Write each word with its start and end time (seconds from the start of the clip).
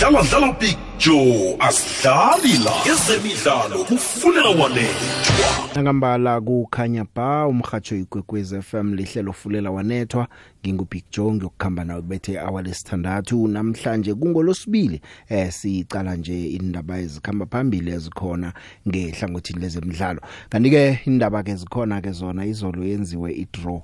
sidlala 0.00 0.22
dlala 0.22 0.52
picture 0.52 1.56
asidlali 1.58 2.64
la 2.64 2.72
ezemidlalo 2.92 3.84
kufuneka 3.84 4.48
walethwa 4.48 5.50
nangambala 5.74 6.40
kukhanya 6.40 7.06
ba 7.14 7.46
umhatsho 7.46 7.96
igwegwezi 7.96 8.62
FM 8.62 8.94
lihlelo 8.94 9.32
fulela 9.32 9.70
wanethwa. 9.70 10.28
Ngingubig 10.62 11.04
Joe 11.12 11.32
ngiyokukhamba 11.32 11.84
nawe 11.84 12.00
kubethe 12.00 12.38
hour 12.38 12.62
lesithandathu. 12.62 13.48
Namhlanje 13.48 14.14
kungolosibili 14.14 15.00
eh 15.28 15.52
sicala 15.52 16.16
nje 16.16 16.46
indaba 16.50 16.98
ezikhamba 16.98 17.46
phambili 17.46 17.90
ezikhona 17.90 18.52
ngehlangothini 18.88 19.60
lezemidlalo. 19.60 20.20
Kanti 20.48 20.70
ke 20.70 21.00
indaba 21.06 21.42
ke 21.42 21.54
zikhona 21.54 22.00
ke 22.00 22.12
zona 22.12 22.46
izolo 22.46 22.84
yenziwe 22.84 23.32
idraw. 23.32 23.82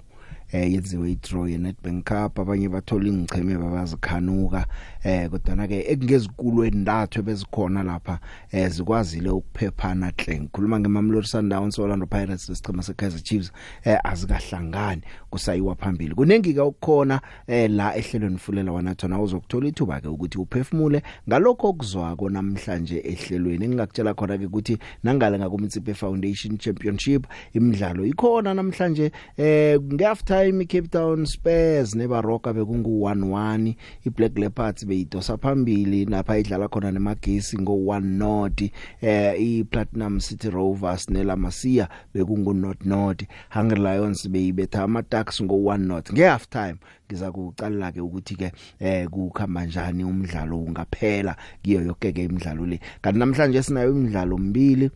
Eh 0.53 0.73
yenziwe 0.73 1.11
idraw 1.13 1.49
ye 1.49 1.59
Nedbank 1.59 2.05
Cup. 2.05 2.39
Abanye 2.39 2.69
bathola 2.69 3.09
ingcheme 3.09 3.59
babazikhanuka. 3.59 4.67
Eh 5.05 5.31
kodwa 5.31 5.67
ke 5.69 5.85
ekungezikulweni 5.89 6.77
ndathu 6.77 7.23
bezikhona 7.23 7.83
lapha 7.83 8.19
eh 8.51 8.71
zikwazile 8.71 9.31
ukuphephana 9.31 10.13
hle 10.17 10.41
ngikhuluma 10.41 10.81
ngeMamelodi 10.81 11.27
Sundowns 11.27 11.79
Orlando 11.79 12.07
Pirates 12.07 12.49
lesicema 12.49 12.83
seKaizer 12.83 13.23
Chiefs 13.23 13.53
eh 13.85 13.99
azikahlangani. 14.05 15.03
Kusayiwa 15.37 15.75
phambili. 15.75 16.15
Kunengi 16.15 16.55
ke 16.55 16.61
ukukhona 16.61 17.21
eh 17.47 17.71
la 17.71 17.97
ehlelweni 17.97 18.39
fulela 18.39 18.73
wanathona 18.73 19.21
uzokuthola 19.21 19.69
ithuba 19.69 20.01
ke 20.01 20.09
ukuthi 20.09 20.39
uphefumule 20.39 21.03
ngalokho 21.29 21.69
okuzwako 21.69 22.31
namhlanje 22.31 22.99
ehlelweni. 23.05 23.65
Engingakutshela 23.65 24.15
khona 24.15 24.39
ke 24.39 24.47
ukuthi 24.47 24.79
nangale 25.05 25.39
ngakuMtsipe 25.39 25.95
Foundation 25.95 26.59
Championship 26.59 27.27
imidlalo 27.53 28.07
ikhona 28.07 28.55
namhlanje 28.55 29.13
eh 29.37 29.81
ngeafter 29.81 30.37
time 30.37 30.65
iCape 30.65 30.89
Town 30.89 31.27
Spurs 31.27 31.95
neBaroka 31.95 32.53
bekungu 32.53 33.09
1-1 33.09 33.75
iBlack 34.07 34.39
Leopards 34.39 34.87
beyidosa 34.87 35.37
phambili 35.37 36.05
napha 36.05 36.39
idlala 36.39 36.69
khona 36.69 36.91
nemagesi 36.93 37.59
ngo 37.59 37.73
1 37.73 38.01
not 38.01 38.63
eh 39.01 39.41
iPlatinum 39.41 40.21
City 40.21 40.51
Rovers 40.51 41.11
neLamasia 41.11 41.89
bekungu 42.15 42.55
not 42.55 42.85
not 42.85 43.23
Hungry 43.51 43.81
Lions 43.81 44.29
beyibetha 44.29 44.83
amaTucks 44.83 45.26
ngo 45.43 45.55
1 45.55 45.79
not. 45.79 46.13
Ngehalf 46.13 46.49
time 46.49 46.77
ngiza 47.09 47.33
kucala 47.33 47.93
ke 47.93 48.01
ukuthi 48.01 48.35
ke 48.35 48.53
eh 48.81 49.09
kukhamba 49.09 49.67
njani 49.67 50.05
umdlalo 50.05 50.59
ungaphela 50.59 51.37
kiyo 51.63 51.81
yonke 51.81 52.13
ke 52.13 52.25
imidlalo 52.25 52.67
le. 52.67 52.81
Kanti 53.03 53.19
namhlanje 53.19 53.63
sinayo 53.63 53.91
imidlalo 53.91 54.39
mbili 54.39 54.91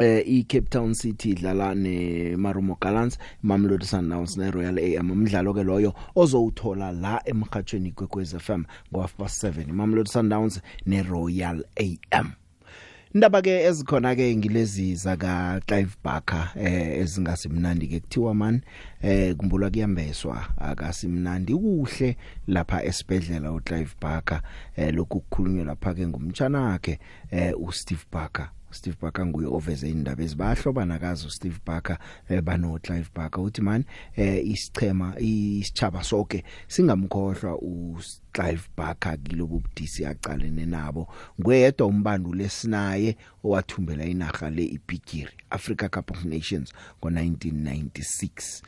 eh 0.00 0.22
iCape 0.26 0.70
Town 0.70 0.94
City 0.94 1.30
idlala 1.30 1.74
neMarumo 1.74 2.76
Gallants 2.80 3.18
Mamelodi 3.42 3.86
Sundowns 3.86 4.36
neRoyal 4.36 4.78
AM 4.78 5.10
umdlalo 5.10 5.54
ke 5.54 5.62
loyo 5.62 5.94
ozowuthola 6.16 6.92
la 6.92 7.22
emhathweni 7.24 7.92
kwekwez 7.92 8.36
FM 8.36 8.64
ngo7 8.92 9.72
Mamelodi 9.72 10.10
Sundowns 10.10 10.60
neRoyal 10.86 11.62
AM 11.76 12.32
Indaba 13.14 13.42
ke 13.42 13.62
ezikhona 13.62 14.10
ke 14.18 14.36
ngilezi 14.36 14.94
zaka 14.98 15.60
Clive 15.66 15.94
Barker 16.04 16.50
eh 16.58 16.98
ezingasimnandi 16.98 17.86
ke 17.86 18.00
kuthiwa 18.00 18.34
man 18.34 18.60
eh 19.02 19.36
kumbula 19.38 19.70
kuyambeswa 19.70 20.46
akasimnandi. 20.58 21.54
Kuhle 21.54 22.16
lapha 22.48 22.82
esibedlela 22.84 23.52
uClive 23.52 23.94
Barker 24.00 24.42
eh 24.76 24.94
lokhu 24.94 25.20
kukhulunywa 25.20 25.64
lapha 25.64 25.94
ke 25.94 26.06
ngumtshana 26.06 26.60
wakhe 26.60 26.98
eh 27.30 27.54
uSteve 27.54 28.02
Barker. 28.12 28.50
Steve 28.74 28.96
Barker 29.00 29.26
nguye 29.26 29.46
oveze 29.46 29.90
indaba 29.90 30.22
ezibahlobana 30.22 30.98
kazo 30.98 31.30
Steve 31.30 31.60
Barker 31.66 31.98
eh, 32.28 32.40
bano 32.42 32.78
Clive 32.82 33.08
Barker. 33.14 33.40
Uthi 33.40 33.62
man 33.62 33.84
eh, 34.16 34.46
isichema 34.46 35.14
isichaba 35.18 36.02
sonke 36.04 36.44
singamkhohlwa 36.68 37.58
u 37.58 37.98
Clive 38.32 38.68
Barker 38.76 39.18
kilobu 39.18 39.60
budisi 39.60 40.06
aqalene 40.06 40.66
nabo. 40.66 41.08
Nguyedwa 41.40 41.86
umbanduli 41.86 42.42
lesinaye 42.42 43.16
owathumbela 43.44 44.04
inaga 44.04 44.50
le 44.50 44.64
iBigiri 44.64 45.32
Africa 45.50 45.88
Cup 45.88 46.10
of 46.10 46.24
Nations 46.24 46.72
ngo1996 47.02 48.62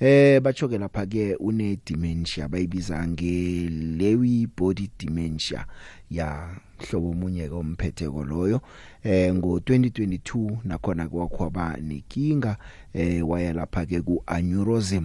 eh 0.00 0.40
bachoke 0.40 0.78
lapha 0.78 1.06
ke 1.06 1.36
une 1.38 1.78
dementia 1.86 2.48
bayibiza 2.48 3.06
nge 3.08 3.68
Lewy 3.98 4.48
body 4.56 4.90
dementia 4.98 5.66
ya 6.10 6.56
hlobo 6.78 7.10
omunye 7.10 7.48
ke 7.48 7.54
omphetheko 7.54 8.24
loyo. 8.24 8.60
Eh 9.04 9.34
ngo 9.34 9.58
2022 9.58 10.56
nakhona 10.64 11.08
kwakhwaba 11.08 11.76
nekinga 11.82 12.56
eh 12.94 13.28
waya 13.28 13.52
lapha 13.52 13.86
ke 13.86 14.00
ku 14.00 14.22
aneurysm 14.26 15.04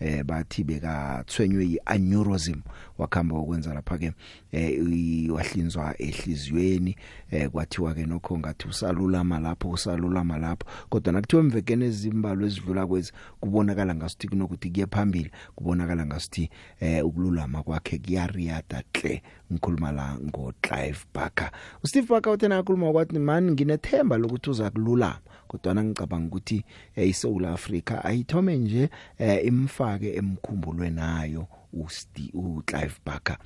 eh 0.00 0.24
bathi 0.24 0.64
bekathwenywe 0.64 1.64
yianeurysm 1.66 2.60
wakhamba 2.98 3.38
ukwenza 3.38 3.74
lapha 3.74 3.98
ke 3.98 4.12
eh 4.52 5.30
wahlinzwa 5.30 5.94
ehliziyweni. 6.02 6.96
Eh 7.30 7.50
kwathiwa 7.50 7.94
ke 7.94 8.06
nokho 8.06 8.38
ngathi 8.38 8.68
usalulama 8.68 9.38
lapho 9.38 9.70
usalulama 9.70 10.38
lapho. 10.38 10.66
Kodwa 10.88 11.12
nakuthiwa 11.12 11.42
emvekene 11.42 11.86
ezimbalo 11.86 12.46
ezidlula 12.46 12.86
kwezi 12.86 13.12
kubonakala 13.40 13.94
ngasuthi 13.94 14.28
kunokuthi 14.28 14.70
kuye 14.70 14.86
phambili 14.86 15.30
kubonakala 15.54 16.06
ngasuthi 16.06 16.50
eh 16.80 17.06
ukululama 17.06 17.62
kwakhe 17.62 17.98
kuyariyada 17.98 18.82
hle 18.94 19.22
ngikhuluma 19.52 19.92
la 19.92 20.18
ngo 20.18 20.52
Clive 20.62 20.98
Barker. 21.14 21.50
uSteve 21.84 22.06
Barker 22.08 22.32
uthena 22.32 22.58
akhuluma 22.58 22.92
kwathi 22.92 23.18
man 23.18 23.50
nginethemba 23.50 24.18
lokuthi 24.18 24.50
uza 24.50 24.70
kululama. 24.70 25.20
Kodwa 25.48 25.84
ngicabanga 25.84 26.26
ukuthi 26.26 26.64
eh, 26.96 27.08
iSouth 27.08 27.44
Africa 27.44 28.04
ayithome 28.04 28.56
nje 28.56 28.90
eh, 29.18 29.46
imfake 29.46 30.14
emkhumbulweni 30.14 30.96
nayo 30.96 31.46
uSti 31.72 32.30
uClive 32.34 32.94
Barker. 33.06 33.38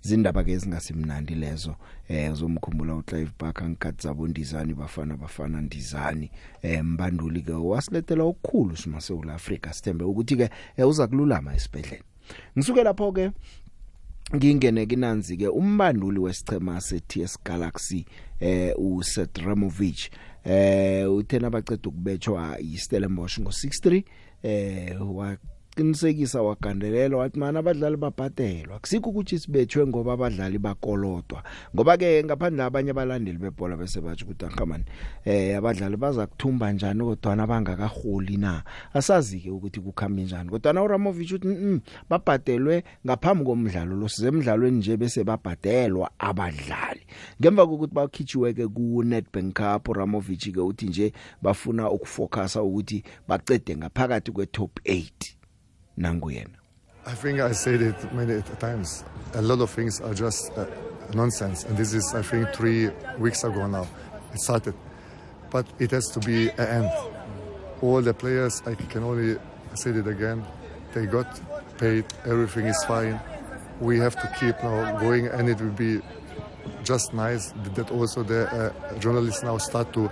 Zindaba 0.00 0.44
ke 0.44 0.52
ezingasimnandi 0.52 1.34
lezo 1.34 1.76
eh 2.08 2.32
uzomkhumbula 2.32 2.94
uClive 2.94 3.30
Barker 3.38 3.68
ngikhathi 3.68 4.02
zabo 4.02 4.28
ndizani 4.28 4.74
bafana 4.74 5.16
bafana 5.16 5.60
ndizani 5.60 6.30
eh 6.62 6.84
mbanduli 6.84 7.42
ke 7.42 7.52
wasilethela 7.52 8.24
okukhulu 8.24 8.76
sima 8.76 9.00
South 9.00 9.28
Africa 9.28 9.72
sithembe 9.72 10.04
ukuthi 10.04 10.36
ke 10.36 10.50
eh, 10.76 10.88
uza 10.88 11.06
kululama 11.06 11.54
esibedlela 11.54 12.02
ngisuke 12.58 12.82
lapho 12.82 13.12
ke 13.12 13.30
ngingene 14.36 14.86
kinanzi 14.86 15.36
ke 15.36 15.48
umbanduli 15.48 16.18
wesichema 16.18 16.80
seTS 16.80 17.38
Galaxy 17.44 18.04
eh 18.40 18.74
uSet 18.78 19.38
Ramovich 19.38 20.10
eh 20.44 21.12
uthena 21.12 21.50
baceda 21.50 21.88
ukubetshwa 21.88 22.56
yiStellenbosch 22.60 23.38
ngo63 23.38 24.02
eh 24.42 24.96
qinisekisa 25.76 26.42
wagandelela 26.42 27.16
wathi 27.16 27.38
mana 27.38 27.58
abadlali 27.58 27.96
babhatelwa 27.96 28.78
kusikho 28.78 29.10
ukuthi 29.10 29.38
sibethwe 29.38 29.86
ngoba 29.86 30.12
abadlali 30.12 30.58
bakolodwa. 30.58 31.42
Ngoba 31.74 31.96
ke 31.96 32.24
ngaphandle 32.24 32.62
abanye 32.64 32.90
abalandeli 32.90 33.38
bebhola 33.38 33.76
bese 33.76 34.00
bathi 34.00 34.24
ukuthi 34.24 34.44
angamani 34.44 34.84
eh 35.24 35.56
abadlali 35.58 35.96
baza 35.96 36.26
kuthumba 36.26 36.66
kanjani 36.66 37.04
kodwa 37.04 37.36
nabangakaholi 37.36 38.36
na? 38.36 38.62
Asazi 38.94 39.40
ke 39.40 39.50
ukuthi 39.50 39.80
kukhamba 39.80 40.22
kanjani 40.22 40.50
kodwa 40.50 40.72
na 40.72 40.82
uRamovich 40.82 41.32
uthi 41.32 41.48
mm, 41.48 41.80
babhatelwe 42.08 42.84
ngaphambi 43.06 43.44
komdlalo 43.44 43.96
lo 43.96 44.08
size 44.08 44.28
emidlalweni 44.28 44.78
nje 44.78 44.96
bese 44.96 45.24
babhadelwa 45.24 46.10
abadlali. 46.18 47.00
Ngemva 47.40 47.66
kokuthi 47.66 47.94
bakhitshiwe 47.94 48.52
ke 48.52 48.68
ku 48.68 49.02
Nedbank 49.04 49.56
Cup 49.56 49.88
uRamovich 49.88 50.52
ke 50.52 50.60
uthi 50.60 50.86
nje 50.86 51.12
bafuna 51.42 51.90
ukufocusa 51.90 52.62
ukuthi 52.62 53.02
bacede 53.28 53.76
ngaphakathi 53.76 54.32
kwe 54.32 54.46
top 54.46 54.80
8 54.84 55.41
nanguyena 55.96 56.62
I 57.04 57.14
think 57.14 57.40
I 57.40 57.50
said 57.50 57.82
it 57.82 58.14
many 58.14 58.40
times. 58.60 59.02
A 59.34 59.42
lot 59.42 59.60
of 59.60 59.70
things 59.70 60.00
are 60.00 60.14
just 60.14 60.52
uh, 60.56 60.66
nonsense, 61.14 61.64
and 61.64 61.76
this 61.76 61.94
is, 61.94 62.14
I 62.14 62.22
think, 62.22 62.52
three 62.54 62.90
weeks 63.18 63.42
ago 63.42 63.66
now. 63.66 63.88
It 64.32 64.40
started, 64.40 64.74
but 65.50 65.66
it 65.80 65.90
has 65.90 66.06
to 66.10 66.20
be 66.20 66.50
an 66.50 66.84
end. 66.84 66.90
All 67.80 68.00
the 68.00 68.14
players, 68.14 68.62
I 68.66 68.76
can 68.76 69.02
only 69.02 69.36
say 69.74 69.90
it 69.90 70.06
again. 70.06 70.46
They 70.94 71.06
got 71.06 71.40
paid. 71.76 72.04
Everything 72.24 72.66
is 72.66 72.84
fine. 72.84 73.18
We 73.80 73.98
have 73.98 74.14
to 74.22 74.32
keep 74.38 74.62
now 74.62 74.96
going, 75.00 75.26
and 75.26 75.48
it 75.48 75.60
will 75.60 75.70
be 75.70 76.00
just 76.84 77.12
nice 77.12 77.52
that 77.74 77.90
also 77.90 78.22
the 78.22 78.46
uh, 78.46 78.98
journalists 79.00 79.42
now 79.42 79.58
start 79.58 79.92
to 79.94 80.08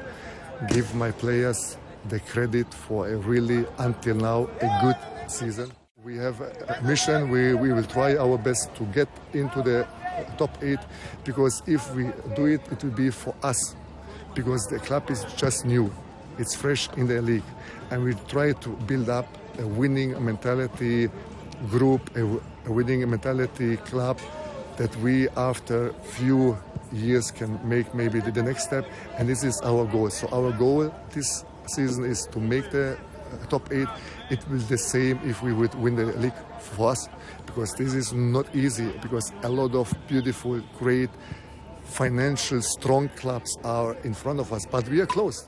give 0.68 0.92
my 0.96 1.12
players 1.12 1.76
the 2.08 2.20
credit 2.20 2.72
for 2.72 3.08
a 3.08 3.16
really, 3.16 3.66
until 3.78 4.16
now, 4.16 4.48
a 4.60 4.78
good 4.82 5.30
season. 5.30 5.70
We 6.02 6.16
have 6.16 6.40
a 6.40 6.80
mission. 6.82 7.28
We, 7.28 7.54
we 7.54 7.72
will 7.72 7.84
try 7.84 8.16
our 8.16 8.38
best 8.38 8.74
to 8.76 8.84
get 8.86 9.08
into 9.34 9.62
the 9.62 9.86
top 10.38 10.50
eight 10.62 10.78
because 11.24 11.62
if 11.66 11.94
we 11.94 12.10
do 12.34 12.46
it, 12.46 12.60
it 12.72 12.82
will 12.82 12.90
be 12.92 13.10
for 13.10 13.34
us 13.42 13.76
because 14.34 14.66
the 14.66 14.78
club 14.78 15.10
is 15.10 15.24
just 15.36 15.64
new. 15.64 15.92
It's 16.38 16.54
fresh 16.54 16.88
in 16.96 17.06
the 17.06 17.20
league. 17.20 17.44
And 17.90 18.02
we 18.02 18.14
try 18.28 18.52
to 18.52 18.68
build 18.86 19.10
up 19.10 19.26
a 19.58 19.66
winning 19.66 20.22
mentality 20.24 21.10
group, 21.68 22.16
a, 22.16 22.24
a 22.66 22.72
winning 22.72 23.08
mentality 23.08 23.76
club 23.76 24.18
that 24.76 24.94
we, 24.96 25.28
after 25.30 25.92
few 25.92 26.56
years, 26.92 27.30
can 27.30 27.60
make 27.68 27.94
maybe 27.94 28.20
the, 28.20 28.42
next 28.42 28.64
step. 28.64 28.86
And 29.18 29.28
this 29.28 29.44
is 29.44 29.60
our 29.60 29.84
goal. 29.84 30.08
So 30.08 30.28
our 30.28 30.52
goal 30.52 30.94
this 31.10 31.44
season 31.74 32.04
is 32.04 32.26
to 32.32 32.38
make 32.40 32.70
the 32.70 32.96
top 33.48 33.72
eight, 33.72 33.88
it 34.30 34.40
will 34.48 34.58
the 34.58 34.78
same 34.78 35.18
if 35.24 35.42
we 35.42 35.52
would 35.52 35.74
win 35.74 35.96
the 35.96 36.06
league 36.18 36.34
for 36.58 36.90
us 36.92 37.08
because 37.46 37.72
this 37.74 37.94
is 37.94 38.12
not 38.12 38.46
easy 38.54 38.90
because 39.02 39.32
a 39.42 39.48
lot 39.48 39.74
of 39.74 39.92
beautiful, 40.08 40.60
great, 40.78 41.10
financial, 41.84 42.60
strong 42.62 43.08
clubs 43.10 43.56
are 43.64 43.94
in 44.04 44.14
front 44.14 44.40
of 44.40 44.52
us, 44.52 44.66
but 44.66 44.88
we 44.88 45.00
are 45.00 45.06
close. 45.06 45.46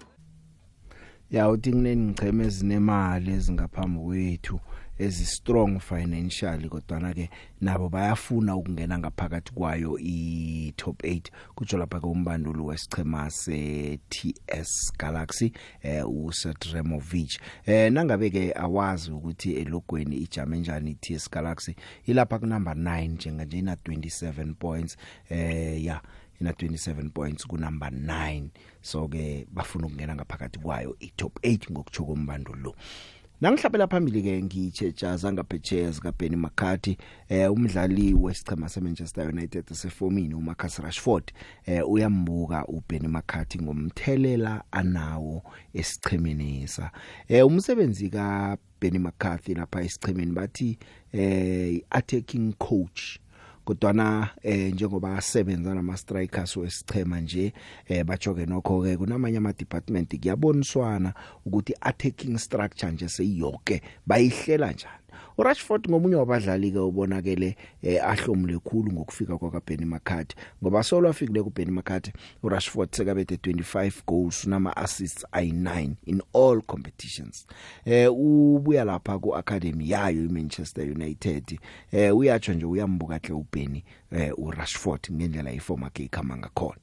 ya 1.30 1.48
uthi 1.48 1.70
kunenicheme 1.72 2.44
ezinemali 2.46 3.32
ezingaphambi 3.32 3.98
kwethu 4.00 4.60
ezi 5.02 5.26
strong 5.26 5.80
financially 5.80 6.68
kodwa 6.68 7.14
ke 7.14 7.30
nabo 7.60 7.88
bayafuna 7.88 8.56
ukungena 8.56 8.98
ngaphakathi 8.98 9.52
kwayo 9.52 9.98
i 9.98 10.72
top 10.76 11.02
8 11.02 11.20
kutsho 11.54 11.78
lapha 11.78 12.00
ke 12.00 12.06
umbanduli 12.06 12.60
wesichema 12.60 13.30
se 13.30 13.98
TS 14.08 14.92
Galaxy 14.98 15.52
eh 15.82 16.04
uSetremovic 16.08 17.40
eh 17.66 17.92
nangabe 17.92 18.30
ke 18.30 18.52
awazi 18.56 19.10
ukuthi 19.10 19.54
elogweni 19.54 20.16
ijame 20.16 20.58
njani 20.58 20.94
TS 20.94 21.30
Galaxy 21.30 21.74
ilapha 22.06 22.38
ku 22.38 22.46
number 22.46 22.74
9 22.74 23.08
njenganje 23.08 23.58
ina 23.58 23.74
27 23.74 24.54
points. 24.54 24.96
Eh 25.30 25.84
ya 25.84 26.00
ina 26.40 26.50
27 26.50 27.10
points 27.10 27.46
ku 27.46 27.56
number 27.58 27.90
9 27.90 28.48
so 28.80 29.08
ke 29.08 29.46
bafuna 29.50 29.86
ukungena 29.86 30.14
ngaphakathi 30.14 30.58
kwayo 30.58 30.96
i 31.00 31.12
top 31.16 31.38
8 31.42 31.72
ngokutsho 31.72 32.04
kombandulo. 32.04 32.62
lo 32.62 32.74
Nangihlabela 33.42 33.86
phambili 33.86 34.22
ke 34.22 34.42
ngitshejaza 34.42 35.32
ngaphetsheya 35.32 35.90
zika 35.90 36.12
Benny 36.12 36.36
McCarthy 36.36 36.96
eh 37.28 37.52
umdlali 37.52 38.14
wesichema 38.14 38.68
seManchester 38.68 39.28
United 39.28 39.72
sefomini 39.72 40.34
uMarcus 40.34 40.78
Rashford. 40.78 41.32
Eh 41.66 41.88
uyambuka 41.90 42.66
uBenny 42.66 43.08
McCarthy 43.08 43.58
ngomthelela 43.58 44.64
anawo 44.70 45.42
esichemenisa 45.74 46.90
eh 47.28 47.46
umsebenzi 47.46 48.10
ka 48.10 48.56
Benny 48.80 48.98
McCarthy 48.98 49.54
lapha 49.54 49.82
esichemeni 49.82 50.32
bathi 50.32 50.78
eh 51.12 51.80
attacking 51.90 52.52
coach 52.52 53.18
kodwana 53.64 54.28
eh 54.42 54.72
njengoba 54.74 55.16
asebenza 55.18 55.74
nama 55.74 55.96
strikers 55.96 56.56
wesichema 56.56 57.20
nje 57.20 57.52
eh 57.88 58.04
bajoke 58.04 58.46
nokho 58.46 58.82
ke 58.82 58.96
kunamanye 58.96 59.36
ama 59.36 59.52
department 59.52 60.20
kuyaboniswana 60.20 61.14
ukuthi 61.46 61.74
attacking 61.80 62.38
structure 62.38 62.92
nje 62.92 63.08
seyiyonke 63.08 63.82
bayihlela 64.06 64.72
njani. 64.72 65.01
uRashford 65.38 65.88
ngomunye 65.90 66.16
wabadlali 66.16 66.70
ke 66.72 66.78
ubonakele 66.78 67.56
eh, 67.82 68.04
ahlomule 68.04 68.58
khulu 68.58 68.92
ngokufika 68.92 69.38
kwa 69.38 69.60
Benny 69.66 69.84
McCarthy. 69.84 70.34
Ngoba 70.62 70.82
solo 70.82 71.08
afikile 71.08 71.42
ku 71.42 71.50
Benny 71.50 71.70
McCarthy 71.70 72.12
uRashford 72.42 72.92
sekabethe 72.94 73.34
25 73.34 73.92
goals 74.06 74.46
nama 74.46 74.76
assists 74.76 75.24
ay9 75.32 75.90
in 76.06 76.22
all 76.34 76.60
competitions. 76.62 77.46
Eh 77.84 78.12
ubuya 78.12 78.84
lapha 78.84 79.18
ku 79.18 79.36
academy 79.36 79.90
yayo 79.90 80.24
iManchester 80.24 80.84
United. 80.90 81.58
Eh 81.92 82.16
uyatsho 82.16 82.54
nje 82.54 82.66
uyambuka 82.66 83.18
hle 83.22 83.34
uBenny 83.34 83.84
eh 84.12 84.32
uRashford 84.38 85.08
ngendlela 85.12 85.52
iforma 85.52 85.90
ke 85.90 86.04
ikhama 86.04 86.36
ngakhona 86.36 86.76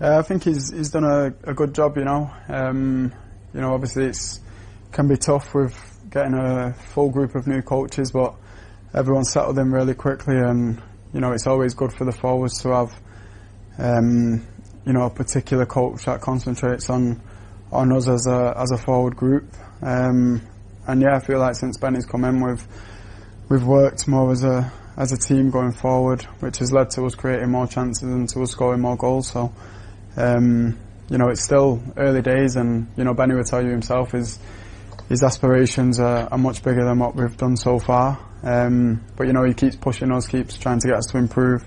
Uh, 0.00 0.18
I 0.18 0.22
think 0.22 0.42
he's 0.44 0.72
he's 0.72 0.90
done 0.90 1.04
a, 1.04 1.26
a 1.50 1.52
good 1.54 1.74
job. 1.74 1.98
You 1.98 2.04
know, 2.04 2.30
um, 2.48 3.12
you 3.52 3.60
know, 3.60 3.74
obviously 3.74 4.06
it's 4.06 4.40
can 4.92 5.08
be 5.08 5.16
tough 5.18 5.54
with 5.54 5.74
getting 6.14 6.34
a 6.34 6.72
full 6.72 7.10
group 7.10 7.34
of 7.34 7.48
new 7.48 7.60
coaches, 7.60 8.12
but 8.12 8.34
everyone's 8.94 9.32
settled 9.32 9.58
in 9.58 9.72
really 9.72 9.94
quickly, 9.94 10.36
and 10.36 10.80
you 11.12 11.20
know, 11.20 11.32
it's 11.32 11.46
always 11.46 11.74
good 11.74 11.92
for 11.92 12.04
the 12.04 12.12
forwards 12.12 12.62
to 12.62 12.68
have, 12.68 12.94
um, 13.78 14.46
you 14.86 14.92
know, 14.92 15.02
a 15.02 15.10
particular 15.10 15.66
coach 15.66 16.04
that 16.04 16.20
concentrates 16.20 16.88
on 16.88 17.20
on 17.72 17.92
us 17.92 18.08
as 18.08 18.26
a 18.28 18.54
as 18.56 18.70
a 18.70 18.78
forward 18.78 19.16
group. 19.16 19.52
Um, 19.82 20.40
and 20.86 21.02
yeah, 21.02 21.16
I 21.16 21.18
feel 21.18 21.40
like 21.40 21.56
since 21.56 21.78
Benny's 21.78 22.06
come 22.06 22.24
in, 22.24 22.40
we've 22.40 22.64
we've 23.48 23.64
worked 23.64 24.06
more 24.06 24.30
as 24.30 24.44
a 24.44 24.72
as 24.96 25.10
a 25.10 25.16
team 25.16 25.50
going 25.50 25.72
forward, 25.72 26.22
which 26.38 26.58
has 26.58 26.72
led 26.72 26.90
to 26.90 27.04
us 27.06 27.16
creating 27.16 27.50
more 27.50 27.66
chances 27.66 28.04
and 28.04 28.28
to 28.28 28.42
us 28.42 28.52
scoring 28.52 28.80
more 28.80 28.96
goals. 28.96 29.28
So, 29.28 29.52
um, 30.16 30.78
you 31.10 31.18
know, 31.18 31.28
it's 31.28 31.42
still 31.42 31.82
early 31.96 32.22
days, 32.22 32.54
and 32.54 32.86
you 32.96 33.02
know, 33.02 33.14
Benny 33.14 33.34
would 33.34 33.46
tell 33.46 33.64
you 33.64 33.70
himself 33.70 34.12
his 34.12 34.38
his 35.08 35.22
aspirations 35.22 36.00
are, 36.00 36.28
are 36.30 36.38
much 36.38 36.62
bigger 36.62 36.84
than 36.84 36.98
what 36.98 37.14
we've 37.14 37.36
done 37.36 37.56
so 37.56 37.78
far. 37.78 38.18
Um, 38.42 39.02
but 39.16 39.26
you 39.26 39.32
know, 39.32 39.44
he 39.44 39.54
keeps 39.54 39.76
pushing 39.76 40.12
us, 40.12 40.26
keeps 40.26 40.56
trying 40.58 40.80
to 40.80 40.88
get 40.88 40.96
us 40.96 41.06
to 41.06 41.18
improve, 41.18 41.64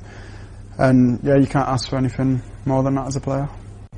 and 0.77 1.19
yeah, 1.23 1.37
you 1.37 1.47
can't 1.47 1.67
ask 1.67 1.89
for 1.89 1.97
anything 1.97 2.41
more 2.65 2.83
than 2.83 2.95
that 2.95 3.07
as 3.07 3.15
a 3.15 3.21
player. 3.21 3.49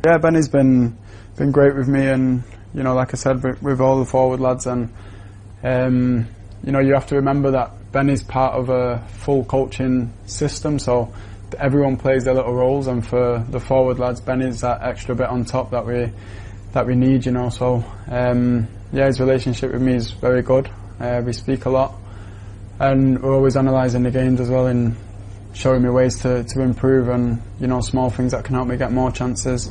Yeah, 0.06 0.18
Benny's 0.18 0.47
been 0.47 0.97
been 1.36 1.51
great 1.51 1.75
with 1.75 1.88
me, 1.88 2.07
and 2.07 2.44
you 2.74 2.83
know, 2.83 2.94
like 2.94 3.13
I 3.13 3.18
said, 3.18 3.44
with, 3.44 3.62
with 3.62 3.81
all 3.81 4.00
the 4.00 4.06
forward 4.06 4.39
lads, 4.39 4.65
and 4.65 4.94
um, 5.63 6.27
you 6.63 6.71
know, 6.71 6.80
you 6.80 6.94
have 6.94 7.07
to 7.07 7.15
remember 7.15 7.51
that 7.51 7.92
Benny's 7.92 8.24
part 8.24 8.53
of 8.56 8.69
a 8.69 9.06
full 9.09 9.44
coaching 9.44 10.13
system, 10.25 10.80
so 10.80 11.13
everyone 11.57 11.97
plays 11.97 12.24
their 12.24 12.33
little 12.33 12.53
roles, 12.53 12.88
and 12.88 13.06
for 13.06 13.45
the 13.50 13.59
forward 13.59 14.00
lads, 14.00 14.21
Benny's 14.21 14.62
that 14.62 14.81
extra 14.83 15.15
bit 15.15 15.27
on 15.27 15.44
top 15.44 15.71
that 15.71 15.85
we 15.85 16.12
that 16.71 16.85
we 16.85 16.95
need, 16.95 17.25
you 17.25 17.31
know. 17.31 17.50
So 17.50 17.83
um, 18.07 18.68
yeah, 18.91 19.06
his 19.06 19.19
relationship 19.19 19.71
with 19.71 19.81
me 19.81 19.94
is 19.94 20.12
very 20.12 20.41
good. 20.41 20.69
Uh, 21.00 21.21
we 21.25 21.33
speak 21.33 21.65
a 21.65 21.69
lot, 21.69 21.94
and 22.80 23.21
we're 23.21 23.36
always 23.36 23.56
analysing 23.56 24.03
the 24.03 24.12
games 24.12 24.39
as 24.39 24.50
well 24.50 24.68
and 24.68 24.95
showing 25.53 25.81
me 25.81 25.89
ways 25.89 26.19
to, 26.21 26.44
to 26.44 26.62
improve 26.62 27.09
and 27.09 27.41
you 27.59 27.68
know 27.68 27.81
small 27.81 28.09
things 28.09 28.31
that 28.31 28.44
can 28.44 28.56
help 28.56 28.68
me 28.68 28.77
get 28.77 28.91
more 28.91 29.12
chances. 29.12 29.69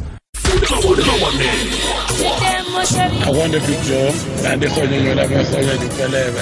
akwande 3.26 3.60
big 3.66 3.82
joe 3.88 4.12
kanti 4.42 4.66
ehonyonyo 4.66 5.14
lapha 5.14 5.34
ehlonyeni 5.34 5.84
upelebe 5.84 6.40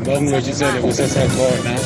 ngoba 0.00 0.22
ngilotshisele 0.22 0.80
kusesakhona 0.80 1.78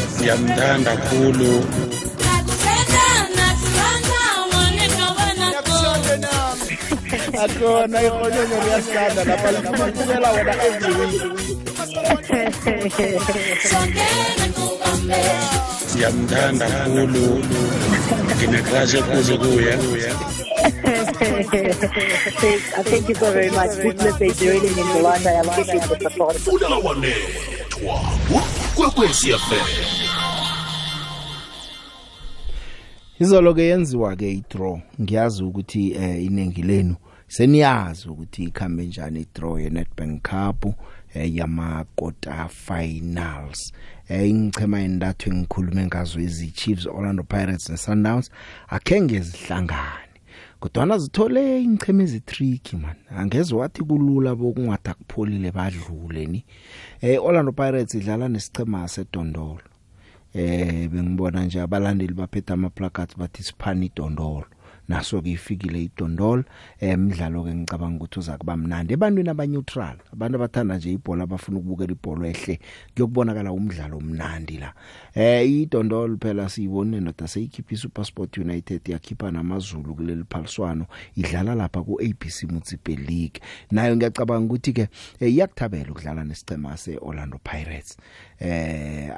akhona 7.44 8.02
ihonyonyo 8.02 8.56
liyasanda 8.64 9.24
lapha 9.24 9.50
ukubukela 9.50 10.32
wena 10.32 10.54
every 10.64 10.94
week 10.94 11.22
siyamthanda 15.86 16.66
kakhulu 16.68 17.44
nginecrash 18.36 18.94
ekuze 18.94 19.36
kuye 19.38 19.78
Thank 22.84 23.08
you 23.08 23.14
so 23.14 23.32
very 23.32 23.50
much. 23.50 23.70
This 23.76 23.94
message 24.04 24.40
really 24.40 24.74
means 24.74 24.96
a 24.96 25.02
lot. 25.02 25.26
I 25.26 25.32
appreciate 25.40 25.88
the 25.88 26.10
support. 26.10 26.36
fulela 26.36 26.76
wanethwa 26.76 28.00
kwekwezi 28.74 29.32
FM 29.32 29.66
izolo 33.20 33.54
ke 33.54 33.62
yenziwa 33.62 34.16
ke 34.16 34.32
idraw 34.32 34.78
ngiyazi 35.00 35.44
ukuthi 35.44 35.92
eh 35.92 36.24
inengi 36.24 36.62
lenu 36.62 36.96
seniyazi 37.32 38.08
ukuthi 38.08 38.44
ikhambe 38.44 38.86
njani 38.86 39.20
idraw 39.20 39.58
ye 39.58 39.70
Nedbank 39.70 40.22
Cup 40.22 40.74
eh 41.14 41.36
yama 41.36 41.84
quarter 41.96 42.48
finals. 42.48 43.72
Eh 44.08 44.30
ingichema 44.30 44.80
endathu 44.80 45.30
engikhulume 45.30 45.86
ngazo 45.86 46.20
ezi 46.20 46.50
Chiefs 46.50 46.86
Orlando 46.86 47.22
Pirates 47.22 47.70
ne 47.70 47.76
Sundowns 47.76 48.30
akenge 48.68 49.20
zihlangane 49.20 50.12
kodwa 50.60 50.98
zithole 50.98 51.62
ingcheme 51.62 52.04
ezitricky 52.04 52.76
man. 52.76 52.96
Angeze 53.16 53.54
wathi 53.54 53.82
kulula 53.82 54.34
bokungathi 54.34 54.94
kupholile 54.94 55.52
badlule 55.52 56.26
ni. 56.26 56.44
Eh 57.00 57.24
Orlando 57.24 57.52
Pirates 57.52 57.94
idlala 57.94 58.28
nesichema 58.28 58.88
seDondolo. 58.88 59.60
Eh 60.34 60.88
bengibona 60.88 61.44
nje 61.44 61.60
abalandeli 61.60 62.14
baphethe 62.14 62.52
ama 62.52 62.70
placards 62.70 63.18
bathi 63.18 63.42
siphani 63.42 63.86
idondolo. 63.86 64.46
Naso 64.88 65.22
ke 65.22 65.30
ifikile 65.30 65.82
idondolo 65.82 66.44
emidlalo 66.80 67.44
ke 67.44 67.54
ngicabanga 67.54 67.96
ukuthi 67.96 68.18
uza 68.18 68.38
kuba 68.38 68.56
mnandi. 68.56 68.94
Ebantwini 68.94 69.30
abaneutral 69.30 69.96
abantu 70.12 70.36
abathanda 70.36 70.76
nje 70.76 70.92
ibhola 70.92 71.24
abafuna 71.24 71.58
ukubukela 71.58 71.92
ibhola 71.92 72.28
ehle 72.28 72.60
kuyokubonakala 72.94 73.52
umdlalo 73.52 73.96
omnandi 73.98 74.58
la. 74.58 74.74
Eh 75.14 75.50
idondolo 75.50 76.16
phela 76.16 76.48
siyibone 76.48 77.00
ndoda 77.00 77.28
seyikhipha 77.28 77.74
iSuperSport 77.74 78.38
United 78.38 78.88
yakhipha 78.88 79.30
namazulu 79.30 79.94
kuleli 79.94 80.24
phaliswano 80.28 80.86
idlala 81.16 81.54
lapha 81.54 81.82
ku 81.82 82.00
ABC 82.00 82.44
Municipal 82.44 82.98
League. 82.98 83.40
Nayo 83.70 83.96
ngiyacabanga 83.96 84.46
ukuthi 84.46 84.72
ke 84.72 84.88
eh, 85.20 85.32
iyakuthabela 85.32 85.90
ukudlala 85.90 86.24
nesicema 86.24 86.76
seOrlando 86.76 87.38
Pirates. 87.38 87.96
Eh 88.40 89.10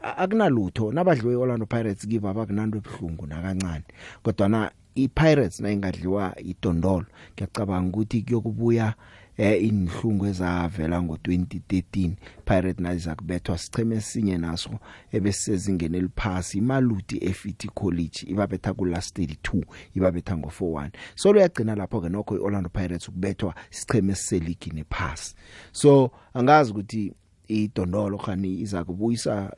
akunalutho 0.00 0.92
nabadliwe 0.92 1.32
iOrlando 1.32 1.66
Pirates 1.66 2.06
give 2.06 2.28
abakunanto 2.28 2.78
ebhlungu 2.78 3.26
nakancane. 3.26 3.84
Kodwa 4.22 4.48
na 4.48 4.70
iPirates 5.04 5.60
nayingadliwa 5.60 6.34
idondolo. 6.40 7.06
Ngiyacabanga 7.34 7.88
ukuthi 7.88 8.22
kuyokubuya 8.22 8.94
eh 9.38 9.64
inhlungu 9.64 10.26
ezavela 10.26 10.98
ngo2013 10.98 12.10
Pirate 12.44 12.82
nayiza 12.82 13.14
kubethwa 13.14 13.58
sicheme 13.58 13.96
esinye 13.96 14.38
naso 14.38 14.70
ebesezingeni 15.12 15.96
eliphasi 15.96 16.58
imaluti 16.58 17.24
efiti 17.24 17.68
college 17.68 18.26
ibabetha 18.26 18.74
ku 18.74 18.84
last 18.84 19.18
32 19.18 19.62
ibabetha 19.94 20.36
ngo 20.36 20.52
41 20.60 20.90
so 21.14 21.32
lo 21.32 21.40
yagcina 21.40 21.74
lapho 21.74 22.00
ke 22.00 22.08
nokho 22.08 22.36
iOrlando 22.36 22.68
Pirates 22.68 23.08
ukubethwa 23.08 23.54
sicheme 23.70 24.14
seligini 24.14 24.84
pass 24.84 25.34
so 25.72 26.10
angazi 26.34 26.70
ukuthi 26.70 27.12
idondolo 27.48 28.18
khani 28.18 28.60
iza 28.60 28.84
kubuyisa 28.84 29.52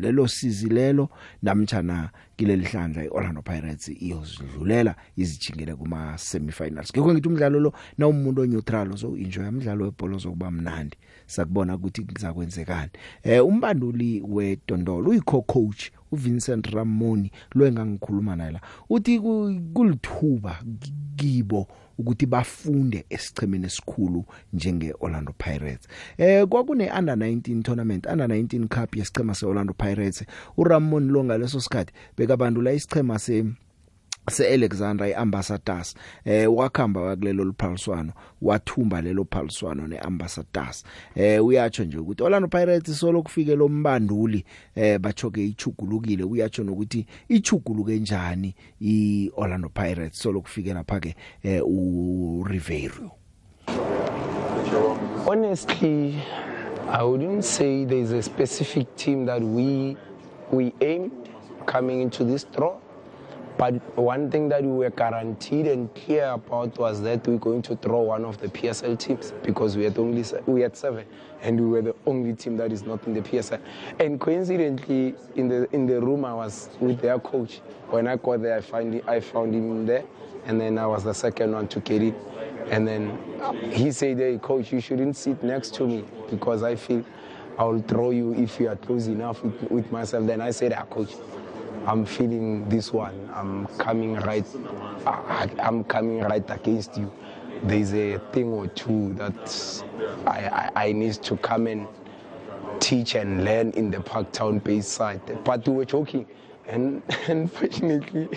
lelo 0.00 0.28
sizi 0.28 0.68
lelo 0.68 1.08
namtjana 1.42 2.10
kileli 2.36 2.64
hlandla 2.64 3.04
iOrlando 3.04 3.42
Pirates 3.42 3.88
iyozidlulela 3.88 4.94
izijingele 5.16 5.74
kuma 5.74 6.18
semifinals 6.18 6.92
ngekho 6.92 7.12
ngithi 7.12 7.28
umdlalo 7.28 7.60
lo 7.60 7.72
na 7.98 8.08
umuntu 8.08 8.46
neutral 8.46 8.96
so 8.96 9.16
enjoy 9.16 9.48
umdlalo 9.48 9.84
webhola 9.84 10.18
zokuba 10.18 10.50
mnandi. 10.50 10.96
Sakubona 11.32 11.74
ukuthi 11.74 12.02
kuzakwenzekani. 12.02 12.90
Eh 13.22 13.46
umbanduli 13.46 14.22
wedondolo 14.28 15.10
uyiko 15.10 15.42
coach 15.42 15.90
uVincent 16.12 16.66
Ramoni 16.66 17.30
lo 17.54 17.66
engangikhuluma 17.66 18.36
naye 18.36 18.52
la 18.52 18.60
uthi 18.90 19.20
kulithuba 19.74 20.62
kibo 21.16 21.66
ukuthi 21.98 22.26
bafunde 22.26 23.04
esichemeni 23.10 23.66
esikhulu 23.66 24.24
njenge 24.52 24.94
Orlando 25.00 25.32
Pirates. 25.32 25.88
Eh 26.18 26.46
kwakune 26.46 26.90
under 26.98 27.16
19 27.16 27.62
tournament 27.62 28.06
under 28.06 28.26
19 28.26 28.68
cup 28.68 28.96
yesichema 28.96 29.34
seOrlando 29.34 29.74
Pirates 29.74 30.24
uRamon 30.56 31.10
Longa 31.10 31.38
leso 31.38 31.60
sikhathi 31.60 31.92
bekabandula 32.16 32.72
isichema 32.72 33.18
se 33.18 33.44
seAlexandra 34.30 35.08
iAmbassadors 35.08 35.94
eh 36.24 36.54
wakhamba 36.56 37.16
kulelo 37.16 37.44
liphaliswano 37.44 38.12
wathumba 38.42 39.02
lelo 39.02 39.26
phaliswano 39.30 39.86
neAmbassadors. 39.86 40.84
Eh 41.14 41.44
uyatsho 41.44 41.84
nje 41.84 41.98
ukuthi 41.98 42.22
Orlando 42.22 42.48
Pirates 42.48 42.98
solo 43.00 43.22
kufike 43.22 43.56
lo 43.56 43.68
mbanduli 43.68 44.44
eh 44.74 44.98
bachoke 44.98 45.44
ichugulukile. 45.44 46.24
Uyatsho 46.24 46.64
nokuthi 46.64 47.06
ichuguluke 47.28 47.92
kanjani 47.92 48.54
iOrlando 48.80 49.68
Pirates 49.68 50.18
solo 50.18 50.40
kufike 50.40 50.74
lapha 50.74 51.00
ke 51.00 51.16
eh 51.42 51.62
uRiverio. 51.64 53.10
Honestly 55.26 56.14
I 56.88 57.02
wouldn't 57.04 57.44
say 57.44 57.84
there's 57.84 58.12
a 58.12 58.22
specific 58.22 58.96
team 58.96 59.26
that 59.26 59.42
we 59.42 59.96
we 60.50 60.72
aim 60.80 61.10
coming 61.66 62.02
into 62.02 62.24
this 62.24 62.44
draw 62.44 62.76
But 63.62 63.96
one 63.96 64.28
thing 64.28 64.48
that 64.48 64.64
we 64.64 64.72
were 64.72 64.90
guaranteed 64.90 65.68
and 65.68 65.94
clear 65.94 66.30
about 66.30 66.76
was 66.78 67.00
that 67.02 67.24
we 67.28 67.34
we're 67.34 67.38
going 67.38 67.62
to 67.62 67.76
draw 67.76 68.02
one 68.02 68.24
of 68.24 68.38
the 68.38 68.48
PSL 68.48 68.98
teams 68.98 69.32
because 69.44 69.76
we 69.76 69.84
had 69.84 69.96
only 70.00 70.24
we 70.46 70.62
had 70.62 70.76
seven, 70.76 71.06
and 71.42 71.60
we 71.60 71.66
were 71.68 71.82
the 71.82 71.94
only 72.04 72.34
team 72.34 72.56
that 72.56 72.72
is 72.72 72.82
not 72.82 73.06
in 73.06 73.14
the 73.14 73.20
PSL. 73.20 73.60
And 74.00 74.18
coincidentally, 74.20 75.14
in 75.36 75.46
the 75.46 75.72
in 75.72 75.86
the 75.86 76.00
room 76.00 76.24
I 76.24 76.34
was 76.34 76.70
with 76.80 77.00
their 77.00 77.20
coach. 77.20 77.60
When 77.90 78.08
I 78.08 78.16
got 78.16 78.42
there, 78.42 78.56
I 78.56 78.62
find 78.62 79.00
I 79.06 79.20
found 79.20 79.54
him 79.54 79.86
there, 79.86 80.02
and 80.46 80.60
then 80.60 80.76
I 80.76 80.88
was 80.88 81.04
the 81.04 81.14
second 81.14 81.52
one 81.52 81.68
to 81.68 81.78
get 81.78 82.02
it. 82.02 82.14
And 82.68 82.88
then 82.88 83.16
he 83.70 83.92
said, 83.92 84.18
"Hey, 84.18 84.40
coach, 84.42 84.72
you 84.72 84.80
shouldn't 84.80 85.14
sit 85.16 85.40
next 85.44 85.72
to 85.74 85.86
me 85.86 86.04
because 86.28 86.64
I 86.64 86.74
feel." 86.74 87.04
I'll 87.58 87.80
throw 87.82 88.10
you 88.10 88.32
if 88.34 88.58
you 88.58 88.68
are 88.70 88.76
close 88.76 89.08
enough 89.08 89.42
with, 89.44 89.70
with 89.70 89.92
myself. 89.92 90.26
Then 90.26 90.40
I 90.40 90.52
said, 90.52 90.72
ah, 90.72 90.84
coach, 90.84 91.14
I'm 91.86 92.04
feeling 92.04 92.68
this 92.68 92.92
one. 92.92 93.28
I'm 93.34 93.66
coming 93.78 94.14
right. 94.14 94.46
I'm 95.04 95.82
coming 95.84 96.20
right 96.20 96.48
against 96.48 96.96
you. 96.96 97.12
There's 97.64 97.92
a 97.92 98.18
thing 98.32 98.52
or 98.52 98.68
two 98.68 99.14
that 99.14 99.82
I, 100.26 100.70
I, 100.74 100.86
I 100.86 100.92
need 100.92 101.14
to 101.14 101.36
come 101.36 101.66
and 101.66 101.88
teach 102.78 103.14
and 103.14 103.44
learn 103.44 103.70
in 103.72 103.90
the 103.90 103.98
Parktown 103.98 104.62
base 104.62 104.86
side. 104.86 105.20
But 105.44 105.66
we 105.66 105.74
were 105.74 105.84
joking, 105.84 106.26
and 106.66 107.02
unfortunately, 107.28 108.28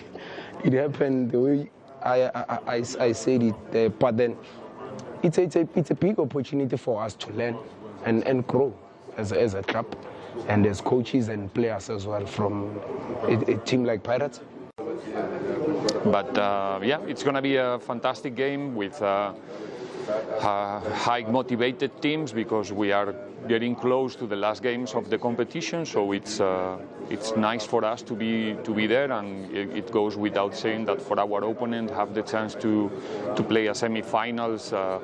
it 0.63 0.73
happened 0.73 1.31
the 1.31 1.39
way 1.39 1.71
I, 2.03 2.23
I, 2.23 2.59
I, 2.67 2.83
I 2.99 3.11
said 3.11 3.43
it. 3.43 3.55
Uh, 3.75 3.89
but 3.89 4.17
then, 4.17 4.37
it's 5.21 5.37
a, 5.37 5.43
it's, 5.43 5.55
a, 5.55 5.67
it's 5.75 5.91
a 5.91 5.95
big 5.95 6.19
opportunity 6.19 6.77
for 6.77 7.01
us 7.01 7.13
to 7.15 7.31
learn 7.33 7.57
and, 8.05 8.23
and 8.27 8.45
grow 8.47 8.73
as 9.17 9.31
a, 9.31 9.41
as 9.41 9.53
a 9.53 9.63
club 9.63 9.95
and 10.47 10.65
as 10.65 10.81
coaches 10.81 11.29
and 11.29 11.53
players 11.53 11.89
as 11.89 12.05
well 12.05 12.25
from 12.25 12.79
a, 13.23 13.33
a 13.51 13.57
team 13.59 13.83
like 13.83 14.03
Pirates. 14.03 14.41
But 16.05 16.37
uh, 16.37 16.79
yeah, 16.83 16.99
it's 17.07 17.23
going 17.23 17.35
to 17.35 17.41
be 17.41 17.55
a 17.55 17.79
fantastic 17.79 18.35
game 18.35 18.75
with 18.75 19.01
uh, 19.01 19.33
uh, 20.39 20.79
high 20.93 21.25
motivated 21.27 22.01
teams 22.01 22.31
because 22.31 22.71
we 22.71 22.91
are 22.91 23.15
getting 23.47 23.75
close 23.75 24.15
to 24.15 24.27
the 24.27 24.35
last 24.35 24.63
games 24.63 24.93
of 24.93 25.09
the 25.09 25.17
competition. 25.17 25.85
So 25.85 26.11
it's 26.11 26.39
uh, 26.39 26.77
it's 27.09 27.35
nice 27.35 27.65
for 27.65 27.85
us 27.85 28.01
to 28.03 28.13
be 28.13 28.55
to 28.63 28.73
be 28.73 28.87
there, 28.87 29.11
and 29.11 29.51
it, 29.53 29.69
it, 29.75 29.91
goes 29.91 30.17
without 30.17 30.55
saying 30.55 30.85
that 30.85 31.01
for 31.01 31.19
our 31.19 31.43
opponent 31.43 31.91
have 31.91 32.13
the 32.13 32.23
chance 32.23 32.55
to 32.55 32.91
to 33.35 33.43
play 33.43 33.67
a 33.67 33.75
semi-finals 33.75 34.73
uh, 34.73 34.99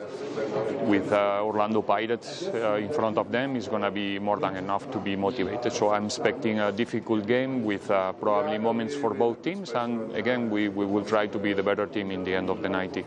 with 0.84 1.12
uh, 1.12 1.42
Orlando 1.44 1.82
Pirates 1.82 2.44
uh, 2.48 2.76
in 2.82 2.92
front 2.92 3.18
of 3.18 3.32
them 3.32 3.56
is 3.56 3.68
going 3.68 3.84
to 3.84 3.92
be 3.92 4.20
more 4.20 4.40
than 4.40 4.56
enough 4.56 4.90
to 4.92 5.00
be 5.00 5.16
motivated. 5.16 5.72
So 5.74 5.92
I'm 5.92 6.06
expecting 6.06 6.60
a 6.60 6.72
difficult 6.72 7.28
game 7.28 7.64
with 7.64 7.90
uh, 7.92 8.14
probably 8.14 8.58
moments 8.58 8.96
for 8.96 9.14
both 9.14 9.42
teams, 9.42 9.72
and 9.72 10.12
again 10.16 10.50
we, 10.50 10.70
we 10.70 10.86
will 10.86 11.06
try 11.06 11.28
to 11.28 11.38
be 11.38 11.54
the 11.54 11.64
better 11.64 11.86
team 11.86 12.12
in 12.12 12.24
the 12.24 12.34
end 12.34 12.50
of 12.50 12.62
the 12.62 12.70
90. 12.70 13.06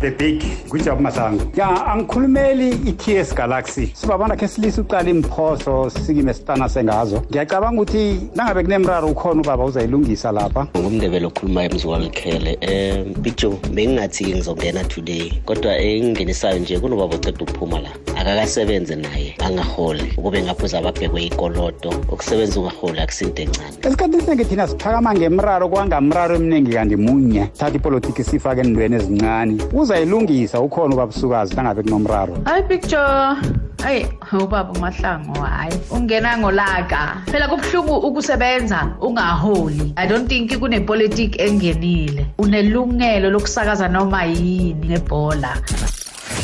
The 0.00 0.10
big 0.10 0.42
ngujabu 0.68 1.02
masango. 1.02 1.42
Ya 1.56 1.86
angikhulumeli 1.86 2.70
i-ts 2.70 3.34
galaxy. 3.34 3.86
Sibabona 3.94 4.36
khe 4.36 4.48
silise 4.48 4.80
uqala 4.80 5.10
imphoso 5.10 5.90
sikime 5.90 6.34
sitana 6.34 6.68
sengazo. 6.68 7.22
Ngiyacabanga 7.30 7.82
ukuthi 7.82 8.20
nangabe 8.34 8.62
kunemraro 8.62 9.08
ukhona 9.08 9.40
ubaba 9.40 9.64
uzayilungisa 9.64 10.32
lapha? 10.32 10.66
Ngumndebelo 10.78 11.28
okhuluma 11.28 11.64
emzwalikhele 11.64 12.58
um 12.62 13.22
big 13.22 13.36
joe 13.36 13.56
bengingathi-ke 13.74 14.34
ngizongena 14.34 14.84
today 14.84 15.32
kodwa 15.44 15.78
engingenisayo 15.78 16.58
nje 16.58 16.78
kunobaba 16.78 17.14
oceda 17.14 17.44
ukuphuma 17.44 17.80
la. 17.80 17.90
Akakasebenze 18.20 18.96
naye 18.96 19.34
angaholi. 19.38 20.14
Ukube 20.16 20.42
ngaphuza 20.42 20.78
ababhekwe 20.78 21.22
ikoloto 21.22 21.88
ukusebenza 22.12 22.60
ungaholi 22.60 23.00
akusinto 23.00 23.42
encane. 23.42 23.76
Esikhathini 23.82 24.22
sinenge 24.22 24.44
thina 24.44 24.68
siphakama 24.68 25.14
ngemraro 25.14 25.68
kwangamraro 25.68 26.34
eminingi 26.36 26.72
kanti 26.72 26.96
munye. 26.96 27.46
Thatha 27.46 27.76
ipolitiki 27.76 28.24
sifake 28.24 28.60
endweni 28.60 28.96
ezincane. 28.96 29.62
Uzayilungisa 29.90 30.60
ukhona 30.60 30.94
ubabusukazi 30.94 31.56
nangabe 31.56 31.82
kunomraro? 31.82 32.38
Hayi 32.44 32.62
picture 32.62 33.36
hayi 33.82 34.06
ubaba 34.32 34.72
umahlango 34.72 35.40
hayi. 35.40 35.74
Ungena 35.90 36.38
ngolaka. 36.38 37.22
Phela 37.30 37.48
kubuhlungu 37.48 37.96
ukusebenza 37.96 38.96
ungaholi. 39.00 39.92
I 39.96 40.06
don't 40.06 40.28
think 40.28 40.58
kunepolitiki 40.58 41.42
engenile. 41.42 42.26
Unelungelo 42.38 43.30
lokusakaza 43.30 43.88
noma 43.88 44.24
yini 44.24 44.74
ngebhola. 44.74 45.56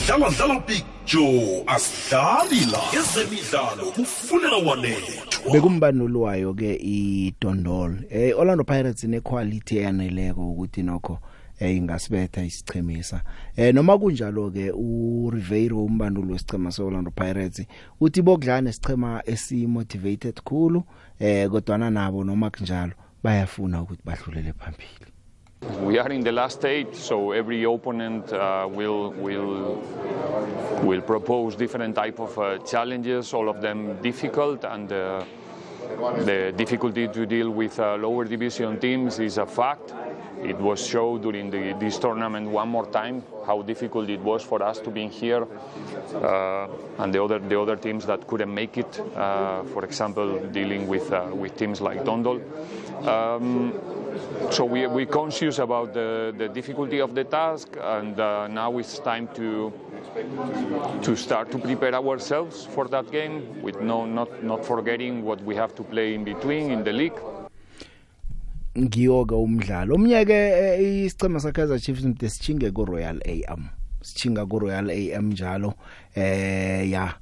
Dlala 0.07 0.31
dlala 0.31 0.61
picture 0.61 1.63
asidlali 1.67 2.67
la. 2.73 2.79
Ezemidlalo 2.99 3.93
kufunela 3.95 4.57
wanethwa. 4.57 5.53
Bekumbanulwayo 5.53 6.55
ke 6.55 6.75
idondolo 6.75 7.97
eh 8.11 8.39
Orlando 8.39 8.65
Pirates 8.65 9.05
ine 9.05 9.21
quality 9.21 9.79
eyaneleko 9.79 10.41
ukuthi 10.51 10.83
nokho 10.83 11.13
eh 11.13 11.36
ingasibetha 11.61 12.43
isichemisa 12.43 13.23
eh 13.57 13.75
noma 13.75 13.99
kunjalo 13.99 14.51
ke 14.51 14.73
uRiveiro 14.73 15.85
umbanduli 15.85 16.33
wesichema 16.33 16.73
seOrlando 16.73 17.11
Pirates 17.11 17.67
uthi 18.01 18.23
bokudlana 18.23 18.71
isichema 18.71 19.23
esimotivated 19.27 20.41
khulu 20.45 20.83
eh 21.19 21.49
kodwa 21.51 21.79
nabo 21.79 22.25
noma 22.25 22.51
kunjalo 22.51 22.93
bayafuna 23.23 23.83
ukuthi 23.83 24.03
badlulele 24.05 24.53
phambili 24.53 25.17
We 25.83 25.99
are 25.99 26.13
in 26.13 26.23
the 26.23 26.33
last 26.33 26.61
stage, 26.61 26.95
so 26.95 27.33
every 27.33 27.65
opponent 27.65 28.31
uh, 28.33 28.69
will 28.71 29.11
will 29.13 29.83
will 30.83 31.01
propose 31.01 31.57
different 31.57 31.97
type 31.97 32.21
of 32.21 32.39
uh, 32.39 32.59
challenges, 32.59 33.33
all 33.33 33.49
of 33.49 33.63
them 33.63 34.01
difficult, 34.03 34.65
and 34.65 34.93
uh, 34.93 35.25
the 36.25 36.53
difficulty 36.57 37.09
to 37.09 37.27
deal 37.27 37.51
with 37.51 37.81
uh, 37.81 37.97
lower 37.97 38.25
division 38.25 38.79
teams 38.79 39.19
is 39.19 39.39
a 39.39 39.47
fact. 39.47 39.95
It 40.47 40.59
was 40.59 40.87
shown 40.87 41.21
during 41.23 41.51
the, 41.51 41.75
this 41.81 41.99
tournament 41.99 42.49
one 42.49 42.69
more 42.69 42.87
time 42.87 43.23
how 43.45 43.63
difficult 43.63 44.09
it 44.09 44.21
was 44.21 44.43
for 44.43 44.63
us 44.63 44.79
to 44.81 44.91
be 44.91 45.09
here, 45.09 45.47
uh, 46.15 46.69
and 46.99 47.13
the 47.13 47.23
other 47.23 47.39
the 47.41 47.61
other 47.61 47.77
teams 47.77 48.07
that 48.07 48.27
couldn't 48.27 48.55
make 48.55 48.79
it. 48.79 49.01
Uh, 49.17 49.65
for 49.65 49.85
example, 49.85 50.39
dealing 50.53 50.87
with 50.87 51.13
uh, 51.13 51.29
with 51.33 51.57
teams 51.57 51.81
like 51.81 52.05
Dondol. 52.05 52.41
Um, 53.07 53.73
so 54.51 54.65
we, 54.65 54.87
we're 54.87 55.07
conscious 55.07 55.59
about 55.59 55.93
the, 55.93 56.33
the 56.39 56.49
difficulty 56.49 57.01
of 57.01 57.15
the 57.15 57.25
task, 57.25 57.77
and 57.81 58.19
uh, 58.19 58.47
now 58.47 58.79
it's 58.79 58.99
time 59.01 59.29
to 59.35 59.73
to 61.03 61.17
start 61.17 61.51
to 61.51 61.59
prepare 61.59 61.95
ourselves 61.95 62.65
for 62.65 62.89
that 62.89 63.11
game, 63.11 63.63
with 63.63 63.81
no 63.81 64.07
not 64.07 64.43
not 64.43 64.65
forgetting 64.65 65.25
what 65.25 65.43
we 65.43 65.57
have 65.57 65.75
to 65.75 65.83
play 65.83 66.15
in 66.15 66.25
between 66.25 66.71
in 66.71 66.85
the 66.85 66.93
league. 66.93 67.21
Ngiyoke 68.79 69.35
umdlalo. 69.35 69.95
Omnyeke 69.95 70.35
eh, 70.35 71.05
isicema 71.05 71.41
sakaizer 71.41 71.81
chiefs 71.81 72.05
mde 72.05 72.29
sichinge 72.29 72.71
ku 72.71 72.85
Royal 72.85 73.21
AM 73.25 73.69
sichinga 74.03 74.47
ku 74.47 74.59
Royal 74.59 74.91
AM 74.91 75.31
njalo 75.33 75.75
eh 76.15 76.91
ya. 76.91 77.15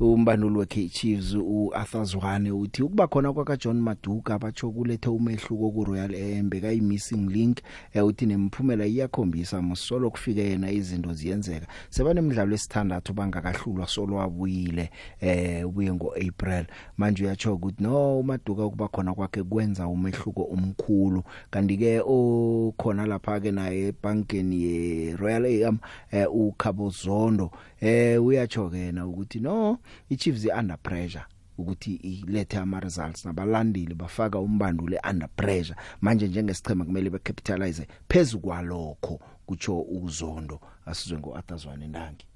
Umbanduli 0.00 0.58
we 0.58 0.66
Chiefs 0.66 1.34
uArthur 1.34 2.04
Zwane 2.04 2.50
uthi 2.50 2.82
ukuba 2.82 3.06
khona 3.06 3.32
kwaka 3.32 3.56
John 3.56 3.80
Maduka 3.80 4.38
batsho 4.38 4.70
kulethe 4.70 5.08
umehluko 5.08 5.70
ku 5.70 5.84
Royal 5.84 6.14
AM 6.14 6.50
beka 6.50 6.68
i 6.68 6.80
missing 6.80 7.30
link 7.30 7.60
eh 7.94 8.04
uthi 8.04 8.26
nemphumela 8.26 8.86
iyakhombisa 8.86 9.62
musolo 9.62 10.10
kufike 10.10 10.40
yena 10.40 10.70
izinto 10.70 11.12
ziyenzeka. 11.12 11.66
Sebanemidlalo 11.90 12.54
esithandathu 12.54 13.12
bangakahlulwa 13.14 13.86
solo 13.86 14.16
wabuyile 14.16 14.90
eh 15.20 15.66
ubuye 15.66 15.94
ngo 15.94 16.14
April 16.14 16.66
manje 16.96 17.24
uyatsho 17.24 17.54
ukuthi 17.54 17.82
no 17.82 18.20
uMaduka 18.20 18.64
ukuba 18.64 18.88
khona 18.88 19.14
kwakhe 19.14 19.42
kwenza 19.42 19.88
umehluko 19.88 20.42
omkhulu. 20.52 21.22
Kanti 21.50 21.76
ke 21.76 22.00
okhona 22.00 23.06
lapha 23.06 23.40
ke 23.40 23.50
naye 23.50 23.88
ebankeni 23.88 24.62
ye 24.62 25.16
Royal 25.16 25.46
AM 25.46 25.78
eh 26.12 26.26
uKhabo 26.30 26.90
Zondo 26.90 27.50
eh 27.80 28.22
uyatsho 28.22 28.68
ke 28.68 28.92
na 28.92 29.06
ukuthi 29.06 29.40
no 29.40 29.78
iChiefs 30.10 30.58
under 30.58 30.78
pressure 30.82 31.24
ukuthi 31.58 31.94
ilethe 31.94 32.58
ama 32.58 32.80
results 32.80 33.24
nabalandeli 33.24 33.94
bafaka 33.94 34.38
umbandule 34.38 35.00
under 35.10 35.28
pressure 35.36 35.78
manje 36.00 36.28
njengesichema 36.28 36.84
kumele 36.84 37.10
becapitalize 37.10 37.86
phezulu 38.08 38.42
kwalokho 38.42 39.20
kutsho 39.46 39.80
uzondo 39.80 40.60
asizwe 40.86 41.18
ngoAthazwane 41.18 41.86
Ndangi 41.86 42.26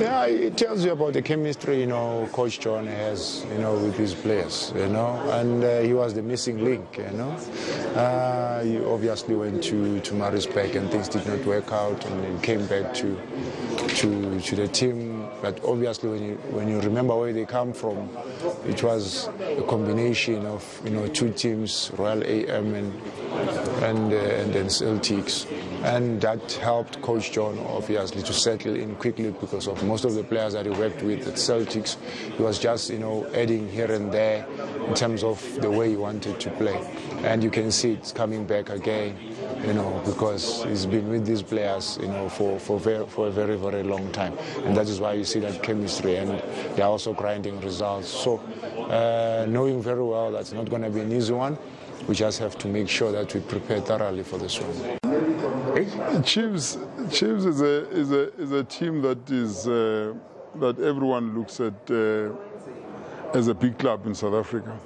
Yeah, 0.00 0.26
it 0.26 0.56
tells 0.56 0.84
you 0.84 0.90
about 0.92 1.12
the 1.12 1.22
chemistry, 1.22 1.80
you 1.80 1.86
know, 1.86 2.28
Coach 2.32 2.58
John 2.60 2.86
has, 2.86 3.46
you 3.52 3.58
know, 3.58 3.74
with 3.78 3.96
his 3.96 4.12
players, 4.14 4.72
you 4.74 4.88
know, 4.88 5.14
and 5.30 5.62
uh, 5.62 5.80
he 5.80 5.92
was 5.94 6.12
the 6.14 6.22
missing 6.22 6.64
link, 6.64 6.98
you 6.98 7.10
know. 7.16 7.30
Uh, 7.94 8.64
he 8.64 8.78
obviously 8.84 9.36
went 9.36 9.62
to, 9.62 10.00
to 10.00 10.14
Marisbeck 10.14 10.74
and 10.74 10.90
things 10.90 11.08
did 11.08 11.26
not 11.26 11.44
work 11.46 11.72
out 11.72 12.04
and 12.06 12.24
then 12.24 12.40
came 12.40 12.66
back 12.66 12.92
to, 12.94 13.16
to, 13.88 14.40
to 14.40 14.56
the 14.56 14.68
team. 14.68 15.15
But 15.42 15.64
obviously 15.64 16.10
when 16.10 16.24
you, 16.24 16.34
when 16.50 16.68
you 16.68 16.80
remember 16.80 17.16
where 17.16 17.32
they 17.32 17.44
come 17.44 17.72
from, 17.72 18.10
it 18.66 18.82
was 18.82 19.28
a 19.40 19.62
combination 19.68 20.46
of, 20.46 20.80
you 20.84 20.90
know, 20.90 21.06
two 21.08 21.32
teams, 21.32 21.90
Royal 21.96 22.22
AM 22.24 22.74
and, 22.74 23.02
and, 23.82 24.12
uh, 24.12 24.16
and 24.16 24.52
then 24.54 24.66
Celtics. 24.66 25.46
And 25.84 26.20
that 26.22 26.52
helped 26.52 27.00
Coach 27.02 27.32
John, 27.32 27.58
obviously, 27.58 28.22
to 28.22 28.32
settle 28.32 28.74
in 28.74 28.96
quickly 28.96 29.30
because 29.30 29.68
of 29.68 29.82
most 29.84 30.04
of 30.04 30.14
the 30.14 30.24
players 30.24 30.54
that 30.54 30.66
he 30.66 30.72
worked 30.72 31.02
with 31.02 31.28
at 31.28 31.34
Celtics. 31.34 31.96
He 32.36 32.42
was 32.42 32.58
just, 32.58 32.90
you 32.90 32.98
know, 32.98 33.26
adding 33.34 33.68
here 33.68 33.90
and 33.92 34.10
there 34.12 34.46
in 34.86 34.94
terms 34.94 35.22
of 35.22 35.42
the 35.60 35.70
way 35.70 35.90
he 35.90 35.96
wanted 35.96 36.40
to 36.40 36.50
play. 36.50 36.76
And 37.22 37.42
you 37.42 37.50
can 37.50 37.70
see 37.70 37.92
it's 37.92 38.12
coming 38.12 38.46
back 38.46 38.70
again, 38.70 39.16
you 39.64 39.72
know, 39.72 40.02
because 40.04 40.64
he's 40.64 40.86
been 40.86 41.08
with 41.08 41.26
these 41.26 41.42
players, 41.42 41.98
you 42.00 42.08
know, 42.08 42.28
for, 42.28 42.58
for, 42.58 42.78
very, 42.78 43.06
for 43.06 43.28
a 43.28 43.30
very, 43.30 43.56
very 43.56 43.82
long 43.82 44.10
time. 44.12 44.36
And 44.64 44.76
that 44.76 44.88
is 44.88 45.00
why 45.00 45.14
you 45.14 45.24
see 45.24 45.40
that 45.40 45.62
chemistry 45.62 46.16
and 46.16 46.30
they're 46.76 46.86
also 46.86 47.12
grinding 47.12 47.60
results. 47.60 48.08
So 48.08 48.38
uh, 48.90 49.46
knowing 49.48 49.82
very 49.82 50.04
well 50.04 50.30
that's 50.32 50.52
not 50.52 50.68
going 50.68 50.82
to 50.82 50.90
be 50.90 51.00
an 51.00 51.12
easy 51.12 51.32
one, 51.32 51.58
we 52.08 52.14
just 52.14 52.38
have 52.38 52.56
to 52.58 52.68
make 52.68 52.88
sure 52.88 53.10
that 53.12 53.32
we 53.34 53.40
prepare 53.40 53.80
thoroughly 53.80 54.22
for 54.22 54.38
this 54.38 54.58
one. 54.60 54.98
Chiefs, 56.22 56.78
Chiefs 57.10 57.44
is 57.44 57.60
a 57.60 57.90
is 57.90 58.10
a 58.10 58.32
is 58.40 58.52
a 58.52 58.64
team 58.64 59.02
that 59.02 59.30
is 59.30 59.68
uh, 59.68 60.14
that 60.56 60.78
everyone 60.78 61.38
looks 61.38 61.60
at 61.60 61.74
uh, 61.90 62.30
as 63.34 63.48
a 63.48 63.54
big 63.54 63.78
club 63.78 64.06
in 64.06 64.14
South 64.14 64.34
Africa. 64.34 64.78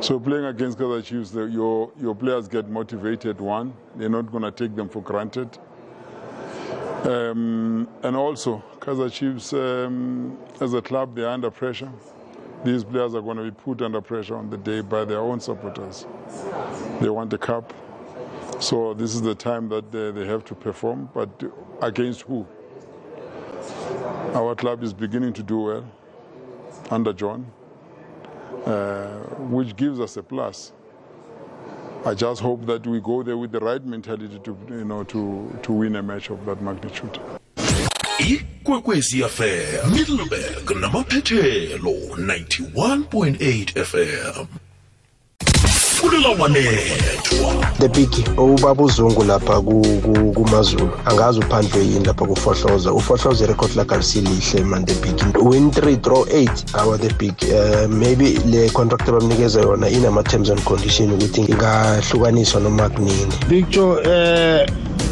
So 0.00 0.18
playing 0.18 0.46
against 0.46 0.78
Kaizer 0.78 1.04
Chiefs, 1.04 1.30
the, 1.30 1.42
your 1.44 1.90
your 2.00 2.14
players 2.14 2.48
get 2.48 2.70
motivated. 2.70 3.38
One, 3.38 3.74
they're 3.96 4.08
not 4.08 4.32
going 4.32 4.44
to 4.44 4.50
take 4.50 4.74
them 4.74 4.88
for 4.88 5.02
granted. 5.02 5.58
Um, 7.04 7.86
and 8.02 8.16
also, 8.16 8.62
Kaizer 8.78 9.12
Chiefs, 9.12 9.52
um, 9.52 10.38
as 10.58 10.72
a 10.72 10.80
club, 10.80 11.14
they're 11.14 11.28
under 11.28 11.50
pressure. 11.50 11.92
These 12.64 12.82
players 12.84 13.14
are 13.14 13.20
going 13.20 13.36
to 13.36 13.42
be 13.44 13.50
put 13.50 13.82
under 13.82 14.00
pressure 14.00 14.36
on 14.36 14.48
the 14.48 14.56
day 14.56 14.80
by 14.80 15.04
their 15.04 15.20
own 15.20 15.38
supporters. 15.38 16.06
They 17.00 17.10
want 17.10 17.28
the 17.28 17.38
cup. 17.38 17.74
So 18.58 18.94
this 18.94 19.14
is 19.14 19.20
the 19.20 19.34
time 19.34 19.68
that 19.68 19.92
they, 19.92 20.10
they 20.12 20.26
have 20.26 20.46
to 20.46 20.54
perform, 20.54 21.10
but 21.14 21.28
against 21.82 22.22
who? 22.22 22.46
Our 24.34 24.54
club 24.54 24.82
is 24.82 24.94
beginning 24.94 25.34
to 25.34 25.42
do 25.42 25.58
well 25.60 25.84
under 26.90 27.12
John, 27.12 27.50
uh, 28.66 29.06
which 29.50 29.76
gives 29.76 30.00
us 30.00 30.16
a 30.16 30.22
plus. 30.22 30.72
I 32.04 32.14
just 32.14 32.40
hope 32.40 32.64
that 32.66 32.86
we 32.86 33.00
go 33.00 33.22
there 33.22 33.36
with 33.36 33.52
the 33.52 33.60
right 33.60 33.84
mentality 33.84 34.38
to, 34.44 34.56
you 34.70 34.84
know, 34.84 35.04
to, 35.04 35.58
to 35.62 35.72
win 35.72 35.96
a 35.96 36.02
match 36.02 36.30
of 36.30 36.44
that 36.46 36.62
magnitude. 36.62 37.20
ikwekwezi 38.18 39.22
fm 39.22 39.90
middleburg 39.92 40.70
namaphethelo 40.80 41.90
91.8 41.90 43.84
fm 43.84 44.46
fulela 46.00 46.28
wanethwa 46.28 47.60
the 47.78 47.88
big 47.88 48.10
ubaba 48.38 48.82
uzungu 48.82 49.24
lapha 49.24 49.60
kumazulu. 50.34 50.90
Angazi 51.04 51.38
uphandlwe 51.38 51.84
yini 51.84 52.04
lapha 52.04 52.26
kufohloza. 52.26 52.92
Ufohloza 52.92 53.44
irecord 53.44 53.76
lakhe 53.76 53.94
alisilihle 53.94 54.64
man 54.64 54.84
the 54.84 54.94
big. 54.94 55.36
Win 55.42 55.70
3 55.70 55.96
draw 55.96 56.24
8 56.24 56.50
awa 56.72 56.98
the 56.98 57.14
big. 57.14 57.34
Uh, 57.42 57.88
maybe 57.90 58.38
le 58.46 58.70
contract 58.70 59.08
abamnikeza 59.08 59.60
yona 59.60 59.88
inama-terms 59.88 60.50
and 60.50 60.64
condition 60.64 61.12
ukuthi 61.12 61.40
ingahlukaniswa 61.40 62.60
noma 62.60 62.88
kunini. 62.88 63.32
Big 63.48 63.68
joe 63.68 64.02
eh 64.04 64.66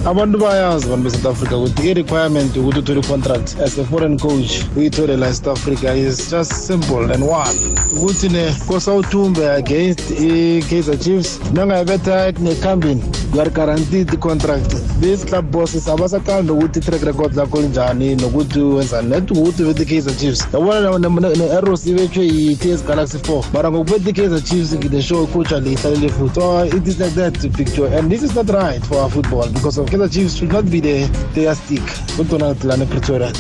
abantu 0.07 0.39
bayazi 0.39 0.87
abantu 0.87 1.05
be-south 1.05 1.27
africa 1.27 1.53
ukuthi 1.57 1.91
i-requirement 1.91 2.57
ukuthi 2.57 2.79
uthole 2.79 3.01
i-contract 3.01 3.61
as 3.61 3.79
a 3.79 3.85
foreign 3.85 4.19
coach 4.19 4.65
uyithole 4.77 5.17
la 5.17 5.29
e-south 5.29 5.49
africa 5.49 5.95
is 5.97 6.31
just 6.31 6.53
simple 6.53 7.13
and 7.15 7.23
one. 7.23 7.77
Ukuthi 7.97 8.29
nekosa 8.29 8.95
uthumbe 8.95 9.51
against 9.51 10.11
i-kaizer 10.11 10.99
chiefs 10.99 11.41
nangayibetha 11.53 12.33
nekhambini 12.33 13.03
you 13.35 13.41
are 13.41 13.51
guaranteed 13.51 14.15
i-contract. 14.15 14.75
These 15.01 15.25
club 15.25 15.51
bosses 15.51 15.89
abasathandi 15.89 16.53
nokuthi 16.53 16.79
i-track 16.79 17.03
record 17.03 17.35
lakho 17.35 17.61
linjani 17.61 18.15
nokuthi 18.15 18.61
wenzani 18.61 19.09
net 19.09 19.31
ukuthi 19.31 19.63
ubethe 19.63 19.83
i-kaizer 19.83 20.17
chiefs. 20.17 20.47
Yabona 20.53 21.09
ne-arrows 21.37 21.87
ibethwe 21.87 22.27
yi-ts 22.27 22.85
galaxy 22.87 23.19
four 23.19 23.45
mara 23.53 23.71
ngokubetha 23.71 24.11
i-kaizer 24.11 24.45
chiefs 24.45 24.71
the 24.91 25.03
show 25.03 25.25
icoach 25.25 25.53
alihlalele 25.53 26.09
futhi. 26.09 26.39
So 26.39 26.63
it 26.63 26.87
is 26.87 27.01
like 27.01 27.15
that 27.15 27.35
picture 27.57 27.87
and 27.87 28.11
this 28.11 28.23
is 28.23 28.35
not 28.35 28.49
right 28.51 28.81
for 28.87 28.99
our 29.01 29.11
football 29.11 29.49
because 29.49 29.78
Kaizer 29.87 30.09
Chiefs 30.13 30.37
should 30.37 30.53
not 30.53 30.65
be 30.71 30.81
the 30.81 31.07
their 31.35 31.55
stick 31.55 31.83
kodwa 32.17 32.55
lana 32.65 32.87
Pretoria 32.87 33.33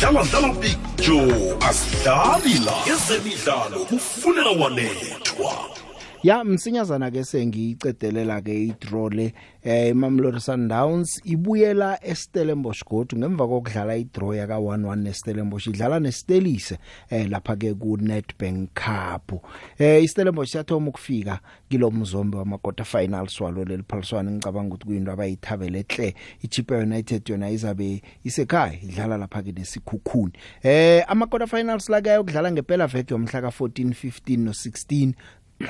dlala 0.00 0.24
dlala 0.24 0.54
picture 0.54 1.54
asidlali 1.68 2.54
la 2.64 2.94
ezemidlalo 2.94 3.84
kufunela 3.84 4.50
wanethwa 4.50 5.81
ya 6.22 6.44
msinyazana 6.44 7.10
ke 7.10 7.24
sengiyicedelela 7.24 8.40
ke 8.40 8.64
idraw 8.64 9.08
le 9.10 9.34
eh 9.62 9.94
Mamelodi 9.94 10.40
Sundowns. 10.40 11.20
Ibuyela 11.24 11.98
eStellenbosch 12.04 12.84
godu 12.84 13.16
ngemva 13.16 13.48
kokudlala 13.48 13.96
idraw 13.96 14.34
yaka 14.34 14.56
1-1 14.56 14.96
neStellenbosch. 14.96 15.66
Idlala 15.66 16.00
neStelise 16.00 16.78
eh 17.10 17.26
lapha 17.30 17.56
ke 17.56 17.74
ku 17.74 17.96
Nedbank 17.96 18.70
Cup. 18.74 19.32
Eh 19.78 20.04
iStellenbosch 20.04 20.54
yathoma 20.54 20.88
ukufika 20.88 21.40
kilomzombe 21.68 22.36
wama 22.38 22.58
quarter 22.58 22.86
finals 22.86 23.40
walo 23.40 23.64
leliphaliswana 23.64 24.30
ngicabanga 24.30 24.74
ukuthi 24.74 24.86
kuyinto 24.86 25.12
abayithabele 25.12 25.84
hle 25.88 26.14
iChippa 26.42 26.76
United 26.76 27.28
yona 27.30 27.50
izabe 27.50 28.02
isekhaya 28.24 28.78
idlala 28.82 29.16
lapha 29.16 29.42
ke 29.42 29.52
nesikhukhuni. 29.52 30.32
Eh 30.62 31.04
ama 31.08 31.26
quarter 31.26 31.48
finals 31.48 31.88
la 31.88 32.00
ke 32.00 32.18
ukudlala 32.18 32.52
ngempela 32.52 32.86
veke 32.86 33.14
yomhla 33.14 33.40
ka 33.40 33.48
14 33.48 33.90
15 33.90 34.38
no 34.38 34.50
16 34.50 35.14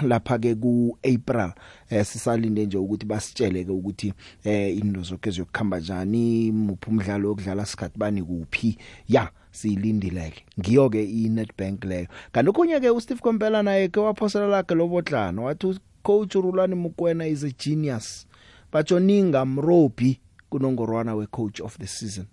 lapha 0.02 0.38
ke 0.38 0.55
ku 0.55 0.98
April 1.02 1.52
eh 1.90 2.05
sisalinde 2.05 2.66
nje 2.66 2.78
ukuthi 2.78 3.07
basitshele 3.07 3.64
ke 3.64 3.72
ukuthi 3.72 4.12
eh 4.44 4.76
into 4.76 5.02
zonke 5.02 5.31
ziyokukhamba 5.31 5.78
njani 5.78 6.52
muphi 6.52 6.90
umdlalo 6.90 7.28
wokudlala 7.28 7.66
sikhathi 7.66 7.98
bani 7.98 8.22
kuphi. 8.22 8.78
Ya 9.09 9.31
siyilindileke. 9.50 10.44
Ngiyo 10.61 10.90
ke 10.90 11.05
iNetbank 11.05 11.85
leyo. 11.85 12.07
Kanti 12.33 12.50
okunye 12.50 12.81
ke 12.81 12.90
uSteve 12.90 13.20
Kompela 13.20 13.62
naye 13.62 13.88
ke 13.88 14.00
waphosela 14.00 14.46
lakhe 14.46 14.74
lobotlana 14.74 15.42
wathi 15.42 15.78
coach 16.02 16.35
Rulani 16.35 16.74
Mukwena 16.74 17.28
is 17.28 17.44
a 17.44 17.50
genius. 17.50 18.26
Batsho 18.72 19.00
ninga 19.00 19.44
mrobi 19.44 20.20
kunongorwana 20.50 21.16
we 21.16 21.26
coach 21.26 21.61
of 21.61 21.78
the 21.78 21.87
season 21.87 22.26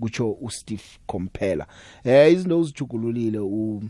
kutsho 0.00 0.36
uSteve 0.40 0.98
Kompela. 1.06 1.66
Eh 2.04 2.32
izinto 2.32 2.60
uzijugululile 2.60 3.38
u 3.38 3.82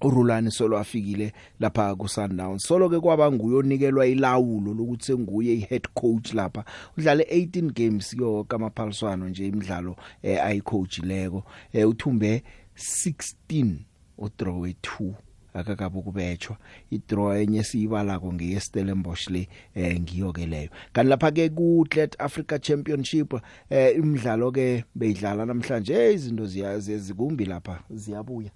uRulani 0.00 0.50
solo 0.50 0.78
afikile 0.78 1.32
lapha 1.60 1.94
ku 1.94 2.08
Sundowns 2.08 2.62
solo 2.62 2.88
ke 2.88 3.00
kwaba 3.00 3.30
nguyonikelwa 3.32 4.06
ilawulo 4.06 4.74
lokuthi 4.74 5.04
senguye 5.04 5.54
ihead 5.54 5.88
coach 5.94 6.34
lapha. 6.34 6.64
Udlale 6.96 7.24
18 7.24 7.72
games 7.72 8.14
yo 8.14 8.44
kamaphaliswano 8.44 9.28
nje 9.28 9.46
imidlalo 9.46 9.96
eh, 10.22 10.44
ayicoach 10.44 10.98
leko 10.98 11.44
eh, 11.72 11.88
uthumbe 11.88 12.42
16 12.76 13.74
udraw 14.18 14.66
2 14.66 15.12
akakabe 15.54 15.98
ukubetshwa 15.98 16.56
idraw 16.90 17.32
enye 17.36 17.62
siyibalako 17.64 18.32
ngeyestellenbosch 18.32 19.30
le 19.30 19.48
eh 19.74 20.00
ngiyo 20.00 20.32
ke 20.32 20.46
leyo. 20.46 20.70
Kanti 20.92 21.08
lapha 21.08 21.30
ke 21.30 21.48
ku 21.50 21.84
Athlete 21.86 22.16
Africa 22.18 22.58
Championship 22.60 23.34
eh 23.70 23.96
imidlalo 23.96 24.52
ke 24.52 24.84
beyidlala 24.94 25.46
namhlanje. 25.46 26.12
Izinto 26.14 26.46
ziyazi 26.46 26.98
zikumbi 26.98 27.44
lapha 27.44 27.82
ziyabuya. 27.90 28.50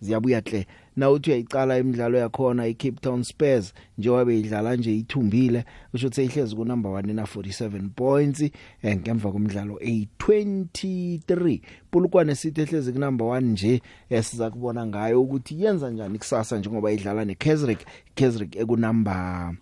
Ziyabuya 0.00 0.40
hle. 0.40 0.66
Na 0.96 1.10
uthi 1.10 1.30
uyayicala 1.30 1.78
imidlalo 1.78 2.18
yakhona 2.18 2.66
iCape 2.66 3.00
Town 3.00 3.22
Spurs 3.22 3.74
njengoba 3.98 4.24
beyidlala 4.24 4.76
nje 4.76 4.96
ithumbile 4.96 5.64
kusho 5.90 6.06
ukuthi 6.06 6.24
ihlezi 6.24 6.56
ku 6.56 6.64
number 6.64 6.92
1 6.92 7.14
na 7.14 7.22
47 7.22 7.88
points 7.88 8.40
eh, 8.82 8.96
ngemva 8.96 9.32
komdlalo 9.32 9.74
A23 9.74 11.60
Polokwane 11.90 12.34
City 12.34 12.60
ehlezi 12.60 12.92
ku 12.92 12.98
number 12.98 13.26
1 13.26 13.40
nje 13.40 13.82
esiza 14.10 14.50
kubona 14.50 14.86
ngayo 14.86 15.22
ukuthi 15.22 15.62
yenza 15.64 15.90
njani 15.90 16.18
kusasa 16.18 16.58
njengoba 16.58 16.92
idlala 16.92 17.24
neKaizersburg 17.24 17.78
Kaizersburg 18.14 18.56
eku 18.56 18.76
number 18.76 19.54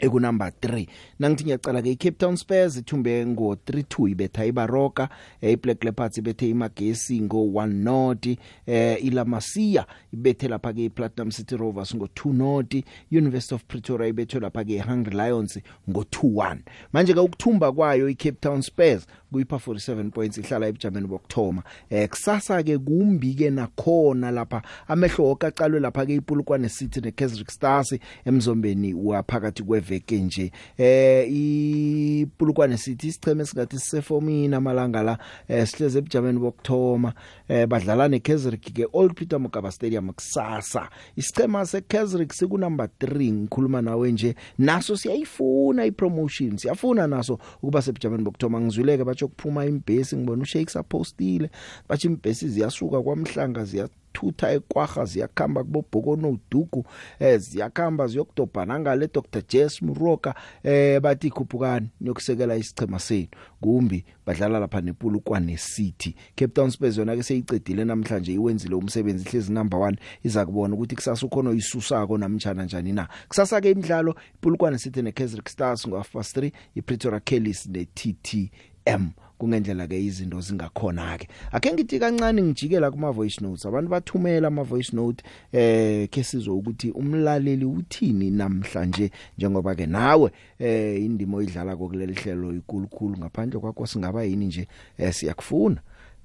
ekunumber 0.00 0.52
3 0.62 0.86
nangithi 1.18 1.44
ngiyacala 1.44 1.82
ke 1.82 1.90
iCape 1.90 2.18
Town 2.18 2.36
Spurs 2.36 2.76
ithumbe 2.76 3.26
ngo 3.26 3.54
3-2 3.54 4.10
ibetha 4.10 4.44
iBaroka 4.44 5.08
eh, 5.40 5.52
iBlack 5.52 5.84
Leopards 5.84 6.18
ibethe 6.18 6.48
iMagesi 6.48 7.20
ngo 7.20 7.44
1-0 7.44 8.36
eh 8.66 9.04
iLamasia 9.04 9.86
ibethe 10.12 10.48
lapha 10.48 10.72
ke 10.72 10.84
iPlatinum 10.84 11.30
City 11.30 11.56
Rovers 11.56 11.94
ngo 11.94 12.04
2-0 12.04 12.82
University 13.12 13.54
of 13.54 13.64
Pretoria 13.64 14.08
ibethe 14.08 14.40
lapha 14.40 14.64
ke 14.64 14.72
iHungry 14.72 15.16
Lions 15.16 15.58
ngo 15.90 16.02
2-1 16.02 16.58
manje 16.92 17.14
ke 17.14 17.20
ukuthumba 17.20 17.72
kwayo 17.72 18.08
iCape 18.08 18.38
Town 18.40 18.62
Spurs 18.62 19.06
kuyipha 19.32 19.56
47 19.56 20.10
points 20.10 20.38
ihlala 20.38 20.66
ebujameni 20.66 21.06
bokthoma 21.06 21.62
eh 21.90 22.08
kusasa 22.08 22.62
ke 22.62 22.78
kumbi 22.78 23.34
ke 23.34 23.50
nakhona 23.50 24.30
lapha. 24.30 24.62
Amehlo 24.88 25.30
okaqalwe 25.30 25.80
lapha 25.80 26.06
ke 26.06 26.14
iPulukwane 26.14 26.68
City 26.68 27.00
neKaizer 27.00 27.50
Stars 27.50 27.94
emzombeni 28.24 28.94
waphakathi 28.94 29.62
kweveke 29.90 30.18
nje. 30.18 30.52
Eh 30.78 31.32
iPulukwane 31.32 32.76
City 32.76 33.08
isicheme 33.08 33.46
singathi 33.46 33.78
sisefomini 33.78 34.54
amalanga 34.54 35.02
la 35.02 35.18
eh, 35.48 35.66
sihleze 35.66 35.98
ebujameni 35.98 36.38
bokthoma 36.38 37.12
eh, 37.48 37.66
badlala 37.66 38.08
neKaizer 38.08 38.56
ke 38.56 38.86
Old 38.92 39.14
Peter 39.14 39.38
Mokaba 39.40 39.70
Stadium 39.70 40.12
kusasa. 40.12 40.88
Isichema 41.16 41.66
seKaizer 41.66 42.26
siku 42.32 42.58
number 42.58 42.88
3 43.00 43.32
ngikhuluma 43.32 43.82
nawe 43.82 44.12
nje. 44.12 44.34
Naso 44.58 44.96
siyayifuna 44.96 45.84
ipromotion 45.84 46.56
siyafuna 46.56 47.06
naso 47.06 47.38
ukuba 47.62 47.82
sebujameni 47.82 48.22
bokthoma 48.24 48.60
ngizwileke 48.60 49.04
batsho 49.04 49.28
kuphuma 49.28 49.66
imbhesi 49.66 50.16
ngibona 50.16 50.42
uShakes 50.42 50.76
apostile 50.76 51.50
bathi 51.88 52.06
imbhesi 52.06 52.48
ziyasuka 52.48 53.02
kwamhlanga 53.02 53.64
ziya 53.64 53.88
thutha 54.12 54.52
ekwaga 54.52 55.04
ziyakhamba 55.04 55.64
kubobhoko 55.64 56.16
nodugu 56.16 56.84
eh 57.18 57.38
ziyakhamba 57.38 58.06
ziyokudobha 58.06 58.66
nangale 58.66 59.08
Dr. 59.14 59.42
Jess 59.48 59.82
Muroka 59.82 60.34
eh 60.64 61.00
bathi 61.00 61.26
ikhuphukani 61.26 61.90
niyokusekela 62.00 62.56
isichema 62.56 62.98
senu 62.98 63.28
kumbi 63.60 64.04
badlala 64.26 64.58
lapha 64.58 64.80
nePulukwane 64.80 65.56
City. 65.56 66.14
Cape 66.36 66.54
Town 66.54 66.70
Spurs 66.70 66.98
yona 66.98 67.16
ke 67.16 67.22
seyicedile 67.22 67.84
namhlanje 67.84 68.32
iwenzile 68.32 68.74
umsebenzi 68.74 69.28
ihlezi 69.28 69.52
number 69.52 69.80
1 69.80 69.96
iza 70.24 70.46
kubona 70.46 70.74
ukuthi 70.74 70.96
kusasa 70.96 71.26
ukhona 71.26 71.52
isusako 71.52 72.18
namtjana 72.18 72.64
njani 72.64 72.92
na. 72.92 73.08
Kusasa 73.28 73.60
ke 73.60 73.70
imidlalo 73.70 74.14
iPulukwane 74.34 74.78
City 74.78 75.02
neKaizer 75.02 75.40
Stars 75.48 75.88
ngo 75.88 75.98
3 75.98 76.52
iPretoria 76.74 77.20
Kellys 77.20 77.66
neTTM 77.66 79.10
kungendlela 79.40 79.86
ke 79.88 79.96
izinto 79.96 80.40
zingakhona 80.40 81.18
ke 81.18 81.28
ake 81.52 81.72
ngithi 81.72 81.98
kancane 81.98 82.42
ngijikela 82.42 82.90
kuma 82.90 83.10
voice 83.12 83.40
notes. 83.40 83.66
Abantu 83.66 83.90
bathumela 83.90 84.48
ama 84.48 84.62
voice 84.62 84.92
note 84.92 85.24
eh 85.52 86.08
ke 86.08 86.22
sizwe 86.22 86.54
ukuthi 86.54 86.90
umlaleli 86.90 87.64
uthini 87.64 88.30
namhlanje 88.30 89.10
njengoba 89.38 89.74
ke 89.74 89.86
nawe 89.86 90.30
eh 90.58 91.02
indimo 91.02 91.36
oyidlala 91.36 91.76
kokuleli 91.76 92.14
hlelo 92.14 92.54
ikulukhulu 92.54 93.18
ngaphandle 93.18 93.60
kwakho 93.60 93.86
singaba 93.86 94.24
yini 94.24 94.46
nje 94.46 94.68
eh 94.98 95.12
siyakufuna? 95.12 95.80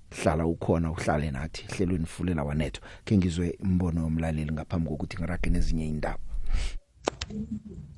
Hlala 0.10 0.45
ukhona 0.45 0.91
uhlale 0.91 1.32
nathi 1.32 1.65
hlelweni 1.67 2.06
fulela 2.06 2.43
wanetho 2.43 2.82
ke 3.06 3.17
ngizwe 3.17 3.58
imbono 3.63 4.01
yomlaleli 4.01 4.51
ngaphambi 4.51 4.89
kokuthi 4.89 5.17
ngirage 5.17 5.49
nezinye 5.49 5.88
indaba 5.88 6.19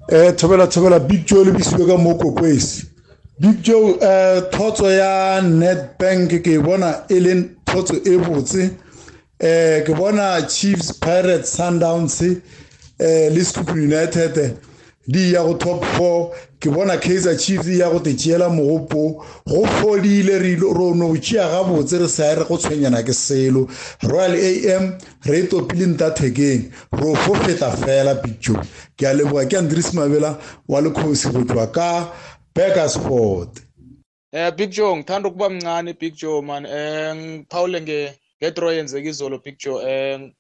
eh 0.08 0.36
thobela 0.36 0.68
thobela 0.68 1.00
big 1.00 1.26
joe 1.26 1.46
le 1.46 1.52
bisiwe 1.52 1.86
ka 1.88 1.98
moko 1.98 2.32
kwesi 2.32 2.97
big 3.40 3.62
joe 3.62 3.98
eh 4.02 4.42
thotso 4.52 4.90
ya 4.92 5.42
netbank 5.42 6.42
ke 6.42 6.60
bona 6.64 7.06
e 7.10 7.20
le 7.20 7.34
thotso 7.66 7.96
e 7.96 8.18
botse. 8.18 8.72
Eh 9.40 9.84
ke 9.86 9.94
bona 9.94 10.42
chiefs 10.48 10.92
pirates 10.94 11.56
sundowns 11.56 12.22
eh 12.22 13.30
le 13.30 13.44
stupid 13.44 13.78
united 13.78 14.58
di 15.08 15.32
ya 15.34 15.44
go 15.44 15.54
top 15.54 15.84
4 15.84 16.32
ke 16.60 16.70
bona 16.74 16.98
kaizer 16.98 17.38
chiefs 17.38 17.68
ya 17.68 17.90
go 17.90 18.00
tšeela 18.00 18.50
mogopo. 18.50 19.24
Go 19.46 19.66
fodile 19.66 20.40
re 20.40 20.56
no 20.96 21.16
tšea 21.16 21.48
gabotse 21.48 22.00
re 22.00 22.08
sa 22.08 22.34
re 22.34 22.44
go 22.44 22.58
tshwenyana 22.58 23.04
ke 23.04 23.14
selo. 23.14 23.68
Royal 24.04 24.34
am 24.76 24.98
re 25.26 25.48
topile 25.48 25.86
ntathekeng. 25.86 26.72
Ro 26.92 27.14
fo 27.14 27.36
feta 27.36 27.70
fela 27.72 28.16
picture 28.16 28.60
ke 28.98 29.06
a 29.06 29.14
leboga 29.14 29.46
ke 29.48 29.58
andres 29.58 29.94
mabela 29.94 30.38
wa 30.68 30.82
lekgosi 30.82 31.32
go 31.32 31.44
tloa 31.46 31.68
ka 31.72 32.12
Beckersport 32.58 33.62
Eh 34.32 34.52
Big 34.56 34.70
Joe 34.72 34.96
ngithanda 34.96 35.30
ukuba 35.30 35.50
mncane 35.50 35.94
Big 35.94 36.14
Joe 36.16 36.42
man. 36.42 36.66
Eh 36.66 37.16
ngiphawule 37.16 37.82
nge 37.82 38.14
ngedraw 38.42 38.72
yenzeka 38.72 39.10
izolo 39.10 39.38
Big 39.38 39.58
Joe. 39.58 39.92
Eh 39.92 40.32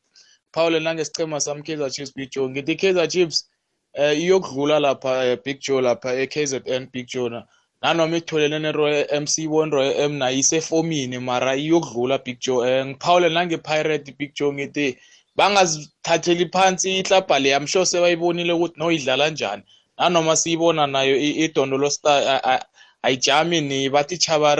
Paul 0.52 0.80
nangesicema 0.82 1.40
sami 1.40 1.64
Kaizer 1.64 1.92
Chiefs 1.92 2.16
Big 2.16 2.30
Joe. 2.32 2.50
Ngithi 2.50 2.76
Kaizer 2.76 3.08
Chiefs 3.08 3.50
eh 3.94 4.20
iyokudlula 4.20 4.80
lapha 4.80 5.38
Big 5.46 5.60
Joe 5.60 5.82
lapha 5.82 6.14
eKZN 6.14 6.88
Big 6.92 7.08
Joe 7.08 7.30
na. 7.30 7.48
Nanoma 7.82 8.18
itholene 8.18 8.60
neRoyal 8.60 9.22
MC 9.22 9.48
One 9.48 9.72
Royal 9.72 10.12
M 10.12 10.18
nayo 10.18 10.38
isefomini 10.38 11.20
mara 11.20 11.56
iyokudlula 11.56 12.18
Big 12.18 12.40
Joe. 12.40 12.70
Eh 12.70 12.86
ngiphawule 12.86 13.30
nangePirate 13.30 14.18
Big 14.18 14.34
Joe 14.34 14.54
ngithi 14.54 14.98
bangazithatheli 15.36 16.50
phansi 16.50 17.00
ihlabha 17.00 17.40
le 17.40 17.50
I'm 17.56 17.68
sure 17.68 17.86
sebayibonile 17.86 18.54
ukuthi 18.54 18.80
noyidlala 18.80 19.30
njani. 19.30 19.64
Nanoma 19.98 20.36
siyibona 20.36 20.88
nayo 20.88 21.16
idondolo 21.18 21.90
star 21.90 22.62
ayijami 23.02 23.62
ni 23.62 23.90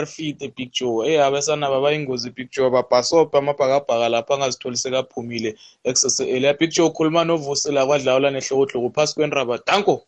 fit 0.06 0.38
big 0.56 0.72
joe 0.72 1.14
eh 1.14 1.24
abesana 1.24 1.70
baba 1.70 1.92
ingozi 1.92 2.30
big 2.30 2.50
joe 2.50 2.70
babhasopa 2.70 3.38
amabhakabhaka 3.38 4.08
lapha 4.08 4.34
angazitholi 4.34 4.76
sekaphumile 4.76 5.56
big 6.58 6.70
joe 6.70 6.86
ukhuluma 6.86 7.24
novusela 7.24 7.86
kwadlawula 7.86 8.30
nehlokohloko 8.30 8.90
phasi 8.94 9.14
kwenraba 9.14 9.58
danko 9.66 10.06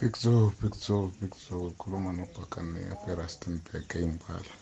Big 0.00 0.18
Joe, 0.22 0.52
Big 0.60 0.74
Joe, 0.86 1.10
Big 1.20 1.32
Joe, 1.48 1.66
ukhuluma 1.66 2.12
nobhakane 2.12 2.80
eRustenburg 3.10 3.88
eyimbala. 3.96 4.54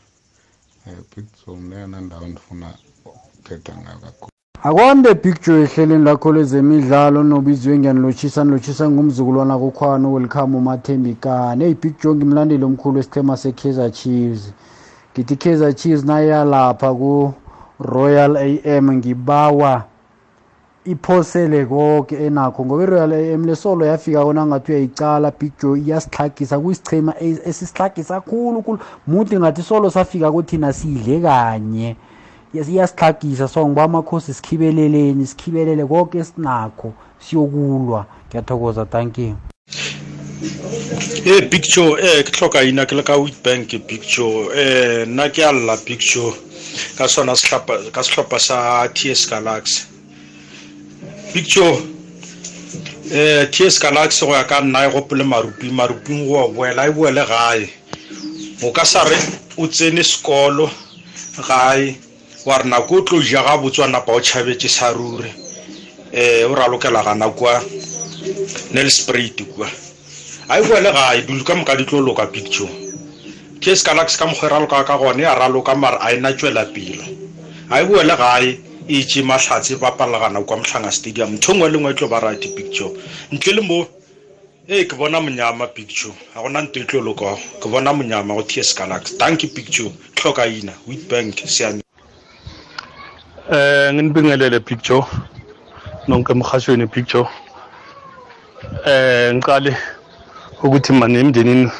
Eh 0.86 0.98
Big 1.10 1.26
Joe 1.38 1.56
mneyona 1.56 2.00
ndawo 2.00 2.26
ndifuna 2.26 2.68
ukuthetha 3.04 3.76
ngayo 3.76 3.98
kakhulu. 3.98 4.31
Akwande 4.64 5.14
picture 5.14 5.62
ehleleni 5.62 6.04
lakho 6.04 6.32
lezemidlalo 6.32 7.22
nobizwe 7.22 7.78
ngiyanilotshisa 7.78 8.44
nilotshisa 8.44 8.90
ngumzukulwana 8.90 9.58
kukhwana 9.58 10.08
welcome 10.08 10.56
umathembikane 10.56 11.64
eyi 11.64 11.74
big 11.74 11.94
joe 12.02 12.14
ngimlandeli 12.14 12.64
omkhulu 12.64 12.96
wesichema 12.96 13.36
se-kaizer 13.36 13.90
chiefs. 13.92 14.52
Ngithi 15.12 15.36
kaizer 15.36 15.74
chiefs 15.74 16.04
nayalapha 16.04 16.94
ku-royal 16.94 18.36
am 18.76 18.92
ngibawa 18.92 19.84
iphosele 20.84 21.66
konke 21.66 22.26
enakho 22.26 22.64
ngoba 22.64 22.82
i-royal 22.82 23.12
am 23.34 23.44
lesolo 23.46 23.86
yafika 23.86 24.24
kona 24.24 24.46
ngathi 24.46 24.72
uyayicala 24.72 25.32
big 25.40 25.52
joe 25.62 25.80
iyasihlagisa 25.80 26.58
kuyisichema 26.58 27.14
esisihlagisa 27.20 28.20
khulu 28.20 28.62
khulu 28.62 28.78
mude 29.06 29.38
ngathi 29.38 29.62
solo 29.62 29.90
safika 29.90 30.32
kuthina 30.32 30.72
sidle 30.72 31.20
kanye. 31.20 31.96
Iyasihlagisa 32.54 33.48
so 33.48 33.68
ngiba 33.68 33.84
amakhosi 33.84 34.34
sikhibeleleni 34.34 35.26
sikhibelele 35.26 35.84
konke 35.84 36.18
esinakho 36.18 36.92
siyokulwa. 37.18 38.06
Ngiyathokoza 38.28 38.84
thank 38.84 39.18
you. 39.18 39.36
E 41.24 41.40
big 41.40 41.62
joe 41.62 42.00
eh 42.00 42.24
ke 42.24 42.30
tlhoka 42.30 42.62
ina 42.62 42.86
ke 42.86 42.94
le 42.94 43.02
ka 43.02 43.16
witbank 43.16 43.70
big 43.88 44.02
joe? 44.02 44.50
Eh 44.54 45.06
nna 45.08 45.28
ke 45.28 45.44
a 45.44 45.52
lla 45.52 45.76
joe? 45.98 46.34
Ka 46.98 47.08
sona 47.08 47.32
ka 47.92 48.02
setlhopha 48.02 48.38
sa 48.38 48.88
ts 48.88 49.28
galaxy. 49.30 49.86
Big 51.34 51.46
joe 51.46 51.78
eh 53.12 53.48
ts 53.50 53.78
galaxy 53.80 54.26
go 54.26 54.32
ya 54.32 54.44
ka 54.44 54.60
nna 54.60 54.86
e 54.88 54.92
gopole 54.92 55.24
marupi 55.24 55.70
maruping 55.70 56.28
go 56.28 56.48
boela 56.48 56.86
e 56.86 56.92
boele 56.92 57.24
gae. 57.24 57.68
O 58.62 58.72
ka 58.72 58.84
sa 58.84 59.04
re 59.04 59.16
o 59.56 59.66
tsene 59.66 60.02
sekolo 60.02 60.68
gae 61.48 61.96
wa 62.46 62.58
re 62.58 62.64
nako 62.64 62.94
o 62.94 63.00
tlo 63.02 63.22
ja 63.22 63.42
ga 63.42 63.56
botswa 63.58 63.88
napa 63.88 64.12
o 64.12 64.20
tšhabetse 64.20 64.68
sa 64.68 64.92
ruri 64.92 65.30
um 66.12 66.52
o 66.52 66.54
ralokela 66.54 67.02
gana 67.02 67.28
kwa 67.30 67.62
nelsprit 68.74 69.42
kwa. 69.54 69.68
A 70.48 70.58
e 70.58 70.62
boele 70.62 70.92
gae 70.92 71.22
dulu 71.22 71.44
ka 71.44 71.54
moka 71.54 71.76
di 71.76 71.84
tlo 71.84 72.00
loka 72.00 72.26
picture 72.26 72.68
ts 73.60 73.84
galaxy 73.84 74.18
ka 74.18 74.26
mokgwa 74.26 74.48
e 74.48 74.52
raloka 74.52 74.84
ka 74.84 74.98
gone 74.98 75.22
ya 75.22 75.34
raloka 75.34 75.74
mare 75.74 75.98
a 76.00 76.12
e 76.12 76.20
na 76.20 76.32
tswela 76.32 76.64
pele. 76.64 77.04
A 77.70 77.80
e 77.80 77.84
boele 77.84 78.16
gae 78.16 78.58
e 78.88 79.04
tše 79.04 79.22
mahlatse 79.22 79.78
ba 79.78 79.92
palagana 79.92 80.40
kwa 80.42 80.56
mohlanga 80.56 80.90
stadium. 80.90 81.34
Ntho 81.34 81.54
ngwe 81.54 81.70
le 81.70 81.78
ngwe 81.78 81.90
e 81.90 81.94
tlo 81.94 82.08
ba 82.08 82.20
right 82.20 82.54
picture 82.54 82.90
ntle 83.32 83.52
le 83.52 83.60
mo 83.60 83.86
ee 84.68 84.84
ke 84.84 84.94
bona 84.96 85.20
monyama 85.20 85.66
picture 85.66 86.14
ga 86.34 86.42
gona 86.42 86.62
nto 86.62 86.80
e 86.80 86.84
tlo 86.84 87.00
lokago 87.00 87.38
ke 87.60 87.68
bona 87.68 87.92
monyama 87.92 88.34
go 88.34 88.42
ts 88.42 88.74
galax 88.78 89.16
danke 89.18 89.46
picture 89.46 89.90
tlhoka 90.14 90.46
ina 90.46 90.72
witbank 90.86 91.34
siame 91.46 91.81
eh 93.52 93.92
nginibingelele 93.92 94.60
picture. 94.60 95.04
Nonke 96.08 96.32
emhashweni 96.32 96.86
picture. 96.86 97.28
Eh 98.86 99.34
ngiqale 99.34 99.76
ukuthi 100.62 100.92
manje 100.92 101.20
emndenini 101.20 101.70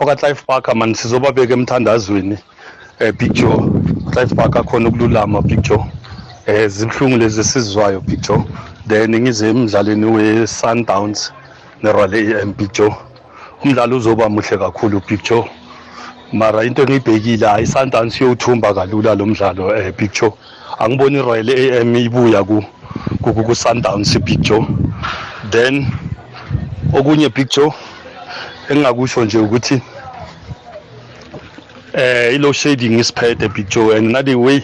okaClive 0.00 0.46
Parker 0.46 0.76
man 0.76 0.94
sizobabeka 0.94 1.54
emthandazweni 1.54 2.38
eh 3.00 3.12
picture. 3.12 3.56
Clive 4.12 4.36
Parker 4.36 4.62
khona 4.62 4.88
ukululama 4.88 5.42
picture. 5.42 5.84
Eh 6.46 6.68
zibhlungu 6.68 7.16
lezi 7.18 7.44
sizwayo 7.44 8.00
picture. 8.00 8.44
Then 8.86 9.10
ngize 9.10 9.50
emidlalweni 9.50 10.06
we 10.06 10.46
Sundowns 10.46 11.32
neRoyal 11.82 12.14
AM 12.14 12.54
picture. 12.54 12.94
Umdlalo 13.64 13.96
uzoba 13.96 14.28
muhle 14.28 14.58
kakhulu 14.58 15.00
picture. 15.00 15.44
Mara 16.32 16.64
into 16.64 16.82
engiyibhekile 16.82 17.46
hayi 17.46 17.66
Sundowns 17.66 18.20
yothumba 18.20 18.74
kalula 18.74 19.14
lo 19.14 19.26
mdlalo 19.26 19.76
eh 19.76 19.92
picture. 19.92 20.32
Angiboni 20.78 21.18
iRoyal 21.18 21.50
AM 21.50 21.96
ibuya 21.96 22.44
ku 22.44 22.62
ku 23.22 23.54
Sundowns 23.54 24.18
picture 24.24 24.66
then 25.50 25.86
okunye 26.92 27.28
picture 27.30 27.72
engingakusho 28.68 29.24
nje 29.24 29.38
ukuthi 29.38 29.82
eh 31.92 32.34
ilo 32.34 32.52
shading 32.52 32.98
isiphethe 32.98 33.48
picture 33.48 33.96
and 33.96 34.10
nale 34.10 34.34
way 34.34 34.60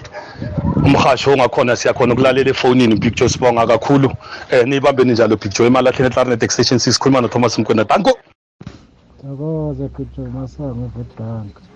umhasho 0.85 1.33
ongakhona 1.33 1.77
siyakhona 1.77 2.13
ukulalela 2.13 2.51
efonini 2.51 2.97
picture 2.97 3.29
sibonga 3.29 3.67
kakhulu. 3.67 4.13
Eh 4.51 4.67
nibambeni 4.67 5.13
njalo 5.13 5.37
picture 5.37 5.67
emalahleni 5.67 6.07
eClarinet 6.07 6.43
extension 6.43 6.79
6 6.79 6.99
khuluma 6.99 7.21
no 7.21 7.29
Thomas 7.29 7.59
Mkwena 7.59 7.85
danko 7.85 8.19
Thokoza 9.21 9.89
picture 9.89 10.29
masango 10.29 10.91
eVetbank 10.95 11.72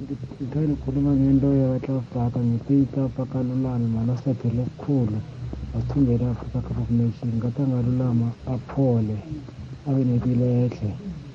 ngithanda 0.00 0.72
ukukhuluma 0.74 1.12
ngento 1.20 1.48
yakatlafaka 1.62 2.38
ngipita 2.48 3.02
pakalulana 3.16 3.86
mana 3.94 4.12
saphele 4.22 4.62
okukhulu 4.64 5.18
asithumbele 5.76 6.24
africa 6.32 6.58
cup 6.66 6.78
of 6.82 6.90
nation 7.00 7.28
ngathi 7.36 7.60
angalulama 7.62 8.28
aphole 8.54 9.16
abe 9.88 10.02
nepilehle 10.08 10.90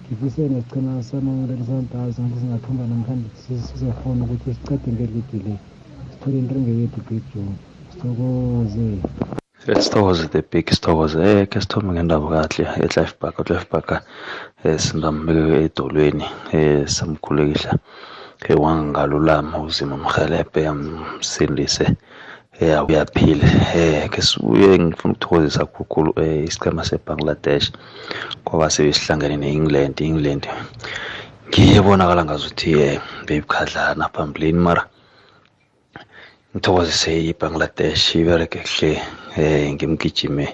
ngifise 0.05 0.41
nesichema 0.49 1.03
samameleli 1.07 1.63
santazi 1.69 2.21
ngathi 2.21 2.39
singathumba 2.41 2.83
namhlanje 2.91 3.29
sizofuna 3.41 4.21
ukuthi 4.25 4.53
sicede 4.57 4.89
ngeligi 4.91 5.39
le. 5.45 5.53
Sithole 6.11 6.37
intringe 6.39 6.71
yethu 6.79 6.99
big 7.07 7.23
john 7.31 7.53
sithokoze. 7.91 8.89
Sithokoze 9.83 10.25
the 10.33 10.41
big 10.51 10.65
sithokoze. 10.75 11.17
Eh 11.21 11.47
ke 11.49 11.61
sithome 11.61 11.93
ngendaba 11.93 12.27
kahle 12.33 12.65
eClive 12.83 13.13
Park 13.19 13.35
uClive 13.39 13.65
Park 13.69 13.89
eh 14.65 14.77
singambeke 14.79 15.55
edolweni 15.65 16.25
eh 16.53 16.87
samkhulekisha 16.87 17.77
eh 18.49 18.57
wangalulama 18.63 19.57
uzima 19.57 19.97
mhelebhe 19.97 20.61
yamsindise 20.67 21.85
uyaphila. 22.87 23.47
Ke 24.11 24.21
sibuye 24.21 24.79
ngifuna 24.79 25.13
ukuthokozisa 25.13 25.65
kakhulu 25.65 26.11
eh 26.21 26.45
isichema 26.47 26.83
seBangladesh 26.85 27.71
ngoba 28.43 28.69
sebesihlangene 28.69 29.37
neEngland. 29.37 29.97
iEngland 29.99 30.45
ngiyebonakala 31.49 32.25
ngazuthi 32.25 32.69
eh 32.85 33.01
beyikhadlana 33.25 34.05
phambilini. 34.13 34.59
Mara 34.59 34.83
ngithokozise 36.53 37.11
iBangladesh 37.31 38.15
ibereke 38.15 38.59
kuhle 38.63 39.01
eh 39.37 39.73
ngimgijime 39.73 40.47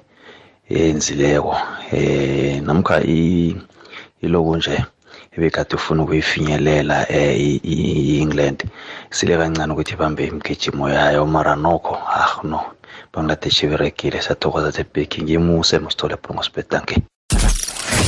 eyenzileko. 0.69 1.53
Eh 1.91 2.61
namkha 2.63 3.03
iloko 4.21 4.57
nje 4.57 4.77
ebekade 5.37 5.75
ufuna 5.75 6.03
ukuyifinyelela 6.03 6.97
eh 7.09 7.39
iEngland 7.63 8.59
sile 9.09 9.37
kancane 9.37 9.73
ukuthi 9.73 9.93
ibambe 9.93 10.25
imgijimo 10.27 10.89
yayo. 10.89 11.25
Mara 11.25 11.55
nokho 11.55 11.95
ah 11.95 12.33
no 12.43 12.59
Bangladesh 13.13 13.63
iberekile 13.63 14.21
sathokoza 14.21 14.71
the 14.71 14.83
big 14.83 15.11
ngimuse 15.23 15.79
mosithole 15.79 16.15
brongospet 16.21 16.67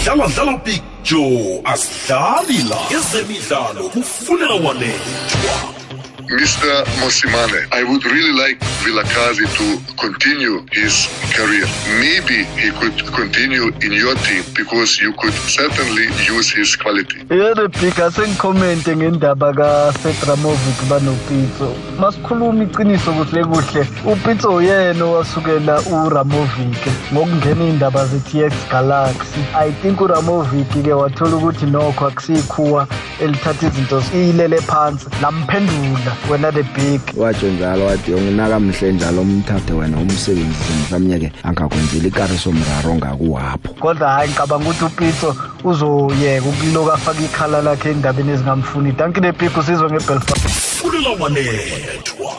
dlala 0.03 0.27
dlala 0.27 0.57
picture 0.57 1.61
asidlali 1.63 2.59
la. 2.69 2.79
Ezemidlalo 2.97 3.89
kufunela 3.93 4.55
wanethwa 4.55 5.82
Mr. 6.29 6.83
Mosimane, 7.01 7.67
I 7.71 7.83
would 7.83 8.03
really 8.05 8.31
like 8.33 8.59
Vilakazi 8.83 9.45
to 9.57 9.93
continue 9.99 10.65
his 10.71 11.07
career. 11.35 11.65
Maybe 11.99 12.45
he 12.59 12.71
could 12.79 12.97
continue 13.13 13.67
in 13.81 13.91
your 13.91 14.15
team 14.15 14.43
because 14.55 14.99
you 14.99 15.13
could 15.13 15.33
certainly 15.33 16.07
use 16.25 16.49
his 16.51 16.75
quality. 16.75 17.19
yerebhika 17.29 18.11
sengikhomente 18.11 18.95
ngendaba 18.95 19.53
kasedramovic 19.53 20.79
banopitso 20.89 21.75
masikhuluma 21.99 22.63
iqiniso 22.63 23.13
kuhle 23.13 23.43
kuhle 23.43 23.87
upitso 24.05 24.55
uyena 24.55 25.05
owasukela 25.05 25.81
uramovic 25.81 26.81
ngokungena 27.13 27.63
iy'ndaba 27.65 28.05
ze-tx 28.05 28.53
galaxy 28.71 29.41
i 29.55 29.71
think 29.81 30.01
uramovic-ke 30.01 30.93
wathola 30.93 31.35
ukuthi 31.35 31.65
nokho 31.65 32.07
akusikhuwa 32.07 32.87
elithatha 33.21 33.67
izinto 33.67 34.03
ilele 34.13 34.61
phansi 34.61 35.05
lamphendula 35.21 36.12
wena 36.29 36.51
the 36.51 36.63
big. 36.63 37.01
Watsho 37.17 37.47
njalo 37.47 37.85
wathi 37.85 38.13
unginaka 38.13 38.59
mhle 38.59 38.93
njalo 38.93 39.21
umthathe 39.21 39.73
wena 39.73 39.97
umsebenzise 39.97 40.73
mhlawumnye-ke 40.73 41.31
angakwenzeli 41.43 42.07
ikariso 42.07 42.51
mraro 42.51 42.95
ngakuwapho 42.95 43.73
kodwa 43.73 44.09
hhayi 44.09 44.29
ngicabanga 44.29 44.69
ukuthi 44.69 44.85
upitso 44.85 45.35
uzoyeka 45.63 46.49
ukuloku 46.49 46.91
afake 46.91 47.25
ikhala 47.25 47.61
lakhe 47.61 47.89
endabeni 47.91 48.31
ezingamfuni. 48.31 48.91
Danki 48.91 49.21
the 49.21 49.31
big 49.31 49.57
usizwe 49.57 49.89
ngebelfast. 49.91 50.47
Funela 50.79 51.09
wanethwa. 51.19 52.33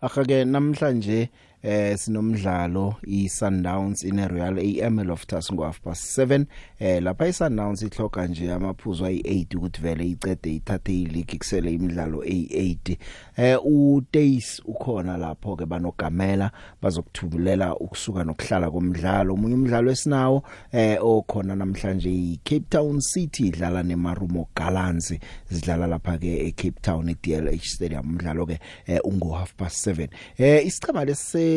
Akake 0.00 0.44
namhlanje 0.44 1.28
eh 1.62 1.98
sinomdlalo 1.98 2.94
iSundowns 3.06 4.04
ine 4.04 4.28
Royal 4.28 4.58
AM 4.58 4.98
Loftus 4.98 5.52
ngo 5.52 5.64
half 5.64 5.80
past 5.80 6.18
7 6.18 6.44
eh 6.78 7.02
lapha 7.02 7.28
iSundowns 7.28 7.82
ihloka 7.82 8.26
nje 8.26 8.52
amaphuzu 8.52 9.04
ayi8 9.04 9.56
ukuthi 9.56 9.82
vele 9.82 10.06
icede 10.06 10.54
ithathe 10.54 11.00
ileague 11.02 11.38
kusele 11.38 11.72
imidlalo 11.72 12.22
a8 12.22 12.96
eh 13.36 13.58
uTace 13.64 14.62
ukhona 14.64 15.16
lapho 15.16 15.56
ke 15.56 15.66
banogamela 15.66 16.50
bazokuthubulela 16.82 17.76
ukusuka 17.76 18.24
nokuhlala 18.24 18.70
komdlalo. 18.70 19.34
Umunye 19.34 19.54
umdlalo 19.54 19.90
esinawo 19.90 20.42
eh 20.72 20.98
okhona 21.00 21.56
namhlanje 21.56 22.10
iCape 22.10 22.66
Town 22.70 23.00
City 23.00 23.46
idlala 23.46 23.82
neMarumo 23.82 24.48
Gallants 24.56 25.14
zidlala 25.50 25.86
lapha 25.86 26.18
ke 26.18 26.48
eCape 26.48 26.80
Town 26.80 27.08
eDLH 27.08 27.64
Stadium. 27.64 28.10
Umdlalo 28.10 28.46
ke 28.46 28.58
eh, 28.86 29.00
ungo 29.04 29.32
half 29.32 29.54
past 29.54 29.86
7 29.86 30.08
eh 30.38 30.66
isichema 30.66 31.04
lesi 31.04 31.49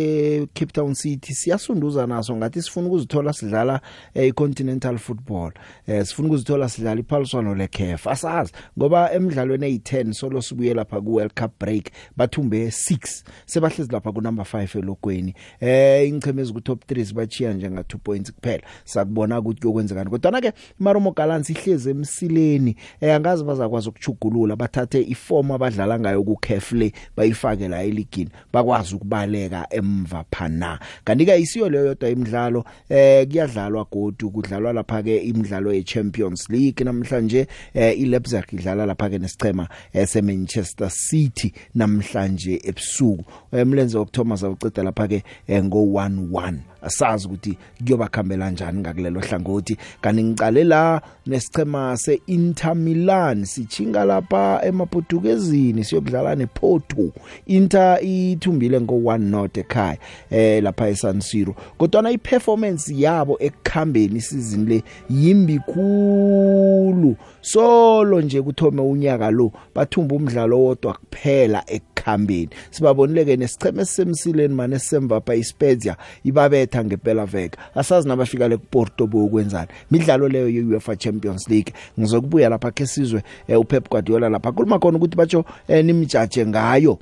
Cape 0.53 0.71
Town 0.73 0.93
City 0.93 1.33
siyasunduza 1.33 2.07
naso 2.07 2.35
ngathi 2.35 2.61
sifuna 2.61 2.87
ukuzithola 2.87 3.33
sidlala 3.33 3.81
iContinental 4.13 4.97
Football. 4.97 5.51
Eh 5.87 6.05
sifuna 6.05 6.27
ukuzithola 6.27 6.69
sidlala 6.69 6.99
iphaliswano 7.01 7.55
leCAF 7.55 8.07
asazi 8.07 8.51
ngoba 8.77 9.13
emidlalweni 9.13 9.65
eyi10 9.65 10.13
solo 10.13 10.41
sibuye 10.41 10.73
lapha 10.73 11.01
ku 11.01 11.13
World 11.13 11.33
Cup 11.33 11.51
break 11.59 11.91
bathumbe 12.17 12.67
6 12.67 13.23
sebahlezi 13.45 13.91
lapha 13.91 14.11
ku 14.11 14.21
number 14.21 14.45
5 14.45 14.79
elokweni. 14.79 15.33
Eh 15.59 16.07
ingcheme 16.09 16.41
eziku 16.41 16.61
top 16.61 16.91
3 16.91 17.05
sibachiya 17.05 17.53
nje 17.53 17.71
nga 17.71 17.81
2 17.81 17.97
points 17.97 18.33
kuphela. 18.33 18.63
Sakubona 18.83 19.39
ukuthi 19.39 19.61
kuyokwenzekani 19.61 20.09
kodwa 20.09 20.41
ke 20.41 20.53
Marumo 20.79 21.11
Gallants 21.11 21.49
ihleze 21.49 21.91
emsileni. 21.91 22.75
Eh 23.01 23.15
angazi 23.15 23.43
bazakwazi 23.43 23.89
ukuchugulula 23.89 24.55
bathathe 24.55 25.01
iform 25.01 25.51
abadlala 25.51 25.99
ngayo 25.99 26.23
ku 26.23 26.37
CAF 26.41 26.71
le 26.71 26.93
bayifake 27.17 27.67
la 27.67 27.83
eligini 27.83 28.29
bakwazi 28.53 28.95
ukubaleka 28.95 29.67
emva 29.83 30.25
phana. 30.31 30.79
Kanti 31.05 31.25
ke 31.25 31.37
isiyo 31.39 31.69
leyo 31.69 31.85
yodwa 31.85 32.09
imidlalo 32.09 32.65
eh 32.89 33.27
kuyadlalwa 33.27 33.85
godu 33.91 34.29
kudlalwa 34.31 34.73
lapha 34.73 35.03
ke 35.03 35.17
imidlalo 35.17 35.73
ye 35.73 35.83
Champions 35.83 36.49
League. 36.49 36.85
Namhlanje 36.85 37.47
eh 37.73 37.99
iLeipzig 37.99 38.53
idlala 38.53 38.85
lapha 38.85 39.09
ke 39.09 39.19
nesichema 39.19 39.67
eh, 39.93 40.07
seManchester 40.07 40.89
City 40.89 41.53
namhlanje 41.75 42.61
ebusuku. 42.63 43.23
Emlenze 43.51 43.97
wokuthoma 43.97 44.35
zawuceda 44.35 44.83
lapha 44.83 45.07
ke 45.07 45.23
eh, 45.47 45.63
ngo 45.63 45.85
1-1 45.85 46.73
asazi 46.83 47.27
ukuthi 47.27 47.57
kuyobakhambela 47.85 48.45
kanjani 48.45 48.79
ngakulelo 48.79 49.19
hlangothi. 49.19 49.77
Kanti 50.01 50.23
ngicale 50.23 50.63
la 50.63 51.01
nesicema 51.25 51.97
seInter 51.97 52.75
Milan 52.75 53.45
sichinga 53.45 54.05
lapha 54.05 54.61
emaPortuguesini 54.65 55.83
siyokudlala 55.83 56.35
nePorto. 56.35 57.11
Inter 57.45 57.99
ithumbile 58.01 58.79
ngo1 58.79 59.17
not 59.17 59.57
ekhaya 59.73 59.97
eh 60.29 60.63
lapha 60.63 60.89
eSan 60.89 61.21
Siro 61.21 61.55
kodwa 61.77 62.11
iperformance 62.11 62.93
yabo 62.95 63.37
ekukhambeni 63.39 64.17
isizini 64.17 64.65
le 64.65 64.83
yimbi 65.09 65.59
khulu. 65.59 67.15
Solo 67.41 68.21
nje 68.21 68.41
kuthome 68.41 68.81
unyaka 68.81 69.31
lo 69.31 69.51
bathumba 69.75 70.15
umdlalo 70.15 70.59
wodwa 70.59 70.93
kuphela 70.93 71.63
ekukhambeni. 71.67 72.49
Sibabonileke 72.71 73.35
nesicheme 73.35 73.85
semsileni 73.85 74.53
mane 74.53 74.79
semva 74.79 75.21
pa 75.21 75.35
iSpezia 75.35 75.97
ibabetha 76.23 76.83
ngempela 76.85 77.25
veka 77.25 77.57
asazi 77.75 78.07
nabafika 78.07 78.47
le 78.47 78.57
kuPorto 78.57 79.07
bokwenzana 79.07 79.67
midlalo 79.91 80.29
leyo 80.29 80.49
yeUEFA 80.49 80.95
Champions 80.95 81.49
League. 81.49 81.73
Ngizokubuya 81.99 82.49
lapha 82.49 82.71
ke 82.71 82.85
sizwe 82.85 83.23
eh, 83.47 83.59
uPep 83.59 83.89
Guardiola 83.89 84.29
lapha. 84.29 84.51
Kuluma 84.51 84.79
khona 84.79 84.97
ukuthi 84.97 85.17
batsho 85.17 85.45
eh, 85.67 85.85
nimjaje 85.85 86.45
ngayo. 86.45 86.99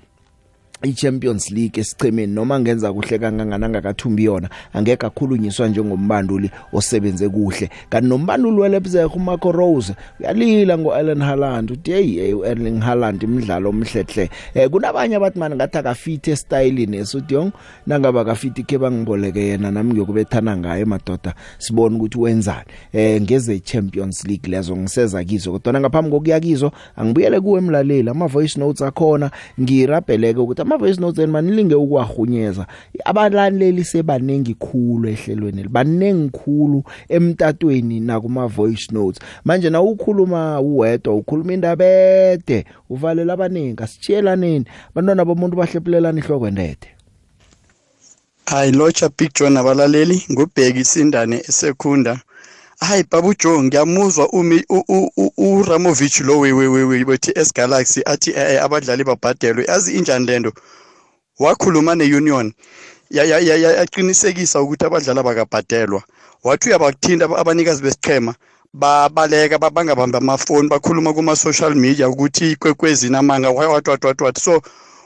iChampions 0.83 1.51
League 1.51 1.81
esichemeni 1.81 2.33
noma 2.33 2.59
ngenza 2.59 2.93
kuhle 2.93 3.19
kangangana 3.19 3.69
ngakathumbi 3.69 4.23
yona 4.23 4.49
angeke 4.73 5.05
akhulunyiswa 5.05 5.67
njengombanduli 5.67 6.51
osebenze 6.73 7.29
kuhle. 7.29 7.69
Kanti 7.89 8.07
nombanduli 8.07 8.61
weLeipzig 8.61 9.15
uMarco 9.15 9.51
Rose 9.51 9.95
uyalila 10.19 10.77
ngoAllen 10.77 11.21
Haaland 11.21 11.71
uthi 11.71 11.91
hey 11.91 12.33
uErling 12.33 12.79
Haaland 12.79 13.23
imidlalo 13.23 13.69
omhlehle 13.69 14.29
eh 14.53 14.69
kunabanye 14.69 15.15
abathi 15.15 15.39
manje 15.39 15.55
ngathi 15.55 15.77
akafit 15.77 16.27
estylini 16.27 16.97
esudiyong 16.97 17.51
nangaba 17.87 18.25
kafit 18.25 18.65
ke 18.65 18.77
bangiboleke 18.77 19.47
yena 19.47 19.71
nami 19.71 19.93
ngiyokubethana 19.93 20.57
ngaye 20.57 20.85
madoda 20.85 21.33
sibone 21.57 21.95
ukuthi 21.95 22.19
wenzani. 22.19 22.65
Eh 22.93 23.21
ngeze 23.21 23.59
Champions 23.59 24.25
League 24.25 24.51
lezo 24.51 24.77
ngiseza 24.77 25.23
kizo 25.23 25.51
kodwa 25.51 25.79
ngaphambi 25.79 26.11
kokuya 26.11 26.39
kizo 26.39 26.71
angibuyele 26.95 27.39
kuwe 27.39 27.59
emlaleli 27.59 28.09
ama 28.09 28.27
voice 28.27 28.59
notes 28.59 28.81
akhona 28.81 29.31
ngirabheleke 29.59 30.39
ukuthi 30.39 30.61
ama 30.71 30.77
voice 30.77 31.01
notes 31.01 31.27
manilinge 31.27 31.75
ukwahunyeza. 31.75 32.67
Abalaleli 33.05 33.83
sebanengi 33.83 34.53
khulu 34.53 35.09
ehlelweni 35.09 35.67
banengi 35.67 36.29
khulu 36.29 36.83
emtatweni 37.09 37.99
nakuma 37.99 38.47
voice 38.47 38.87
notes. 38.91 39.21
Manje 39.45 39.69
na 39.69 39.81
ukhuluma 39.81 40.59
uwedwa 40.59 41.15
ukhuluma 41.15 41.53
indabede 41.53 42.65
uvalela 42.89 43.33
abaningi 43.33 43.83
asitshelaneni 43.83 44.65
bantwana 44.95 45.25
bomuntu 45.25 45.57
bahlephulelana 45.57 46.19
ihloko 46.19 46.47
endede? 46.47 46.87
Hayi 48.45 48.71
locha 48.71 49.09
big 49.17 49.33
john 49.33 49.57
abalaleli 49.57 50.23
ngubheki 50.31 50.79
isindane 50.79 51.37
esekhunda. 51.37 52.19
Hayi 52.81 53.03
babu 53.11 53.33
Joe 53.33 53.63
ngiyamuzwa. 53.63 54.29
Umi 54.29 54.65
uRamovich 55.37 56.19
lo 56.21 56.39
wewe 56.39 57.03
wethi 57.03 57.31
S 57.35 57.53
Galaxy 57.53 58.01
athi 58.05 58.31
eh 58.35 58.63
abadlali 58.63 59.03
babhadelwe. 59.03 59.65
Yazi 59.65 59.93
injani 59.97 60.25
lento 60.25 60.51
wakhuluma 61.39 61.95
neunion. 61.95 62.53
Yaqinisekisa 63.11 64.61
ukuthi 64.61 64.85
abadlali 64.85 65.23
bakabhadelwa 65.23 66.03
wathi 66.43 66.69
uyabakuthinta 66.69 67.25
abanikazi 67.25 67.83
besichema 67.83 68.35
babaleka 68.73 69.59
bangabambi 69.59 70.17
amafoni 70.17 70.69
bakhuluma 70.69 71.13
kuma-social 71.13 71.75
media 71.75 72.09
ukuthi 72.09 72.51
ikwekwezini 72.51 73.17
amanga 73.17 73.49
wathi 73.49 73.89
wathi 73.89 74.07
wathi 74.07 74.23
wathi 74.23 74.41
so 74.41 74.61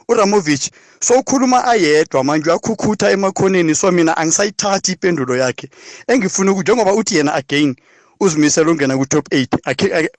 uramovich 0.08 0.70
so 1.00 1.18
ukhuluma 1.18 1.64
ayedwa 1.64 2.24
manje 2.24 2.50
uyakhukutha 2.50 3.10
emakhoneni. 3.10 3.74
So 3.74 3.92
mina 3.92 4.16
angisayithathi 4.16 4.92
impendulo 4.92 5.36
yakhe. 5.36 5.68
Engifuna 6.08 6.52
ukuthi 6.52 6.72
njengoba 6.72 6.94
uthi 6.94 7.16
yena 7.16 7.34
again 7.34 7.76
uzimisela 8.20 8.70
ungena 8.70 8.96
ku-top 8.96 9.28
eight. 9.32 9.50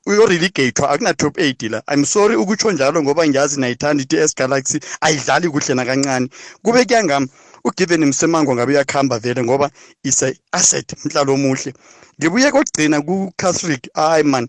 Uyorelegatwa 0.05 0.89
akuna-top 0.89 1.39
eight 1.39 1.63
la. 1.63 1.81
I'm 1.87 2.05
sorry 2.05 2.35
ukutsho 2.35 2.71
njalo 2.71 3.03
ngoba 3.03 3.27
ngiyazi 3.27 3.59
nayithanda 3.59 4.03
i-ts 4.03 4.35
galaxy 4.35 4.79
ayidlali 5.01 5.49
kuhle 5.49 5.73
nakancane. 5.75 6.29
Kube 6.63 6.85
kuyangami 6.85 7.27
ugiven 7.63 8.05
msemango 8.05 8.55
ngabe 8.55 8.73
uyakuhamba 8.73 9.19
vele 9.19 9.43
ngoba 9.43 9.69
is-asset 10.03 11.05
mdlalo 11.05 11.33
omuhle. 11.33 11.73
Ngibuye 12.19 12.51
kokugcina 12.51 13.01
ku-casrick 13.01 13.89
hayi 13.93 14.23
man. 14.23 14.47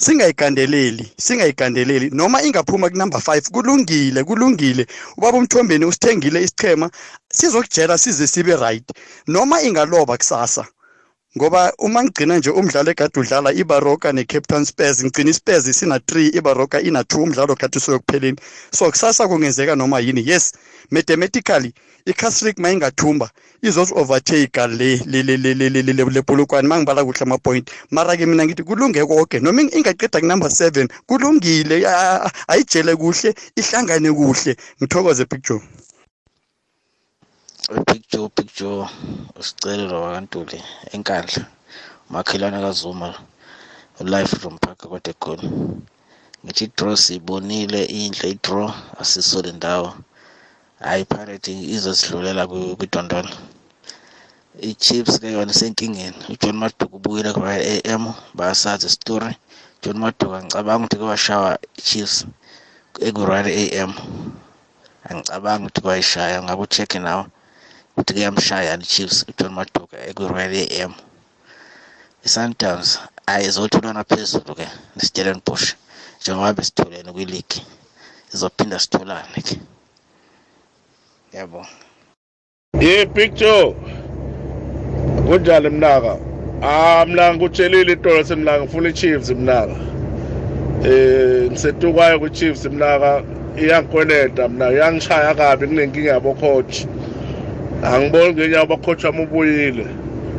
Singayigandeleli 0.00 1.12
singayigandeleli. 1.18 2.10
Noma 2.10 2.42
ingaphuma 2.42 2.90
kunumber 2.90 3.20
5 3.20 3.50
kulungile 3.50 4.24
kulungile. 4.24 4.86
Ubaba 5.16 5.38
umthombeni 5.38 5.84
usithengile 5.84 6.42
isichema 6.42 6.90
sizokujela 7.32 7.98
size 7.98 8.26
sibe 8.26 8.56
right. 8.56 8.88
Noma 9.26 9.62
ingaloba 9.62 10.16
kusasa. 10.16 10.66
Ngoba 11.36 11.72
uma 11.78 12.02
ngigcina 12.02 12.38
nje 12.38 12.50
umdlalo 12.50 12.90
egade 12.90 13.20
udlala 13.20 13.52
ibaroka 13.52 14.12
ne-captain 14.12 14.64
spurs 14.64 15.04
ngigcina 15.04 15.30
ispurs 15.30 15.64
sina-3 15.78 16.36
ibaroka 16.38 16.80
ina-2 16.80 17.22
umdlalo 17.22 17.54
kade 17.54 17.78
usuyokupheleni 17.78 18.38
so 18.72 18.90
kusasa 18.90 19.28
kungenzeka 19.28 19.76
noma 19.76 20.00
yini? 20.00 20.22
Yes 20.26 20.52
mathematically 20.90 21.72
i-casrick 22.06 22.58
ma 22.58 22.70
ingathumba 22.70 23.30
izosi-overtake 23.62 24.66
le 24.66 26.10
lebhulukwane 26.14 26.68
ma 26.68 26.78
ngibala 26.78 27.04
kuhle 27.04 27.22
amapoint. 27.22 27.70
Mara-ke 27.90 28.26
mina 28.26 28.44
ngithi 28.44 28.62
kulunge 28.62 29.04
konke 29.06 29.38
noma 29.40 29.62
ingaqeda 29.62 30.20
kunumber 30.20 30.50
7 30.50 30.88
kulungile 31.06 31.86
ayijele 32.48 32.96
kuhle 32.96 33.34
ihlangane 33.56 34.10
kuhle. 34.12 34.56
Ngithokoze 34.82 35.24
picture 35.24 35.60
Big 37.70 38.02
Joe 38.10 38.28
Big 38.34 38.50
Joe 38.58 38.82
usicelo 39.38 39.96
wakantuli 40.02 40.58
enkandla 40.94 41.42
makhelwane 42.12 42.58
kaZuma 42.64 43.08
live 44.12 44.32
from 44.40 44.54
park 44.58 44.80
kade 44.90 45.12
khona 45.22 45.46
ngithi 46.42 46.66
draw 46.76 46.96
sibonile 47.04 47.80
inhle 48.00 48.26
i-draw 48.34 48.68
asiso 49.00 49.38
le 49.44 49.52
ndawo. 49.58 49.88
Hayi 50.86 51.04
pirate 51.12 51.52
izosidlulela 51.74 52.42
kwidondolo. 52.78 53.30
I-chips 54.68 55.14
ke 55.22 55.28
yona 55.34 55.52
isenkingeni. 55.54 56.18
Ujohn 56.32 56.56
maduka 56.62 56.94
ubuyile 56.98 57.30
kwa-royal 57.34 57.82
am 57.94 58.04
bayasazi 58.38 58.84
isitori 58.90 59.32
john 59.82 59.98
maduka 60.02 60.36
ngicabanga 60.42 60.84
ukuthi 60.86 60.96
kwashawa 61.02 61.50
i-chiefs 61.78 62.16
eku-royal 63.06 63.48
am 63.82 63.92
angicabangi 65.08 65.64
ukuthi 65.66 65.80
kwayishaya 65.84 66.36
ngabe 66.44 66.62
ucheck 66.66 66.94
nawe. 67.06 67.26
Ukuthi 68.00 68.14
kuyamshaya 68.14 68.74
i-chiefs 68.80 69.26
ujohn 69.28 69.52
maduka 69.52 69.96
eku-royal 70.10 70.54
am 70.84 70.92
i-sundowns 72.24 72.88
ayi 73.26 73.44
izotholana 73.48 74.04
phezulu-ke 74.10 74.66
nestellenbosch 74.96 75.76
njengoba 76.20 76.56
besitholene 76.58 77.12
kwiligi 77.12 77.60
izophinda 78.34 78.78
sitholane-ke 78.78 79.56
yabo. 81.32 81.66
Ye 82.80 83.04
big 83.04 83.34
joe 83.34 83.74
kunjani 85.26 85.68
mnaka? 85.68 86.16
Ah 86.62 87.04
mna 87.06 87.34
ngikutshelile 87.34 87.92
itolo 87.92 88.24
semnaka 88.24 88.60
ngifuna 88.62 88.88
i-chiefs 88.88 89.30
mnaka. 89.30 89.76
Eh 90.84 91.50
ngisetukwayo 91.50 92.16
ku-chiefs 92.20 92.64
mnaka 92.64 93.22
iyangikweleta 93.60 94.48
mna 94.48 94.72
iyangishaya 94.72 95.34
kabi 95.34 95.66
kunenkinga 95.66 96.10
yabo 96.10 96.34
coach. 96.34 96.86
Angiboni 97.82 98.34
ngenyawo 98.34 98.66
bakhoach 98.66 99.04
wami 99.04 99.22
ubuyile 99.22 99.86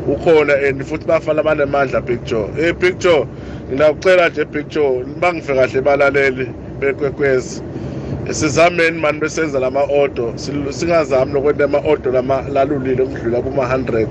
ukhona 0.08 0.54
and 0.68 0.84
futhi 0.84 1.06
bafana 1.08 1.44
banemandla 1.44 2.02
big 2.06 2.24
joe. 2.26 2.50
Eh 2.60 2.74
big 2.74 3.00
joe 3.00 3.26
nginakucela 3.70 4.30
nje 4.30 4.46
big 4.46 4.68
joe 4.70 5.04
bangife 5.20 5.54
kahle 5.56 5.82
balaleli 5.82 6.48
bekwekwezi. 6.80 7.62
Sizameni 8.34 9.00
mani 9.00 9.20
besenza 9.20 9.60
lama-odo 9.60 10.34
singazami 10.70 11.34
nokwenta 11.34 11.64
ama-odo 11.64 12.12
lalulile 12.54 13.04
ukudlula 13.04 13.42
kuma-hundred. 13.42 14.10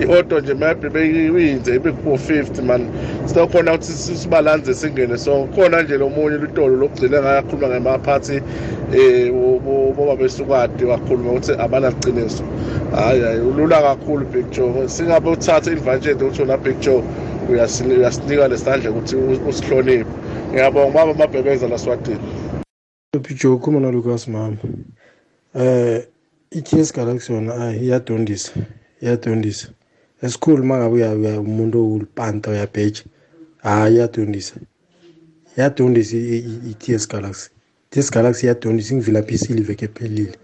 I-odo 0.00 0.40
nje 0.40 0.54
maybe 0.54 0.88
beyiyinze 0.88 1.74
ibe 1.74 1.92
ku-fifty 1.92 2.62
mani 2.62 2.86
sinokhona 3.26 3.74
ukuthi 3.74 3.92
sibalanze 3.92 4.74
singene. 4.74 5.18
So 5.18 5.48
khona 5.54 5.82
nje 5.82 5.98
lo 5.98 6.08
munye 6.08 6.38
lutolo 6.38 6.76
lokugcina 6.76 7.22
ngayakhuluma 7.22 7.68
ngemaphathi 7.68 8.42
um 8.92 9.94
boba 9.96 10.16
besukade 10.16 10.84
wakhuluma 10.84 11.30
ukuthi 11.30 11.52
abanaqiniso 11.52 12.44
hhayi 12.94 13.22
hayi 13.22 13.40
ulula 13.40 13.82
kakhulu 13.82 14.26
big 14.32 14.50
joe. 14.50 14.88
Singabe 14.88 15.30
uthathe 15.30 15.70
i-advantage 15.70 16.24
ukuthi 16.24 16.40
wona 16.42 16.56
big 16.56 16.80
joe 16.80 17.02
uyasinika 17.48 18.48
lesandla 18.48 18.90
ukuthi 18.90 19.16
usihloniphe. 19.48 20.06
Ngiyabonga 20.52 20.94
baba 20.94 21.10
amabhebeza 21.10 21.68
laswatini 21.68 22.41
Picture 23.20 23.54
ukhuluma 23.54 23.80
naLucas 23.80 24.28
mama. 24.28 24.56
Eh 25.54 26.06
i-TS 26.50 26.92
Galaxy 26.92 27.32
yona 27.32 27.54
ayi 27.54 27.80
iyadondisa. 27.86 28.52
Iyadondisa. 29.02 29.68
Esikhulu 30.22 30.64
mangabe 30.64 30.94
uya 30.94 31.40
umuntu 31.40 31.78
owulipanta 31.78 32.50
uyabheja. 32.50 33.02
Hayi 33.62 33.94
iyadondisa. 33.94 34.54
Iyadondisa 35.56 36.16
i-TS 36.16 37.08
Galaxy. 37.08 37.50
TS 37.90 38.10
Galaxy 38.10 38.46
iyadondisa 38.46 38.94
ingivila 38.94 39.22
silver 39.38 39.76
ke 39.76 39.88
phelile. 39.88 40.36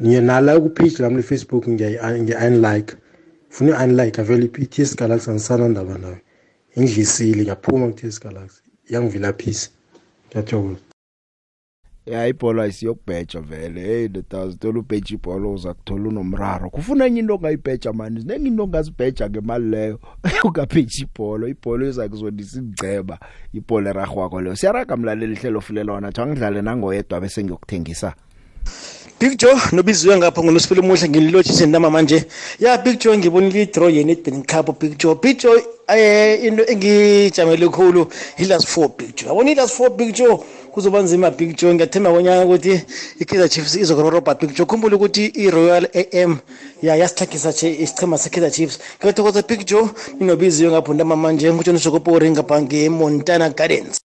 Niye 0.00 0.20
nala 0.20 0.60
ku-page 0.60 1.02
lami 1.02 1.16
le-Facebook 1.16 1.68
ngiya-unlike. 1.68 2.96
funa 3.52 3.72
i-unlike 3.76 4.22
vele 4.22 4.50
i-ts 4.58 4.96
galaxy 4.96 5.30
angisana 5.30 5.68
ndaba 5.68 5.98
nayo 5.98 6.18
ingidlisile 6.76 7.42
ngiyaphuma 7.42 7.86
ku-ts 7.88 8.20
galaxy 8.20 8.60
yangivilaphisa 8.92 9.70
ngiyathokoza 10.28 10.91
ya 12.06 12.26
ibhola 12.26 12.66
isiyokubheja 12.66 13.40
vele. 13.40 13.80
Hey 13.80 14.08
ndodazi 14.08 14.56
thola 14.56 14.78
ubheja 14.78 15.14
ibhola 15.14 15.48
uza 15.48 15.74
kuthola 15.74 16.08
unomraro. 16.08 16.70
Kufuna 16.70 17.06
enye 17.06 17.20
into 17.20 17.34
ongayibheja 17.34 17.92
mani? 17.92 18.20
Zinenye 18.20 18.48
into 18.48 18.62
ongazibheja 18.62 19.30
ngemali 19.30 19.64
leyo 19.70 20.00
ungabheja 20.44 21.02
ibhola. 21.04 21.48
Ibhola 21.48 21.88
iza 21.88 22.08
kuzondisa 22.08 22.58
imgceba 22.58 23.18
ibhola 23.54 23.90
eragwako 23.90 24.40
leyo. 24.40 24.56
Siyaraga 24.56 24.96
mlaleli 24.96 25.32
ihlelo 25.32 25.60
fulela 25.60 25.92
wonathi 25.92 26.20
angidlale 26.20 26.62
nangoyedwa 26.62 27.20
bese 27.20 27.44
ngiyokuthengisa. 27.44 28.14
Big 29.20 29.38
Joe 29.38 29.54
nobiziwe 29.72 30.16
ngapha 30.16 30.42
ngonosipele 30.42 30.80
muhle 30.80 31.08
ngililotshise 31.08 31.66
nama 31.66 31.90
manje. 31.90 32.24
Ya 32.60 32.78
Big 32.78 32.98
Joe 33.00 33.18
ngibonile 33.18 33.62
i-draw 33.62 33.90
ye-Nedbank 33.90 34.46
Cup 34.46 34.80
Big 34.80 34.98
Joe. 34.98 35.14
Big 35.14 35.38
Joe 35.38 35.62
eh 35.88 36.44
into 36.44 36.64
engijamele 36.64 37.68
khulu 37.68 38.08
i-last 38.38 38.66
four 38.66 38.88
Big 38.98 39.14
Joe. 39.16 39.28
Yabona 39.28 39.50
i-last 39.50 39.76
four 39.76 39.90
Big 39.90 40.14
Joe? 40.14 40.44
Kuzoba 40.72 41.02
nzima 41.02 41.30
Big 41.30 41.56
Joe 41.58 41.74
ngiyathemba 41.74 42.10
konyana 42.10 42.44
ukuthi 42.44 42.74
i-Kaizer 43.22 43.48
Chiefs 43.48 43.74
izokurobha 43.76 44.34
Big 44.34 44.50
Joe. 44.56 44.66
Khumbula 44.66 44.96
ukuthi 44.96 45.24
i-Royal 45.44 45.84
AM 46.00 46.38
ya 46.82 46.96
yasithagisa 46.96 47.50
nje 47.50 47.68
isichema 47.84 48.18
se-Kaizer 48.18 48.52
Chiefs. 48.52 48.78
Ngiyathokoza 48.98 49.42
Big 49.42 49.66
Joe 49.66 49.88
ninobiziwe 50.18 50.70
ngapha 50.70 50.94
ndama 50.94 51.16
manje 51.16 51.52
ngutshona 51.52 51.78
sokopori 51.78 52.30
ngapha 52.30 52.62
nge-Montana 52.62 53.48
Gardens. 53.50 54.00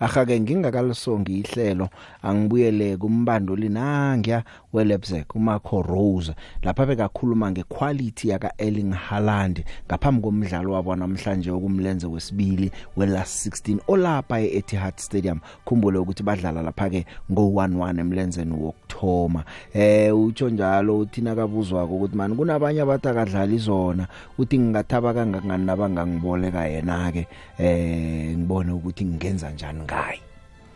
Ahake 0.00 0.40
ngingakalisongi 0.40 1.38
ihlelo. 1.38 1.88
Angibuyele 2.22 2.96
kumbandoli 2.96 3.68
nangiya 3.68 4.42
weLeipzig 4.72 5.24
uMarco 5.34 5.82
Rose 5.82 6.34
lapha 6.62 6.86
bekakhuluma 6.86 7.50
ngequality 7.50 8.28
yaka 8.28 8.52
Erling 8.58 8.92
Haaland 8.92 9.64
ngaphambi 9.86 10.22
komdlalo 10.22 10.72
wabo 10.72 10.96
namhlanje 10.96 11.50
okumlenze 11.50 12.06
wesibili 12.06 12.70
welast 12.96 13.46
16 13.46 13.78
olapha 13.88 14.40
eEtihad 14.40 14.96
Stadium. 14.96 15.40
Khumbule 15.64 15.98
ukuthi 15.98 16.22
badlala 16.22 16.62
lapha 16.62 16.90
ke 16.90 17.06
ngo11 17.30 18.00
emlenzeni 18.00 18.52
wokthoma 18.52 19.44
eh 19.74 20.18
utsho 20.18 20.50
njalo 20.50 20.98
uthina 20.98 21.34
kabuzwako 21.34 21.96
ukuthi 21.96 22.16
mani 22.16 22.34
kunabanye 22.34 22.80
abathi 22.80 23.08
akadlala 23.08 23.54
izona 23.54 24.06
uthi 24.38 24.58
ngingathaba 24.58 25.14
kangangani 25.14 25.64
nabangangiboleka 25.64 26.66
yena 26.66 27.12
ke 27.12 27.26
eh 27.58 28.36
ngibone 28.36 28.72
ukuthi 28.72 29.04
ngingenza 29.04 29.50
njani 29.50 29.85
ngaye 29.86 30.20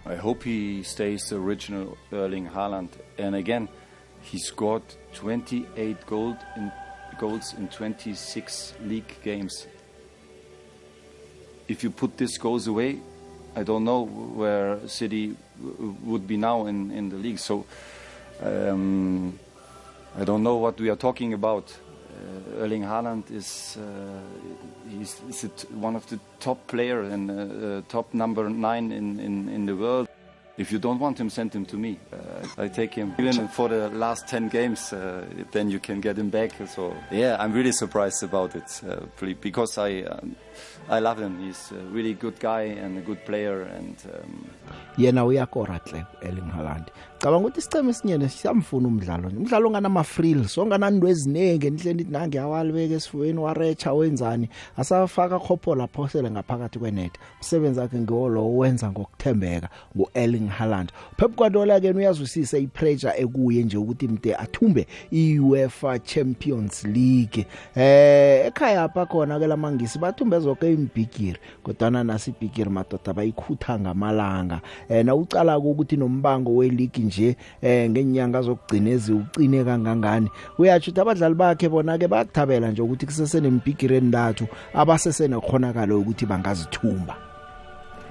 I 0.06 0.16
hope 0.16 0.44
he 0.44 0.82
stays 0.82 1.28
the 1.28 1.36
original 1.36 1.96
Erling 2.10 2.48
Haaland. 2.48 2.88
And 3.18 3.34
again, 3.34 3.68
he 4.22 4.38
scored 4.38 4.82
28 5.14 6.06
goal 6.06 6.36
in, 6.56 6.72
goals 7.18 7.54
in 7.56 7.68
26 7.68 8.74
league 8.82 9.14
games. 9.22 9.66
If 11.68 11.84
you 11.84 11.90
put 11.90 12.16
these 12.16 12.38
goals 12.38 12.66
away, 12.66 13.00
I 13.54 13.62
don't 13.62 13.84
know 13.84 14.06
where 14.06 14.88
City 14.88 15.36
would 16.02 16.26
be 16.26 16.36
now 16.36 16.66
in, 16.66 16.90
in 16.90 17.10
the 17.10 17.16
league. 17.16 17.38
So 17.38 17.66
um, 18.42 19.38
I 20.18 20.24
don't 20.24 20.42
know 20.42 20.56
what 20.56 20.80
we 20.80 20.88
are 20.88 20.96
talking 20.96 21.34
about. 21.34 21.76
Uh, 22.20 22.62
Erling 22.62 22.82
Haaland 22.82 23.30
is 23.30 23.78
uh, 23.78 24.20
he's, 24.88 25.20
it 25.44 25.64
one 25.72 25.96
of 25.96 26.06
the 26.08 26.18
top 26.38 26.66
player 26.66 27.00
and 27.02 27.30
uh, 27.30 27.82
top 27.88 28.12
number 28.12 28.48
nine 28.48 28.92
in, 28.92 29.18
in, 29.18 29.48
in 29.48 29.66
the 29.66 29.74
world. 29.74 30.08
If 30.58 30.70
you 30.70 30.78
don't 30.78 30.98
want 30.98 31.18
him, 31.18 31.30
send 31.30 31.54
him 31.54 31.64
to 31.66 31.78
me. 31.78 31.98
Uh, 32.12 32.62
I 32.64 32.68
take 32.68 32.92
him 32.92 33.14
even 33.18 33.48
for 33.48 33.68
the 33.70 33.88
last 33.88 34.28
10 34.28 34.48
games. 34.48 34.92
Uh, 34.92 35.24
then 35.52 35.70
you 35.70 35.78
can 35.80 36.02
get 36.02 36.18
him 36.18 36.28
back. 36.28 36.50
So 36.68 36.94
yeah, 37.10 37.38
I'm 37.40 37.54
really 37.54 37.72
surprised 37.72 38.22
about 38.22 38.54
it 38.54 38.82
uh, 38.86 39.06
because 39.40 39.78
I 39.78 40.02
um, 40.02 40.36
I 40.88 41.00
love 41.00 41.18
him. 41.18 41.38
He's 41.38 41.72
a 41.72 41.94
really 41.94 42.14
good 42.14 42.40
guy 42.40 42.62
and 42.62 42.98
a 42.98 43.00
good 43.00 43.24
player. 43.24 43.62
And 43.62 43.96
um, 44.14 44.44
yena 44.98 45.24
uyakora 45.24 45.80
hle 45.84 46.04
Erling 46.22 46.50
Haaland. 46.50 46.90
Cabanga 47.18 47.48
ukuthi 47.48 47.58
isiceme 47.58 47.90
esinyene 47.90 48.28
siyamfuna 48.28 48.88
umdlalo 48.88 49.28
nje. 49.28 49.36
Umdlalo 49.36 49.68
onganama 49.68 50.04
frills 50.04 50.58
ongananto 50.58 51.08
ezinenge 51.08 51.66
endleni 51.66 52.02
ithi 52.02 52.12
nange 52.12 52.40
awalibeke 52.40 52.94
esifweni 52.94 53.38
warecha 53.38 53.92
wenzani 53.92 54.48
asafaka 54.76 55.38
khopho 55.38 55.74
lapho 55.74 56.08
sele 56.08 56.30
ngaphakathi 56.30 56.78
kwenet. 56.78 57.12
Umsebenzi 57.40 57.80
wakhe 57.80 57.98
ngiwolo 57.98 58.56
wenza 58.56 58.90
ngokuthembeka 58.90 59.68
nguErling 59.96 60.48
Haaland. 60.48 60.92
Pep 61.16 61.36
Guardiola 61.36 61.80
ke 61.80 61.90
uyazwisisa 61.90 62.58
ipressure 62.58 63.12
ekuye 63.16 63.62
nje 63.62 63.76
ukuthi 63.76 64.04
imde 64.04 64.34
athumbe 64.34 64.86
iUEFA 65.12 65.98
Champions 65.98 66.84
League. 66.84 67.46
Eh 67.76 68.46
ekhaya 68.46 68.82
apha 68.82 69.06
khona 69.06 69.38
ke 69.38 69.46
lamangisi 69.46 69.98
bathumbe 69.98 70.39
zonke 70.40 70.72
imbigiri 70.72 71.38
kodwa 71.62 71.90
nasi 71.90 72.30
ibigiri 72.30 72.70
madoda 72.70 73.12
bayikhutha 73.12 73.78
ngamalanga. 73.78 74.60
Eh 74.88 75.04
na 75.04 75.14
ucala 75.14 75.58
ukuthi 75.58 75.96
nombango 75.96 76.56
weleague 76.56 77.04
nje 77.04 77.36
eh 77.62 77.90
ngenyanga 77.90 78.42
zokugcina 78.42 78.90
eziucine 78.90 79.64
kangangani 79.64 80.28
uyathi 80.58 80.90
ukuthi 80.90 81.00
abadlali 81.00 81.34
bakhe 81.34 81.68
bona 81.68 81.98
ke 81.98 82.08
bayakuthabela 82.08 82.70
nje 82.70 82.82
ukuthi 82.82 83.06
kusese 83.06 83.40
nembigiri 83.40 83.96
endathu 83.96 84.46
abasese 84.74 85.28
nekhonakalo 85.28 86.00
ukuthi 86.00 86.26
bangazithumba. 86.26 87.29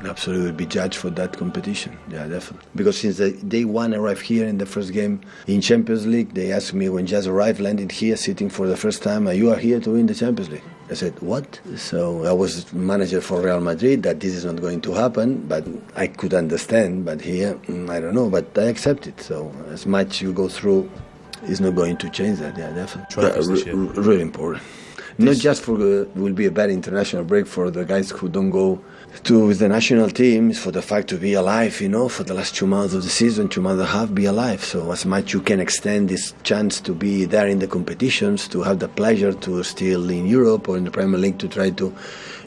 Absolutely, 0.06 0.46
will 0.52 0.58
be 0.58 0.66
judged 0.66 0.96
for 0.96 1.10
that 1.12 1.38
competition. 1.38 1.98
Yeah, 2.10 2.28
definitely. 2.28 2.68
Because 2.76 3.00
since 3.00 3.18
the 3.18 3.32
day 3.32 3.66
one 3.66 3.94
arrived 3.94 4.22
here 4.22 4.48
in 4.48 4.58
the 4.58 4.66
first 4.66 4.94
game 4.94 5.22
in 5.48 5.62
Champions 5.62 6.08
League, 6.08 6.34
they 6.34 6.52
asked 6.52 6.74
me 6.74 6.90
when 6.90 7.06
just 7.06 7.28
arrived, 7.28 7.60
landed 7.60 7.92
here, 7.92 8.16
sitting 8.16 8.50
for 8.50 8.68
the 8.68 8.78
first 8.78 9.04
time, 9.04 9.28
"Are 9.28 9.34
you 9.34 9.52
are 9.52 9.58
here 9.58 9.80
to 9.82 9.92
win 9.92 10.08
the 10.08 10.16
Champions 10.16 10.50
League?" 10.50 10.64
I 10.90 10.94
said, 10.94 11.20
"What?" 11.22 11.60
So 11.76 12.26
I 12.26 12.32
was 12.32 12.72
manager 12.74 13.22
for 13.22 13.42
Real 13.42 13.60
Madrid. 13.60 14.04
That 14.04 14.20
this 14.22 14.34
is 14.34 14.46
not 14.46 14.62
going 14.62 14.82
to 14.82 14.94
happen, 14.94 15.46
but 15.48 15.66
I 15.96 16.08
could 16.08 16.34
understand. 16.34 17.06
But 17.06 17.22
here, 17.22 17.56
mm, 17.68 17.90
I 17.90 18.00
don't 18.00 18.16
know. 18.16 18.30
But 18.30 18.58
I 18.58 18.64
accept 18.64 19.06
it. 19.08 19.20
So 19.22 19.52
as 19.70 19.86
much 19.86 20.22
you 20.22 20.32
go 20.32 20.48
through, 20.48 20.90
it's 21.44 21.60
not 21.60 21.76
going 21.76 21.98
to 21.98 22.10
change 22.10 22.40
that. 22.40 22.58
Yeah, 22.58 22.72
definitely. 22.72 23.32
This 23.32 23.66
re- 23.66 23.74
really 23.74 24.22
important. 24.22 24.64
Not 25.20 25.36
just 25.36 25.64
for 25.64 25.78
the, 25.78 26.08
will 26.16 26.32
be 26.32 26.46
a 26.46 26.52
bad 26.52 26.70
international 26.70 27.26
break 27.26 27.46
for 27.46 27.70
the 27.70 27.84
guys 27.84 28.10
who 28.10 28.30
don't 28.30 28.52
go 28.52 28.82
to 29.24 29.54
the 29.54 29.68
national 29.68 30.10
team. 30.10 30.50
It's 30.52 30.60
for 30.60 30.72
the 30.72 30.82
fact 30.82 31.08
to 31.10 31.18
be 31.18 31.34
alive, 31.34 31.82
you 31.82 31.90
know, 31.90 32.10
for 32.10 32.24
the 32.24 32.34
last 32.34 32.56
two 32.56 32.68
months 32.68 32.94
of 32.94 33.04
the 33.04 33.10
season, 33.10 33.50
two 33.50 33.62
months 33.62 33.80
and 33.80 33.90
a 33.90 33.92
half, 33.92 34.14
be 34.14 34.26
alive. 34.26 34.64
So 34.64 34.92
as 34.92 35.06
much 35.06 35.34
you 35.34 35.42
can 35.42 35.60
extend 35.60 36.10
this 36.10 36.34
chance 36.44 36.80
to 36.82 36.94
be 36.94 37.26
there 37.26 37.48
in 37.48 37.60
the 37.60 37.68
competitions, 37.68 38.48
to 38.50 38.62
have 38.64 38.80
the 38.80 38.88
pleasure 38.88 39.34
to 39.34 39.64
still 39.64 40.10
in 40.10 40.26
Europe 40.26 40.70
or 40.70 40.78
in 40.78 40.84
the 40.84 40.92
Premier 40.92 41.20
League 41.20 41.40
to 41.40 41.48
try 41.48 41.70
to 41.72 41.94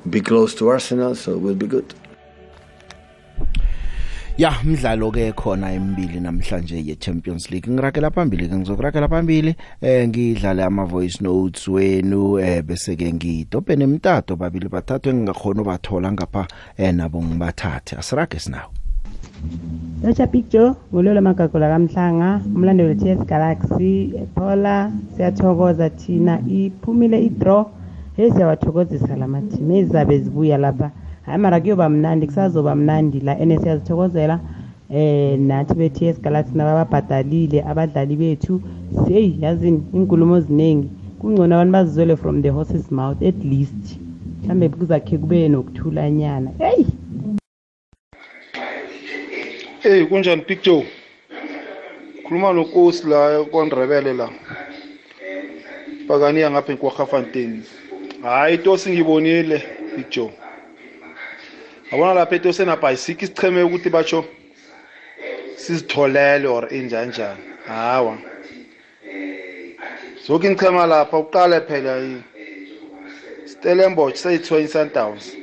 be 0.09 0.21
close 0.21 0.55
to 0.57 0.69
Arsenal. 0.69 1.15
So 1.15 1.33
it 1.33 1.41
will 1.41 1.55
be 1.55 1.67
good. 1.67 1.95
Ya 4.39 4.53
mdlalo 4.65 5.11
ke 5.11 5.33
khona 5.33 5.73
emibili 5.73 6.21
namhlanje 6.21 6.77
ye 6.87 6.97
Champions 6.97 7.51
League. 7.51 7.73
Ngirakela 7.73 8.11
phambili 8.11 8.49
ke 8.49 8.57
ngizokurakela 8.57 9.09
phambili 9.09 9.55
eh 9.81 10.09
ngidlale 10.09 10.65
ama 10.65 10.85
voice 10.85 11.21
notes 11.21 11.69
wenu 11.69 12.39
eh 12.39 12.63
bese 12.63 12.97
ke 12.97 13.13
ngidobhe 13.13 13.77
nemtato 13.77 14.37
babili 14.37 14.69
bathathu 14.69 15.11
engingakhona 15.11 15.63
ubathola 15.63 16.13
ngapha 16.13 16.47
eh 16.77 16.95
nabo 16.95 17.23
ngibathathe. 17.23 17.97
Asirage 17.97 18.39
sinawo. 18.39 18.73
Locha 20.03 20.27
Picture 20.27 20.75
ngololo 20.93 21.21
magagula 21.21 21.69
kamhlanga 21.69 22.41
umlandeli 22.47 22.89
we-TS 22.89 23.27
Galaxy 23.27 24.13
Paula 24.35 24.91
siyathokoza 25.17 25.91
thina 25.91 26.41
iphumile 26.49 27.25
i-draw 27.25 27.67
hey 28.17 28.31
siyawathokozisa 28.31 29.17
lama 29.17 29.43
team 29.43 29.71
ezizabe 29.71 30.19
zibuya 30.19 30.59
lapha. 30.59 30.91
Hayi 31.23 31.39
mara 31.39 31.61
kuyoba 31.61 31.89
mnandi 31.89 32.27
kusazoba 32.27 32.75
mnandi 32.75 33.21
la 33.21 33.39
ene 33.39 33.59
siyazithokozela 33.59 34.41
eh 34.95 35.39
nathi 35.39 35.75
be-TS 35.75 36.21
Galaxy 36.21 36.53
nabababhadalile 36.55 37.63
abadlali 37.63 38.17
bethu 38.17 38.61
seyi 39.07 39.39
yazini 39.41 39.83
inkulumo 39.95 40.41
ziningi 40.41 40.89
kungcono 41.19 41.55
abantu 41.55 41.73
bazizwele 41.73 42.17
from 42.17 42.43
the 42.43 42.49
horse's 42.49 42.91
mouth 42.91 43.23
at 43.23 43.45
least 43.45 43.99
mhlambe 44.43 44.69
kuzakhe 44.69 45.19
kube 45.19 45.49
nokuthulanyana 45.49 46.51
hey 46.59 46.85
Hey 49.83 50.05
kunjani 50.05 50.45
Big 50.49 50.63
Joe? 50.63 50.87
Khuluma 52.25 52.53
noNkosi 52.53 53.07
la 53.09 53.45
kwaNdrebele 53.45 54.13
la. 54.13 54.31
Pakaniya 56.09 56.51
ngapha 56.51 56.73
enkwaGafontein. 56.73 57.63
Hayi 58.23 58.59
tosi 58.59 58.91
ngibonile 58.91 59.63
Big 59.97 60.11
Joe. 60.11 60.31
Yabona 61.93 62.15
lapha 62.15 62.37
etosi 62.37 62.63
enabhayisikhi 62.63 63.27
sicheme 63.27 63.63
ukuthi 63.63 63.91
batsho 63.91 64.25
sizitholele 65.57 66.47
or 66.47 66.69
injanjani. 66.69 67.43
Hawa. 67.67 68.19
Zonke 70.27 70.47
inchema 70.47 70.87
lapha 70.87 71.19
uqale 71.19 71.61
phela 71.61 71.97
yi 71.97 72.23
Stellenbosch 73.47 74.17
sayithweni 74.17 74.69
Sundowns. 74.69 75.37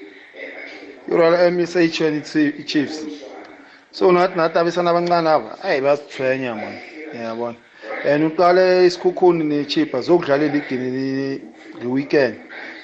Iroyal 1.07 1.35
Army 1.35 1.65
sayithweni 1.67 2.65
Chiefs. 2.65 3.05
so 3.91 4.11
nathi 4.11 4.35
nathi 4.35 4.57
abesana 4.59 4.89
abancane 4.91 5.29
aba 5.29 5.57
hayi 5.61 5.81
bayasithwenya 5.81 6.55
mani 6.55 6.79
yabona 7.13 7.57
and 8.05 8.23
uqale 8.23 8.85
isikhukhuni 8.85 9.43
nechipa 9.43 10.01
zokudlala 10.01 10.45
eligini 10.45 11.41
le-weekend 11.81 12.35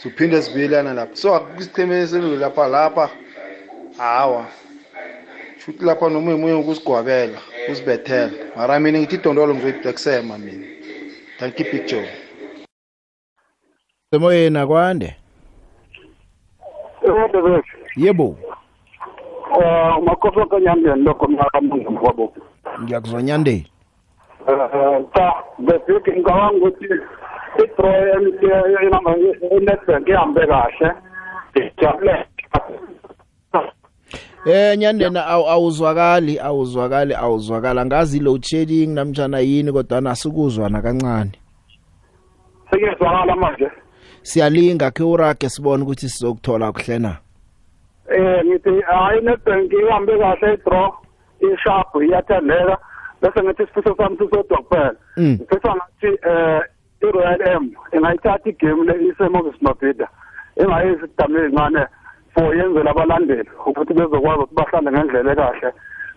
sophinde 0.03 0.41
sibuyelana 0.41 0.93
lapha 0.93 1.15
so 1.15 1.35
akwisitheme 1.35 2.07
senulu 2.07 2.37
lapha 2.37 2.67
lapha 2.67 3.09
hawa 3.97 4.45
shuthi 5.65 5.85
lapha 5.85 6.09
noma 6.09 6.35
umunye 6.35 6.53
ukusigwabela 6.53 7.39
usibethela 7.71 8.31
mara 8.55 8.79
mina 8.79 8.99
ngithi 8.99 9.15
idondolo 9.15 9.55
ngizoyibleksema 9.55 10.37
mina 10.37 10.67
thank 11.39 11.59
you 11.59 11.65
big 11.71 11.85
joe 11.85 12.09
semoyeni 14.11 14.57
akwande 14.57 15.15
yebo 17.97 18.37
Eh 19.55 20.01
makoso 20.03 20.45
kanyandeni 20.45 21.03
lokho 21.03 21.27
mnakamungu 21.27 21.91
mkwabo. 21.91 22.33
ngiyakuzwa 22.83 23.23
nyandeni 23.23 23.71
Eh 24.47 25.05
ta 25.13 25.33
befike 25.59 26.11
ngicabanga 26.11 26.57
ukuthi 26.57 26.85
idraw 27.63 28.83
inamba 28.87 29.11
iNetbank 29.57 30.09
ihambe 30.09 30.47
kahle. 30.47 30.89
Ijabule. 31.55 32.25
Eh 34.45 34.77
nyandeni 34.77 35.19
awu- 35.19 35.47
awuzwakali 35.49 36.39
awuzwakali 36.39 37.13
awuzwakala. 37.15 37.85
Ngazi 37.85 38.19
load 38.19 38.43
shedding 38.45 38.87
namjana 38.93 39.39
yini 39.39 39.71
kodwa 39.71 40.01
nasikuzwana 40.01 40.81
kancane 40.81 41.31
Sekuzwakala 42.71 43.35
manje. 43.35 43.71
siyalinga 44.21 44.91
ke 44.91 45.03
urage 45.03 45.49
sibone 45.49 45.83
ukuthi 45.83 46.09
sizokuthola 46.09 46.71
kuhle 46.71 46.99
na? 46.99 47.17
Eh 48.09 48.45
ngithi 48.45 48.81
hayi 48.81 49.19
iNetbank 49.19 49.73
ihambe 49.73 50.17
kahle 50.17 50.53
idraw 50.53 50.91
isharp 51.41 51.95
iyathandeka 52.01 52.77
bese 53.21 53.43
ngithi 53.43 53.63
isifiso 53.63 53.95
sami 53.97 54.17
sisodwa 54.17 54.57
kuphela. 54.57 54.95
Mm. 55.17 55.37
Ngifisa 55.41 55.75
ngathi 55.75 56.09
eh 56.29 56.61
iRoyal 57.01 57.41
M 57.47 57.71
ingayithatha 57.93 58.49
igame 58.49 58.83
le 58.83 58.93
iseMoses 59.09 59.61
Mabhida 59.61 60.07
engayisi 60.55 61.05
idamile 61.05 61.45
ezincane 61.45 61.85
for 62.35 62.55
yenzela 62.55 62.91
abalandeli 62.91 63.49
ukuthi 63.65 63.93
bezokwazi 63.93 64.41
ukuthi 64.43 64.55
bahlale 64.55 64.91
ngendlela 64.91 65.31
ekahle. 65.31 65.71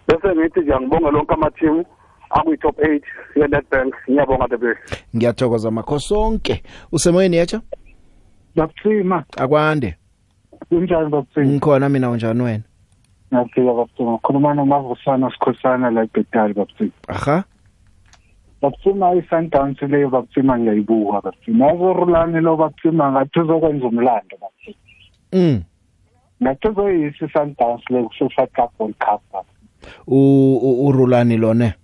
Bese 0.08 0.28
ngithi 0.36 0.60
nje 0.60 0.74
ngibonge 0.80 1.10
lonke 1.10 1.34
amathimu 1.34 1.84
akuyi-top 2.30 2.78
eight 2.80 3.04
ye-netbank 3.36 3.94
ngiyabonga 4.10 4.48
the 4.48 4.76
ngiyathokoza 5.16 5.70
makho. 5.70 5.98
Sonke. 5.98 6.62
Usemoyeni 6.92 7.36
yetsha 7.36 7.60
bakuthima 8.56 9.24
akwande. 9.36 9.96
Kunjani 10.68 11.08
bakuthima 11.08 11.46
ngikhona 11.46 11.88
mina 11.88 12.10
unjani 12.10 12.42
wena? 12.42 12.64
Ngiyafika 13.32 13.72
bakuthima 13.72 14.14
ukhuluma 14.14 14.54
nomavusana 14.54 15.30
sikhosana 15.30 15.90
la 15.90 16.02
ebhetali 16.02 16.54
bakuthima 16.54 16.92
aha. 17.08 17.44
Bakuthima 18.62 19.14
i-sundowns 19.14 19.82
leyo 19.82 20.10
bakuthima 20.10 20.58
ngiyayibuka 20.58 21.20
bakuthima 21.20 21.66
yazorulani 21.66 22.40
lo 22.40 22.56
bakuthima 22.56 23.12
ngathi 23.12 23.40
uzokwenza 23.40 23.86
umlando 23.86 24.36
bakuthima 24.40 24.76
mm. 25.32 25.62
Ngathi 26.42 26.68
uzoyisa 26.68 27.24
i-sundowns 27.26 27.82
le 27.90 28.02
kususa 28.02 28.46
cup 28.46 28.70
world 28.80 28.94
cup 28.98 29.22
u 30.06 30.16
u- 30.62 30.86
urulani 30.86 31.36
lone? 31.36 31.74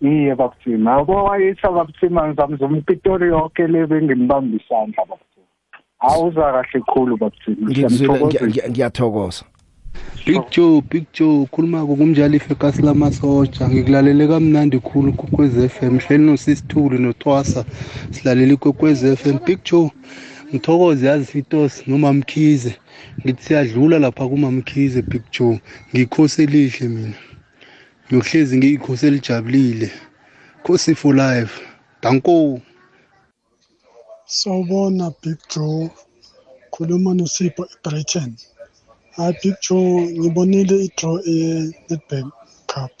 Iye 0.00 0.34
bakuthima 0.34 0.94
abo 0.94 1.24
wayisa 1.24 1.70
bakuthima 1.70 2.28
ngizamzuma 2.28 2.78
ipitori 2.78 3.28
yonke 3.28 3.66
le 3.66 3.86
bengimbamba 3.86 4.56
isandla 4.56 5.04
bakuthima 5.04 5.46
awuza 6.00 6.40
kahle 6.52 6.80
khulu 6.86 7.16
bakuthima 7.16 7.68
ngikuzwile 7.70 8.12
Ngiyamthokozisa. 8.12 8.46
ngiya- 8.46 8.70
ngiyathokoza. 8.70 9.44
Big 10.26 10.42
joe 10.50 10.80
big 10.90 11.04
joe 11.12 11.38
ukhuluma-ko 11.42 11.96
kumjalife 11.96 12.54
kasi 12.54 12.82
lamasotsha 12.82 13.68
ngikulalele 13.68 14.26
kamnandi 14.28 14.78
khulu 14.80 15.12
kwekwez 15.12 15.58
f 15.64 15.82
m. 15.82 15.98
Hleli 15.98 16.24
nosisithuli 16.24 16.98
notwasa 16.98 17.64
silalele 18.10 18.54
ikwekwez 18.54 19.04
f 19.04 19.26
m. 19.26 19.38
Big 19.46 19.58
joe 19.64 19.90
ngithokoze 20.50 21.06
yazi 21.06 21.24
fitos 21.32 21.86
nomamkhize 21.88 22.76
ngithi 23.24 23.42
siyadlula 23.44 23.98
lapha 23.98 24.28
kumamkhize 24.28 25.02
big 25.02 25.22
joe 25.34 25.60
ngiyikhosi 25.90 26.42
elihle 26.42 26.88
mina 26.88 27.18
ngiyohlezi 28.06 28.56
ngiyikhosi 28.58 29.06
elijabulile 29.06 29.88
khosi 30.64 30.94
for 30.94 31.14
life 31.14 31.54
danko 32.02 32.60
Sawubona 34.38 35.14
Big 35.22 35.38
Joe. 35.52 35.90
Khuluma 36.72 37.10
noSipho 37.14 37.62
eBrighton. 37.74 38.30
Hayi 39.16 39.34
Big 39.42 39.56
Joe 39.64 40.08
ngibonile 40.18 40.76
idraw 40.86 41.16
ye-Nedbank 41.26 42.32
Cup. 42.70 42.92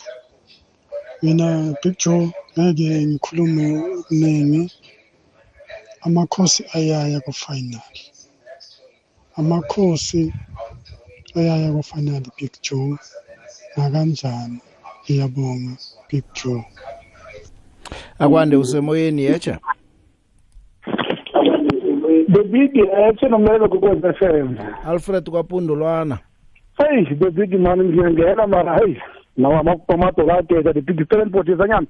Mina 1.22 1.48
Big 1.80 1.96
Joe 2.02 2.24
ngeke 2.58 2.88
ngikhulume 3.06 3.64
okuningi. 3.98 4.62
Amakhosi 6.04 6.60
ayaya 6.76 7.18
ku-final. 7.24 7.80
Amakhosi 9.36 10.32
ayaya 11.36 11.72
ku-final 11.72 12.22
Big 12.38 12.52
Joe. 12.62 12.98
Nakanjani? 13.76 14.58
Ngiyabonga 15.04 15.76
Big 16.10 16.24
Joe. 16.34 16.64
akwande 18.18 18.56
usemoyeni 18.56 19.22
yetsha 19.24 19.58
the 22.32 22.42
big 22.44 22.76
ethe 22.76 23.28
nomlelo 23.28 23.68
kukwez 23.68 24.04
f 24.04 24.22
m 24.22 24.56
alfred 24.86 25.30
kwapundulwana 25.30 26.18
heyi 26.78 27.06
the 27.06 27.30
big 27.30 27.54
mani 27.60 27.84
ngiyangena 27.84 28.46
mara 28.46 28.78
heyi 28.78 29.00
nawo 29.36 29.58
amatomado 29.58 30.26
kadeka 30.26 30.72
the 30.74 30.80
big 30.80 31.08
talent 31.08 31.32
zanyana. 31.32 31.86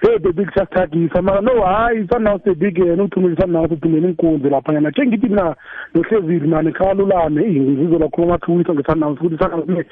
Hey 0.00 0.18
the 0.18 0.32
big 0.32 0.48
siyasithagisa 0.54 1.22
mara 1.22 1.40
no 1.40 1.62
hayi 1.62 2.08
sunhouse 2.08 2.44
the 2.44 2.54
big 2.54 2.78
yena 2.78 3.02
uthumile 3.02 3.36
sunhouse 3.36 3.74
uthumele 3.74 4.08
inkunzi 4.08 4.50
laphanyana 4.50 4.90
ke 4.90 5.06
ngithi 5.06 5.28
mina 5.28 5.56
nohlezili 5.94 6.48
mani 6.48 6.72
khalulame 6.72 7.42
eyi 7.42 7.60
ngizolakhuluma 7.60 8.34
amathulisa 8.34 8.74
nge-sunhouse 8.74 9.20
ukuthi 9.20 9.38
sunhouse 9.38 9.84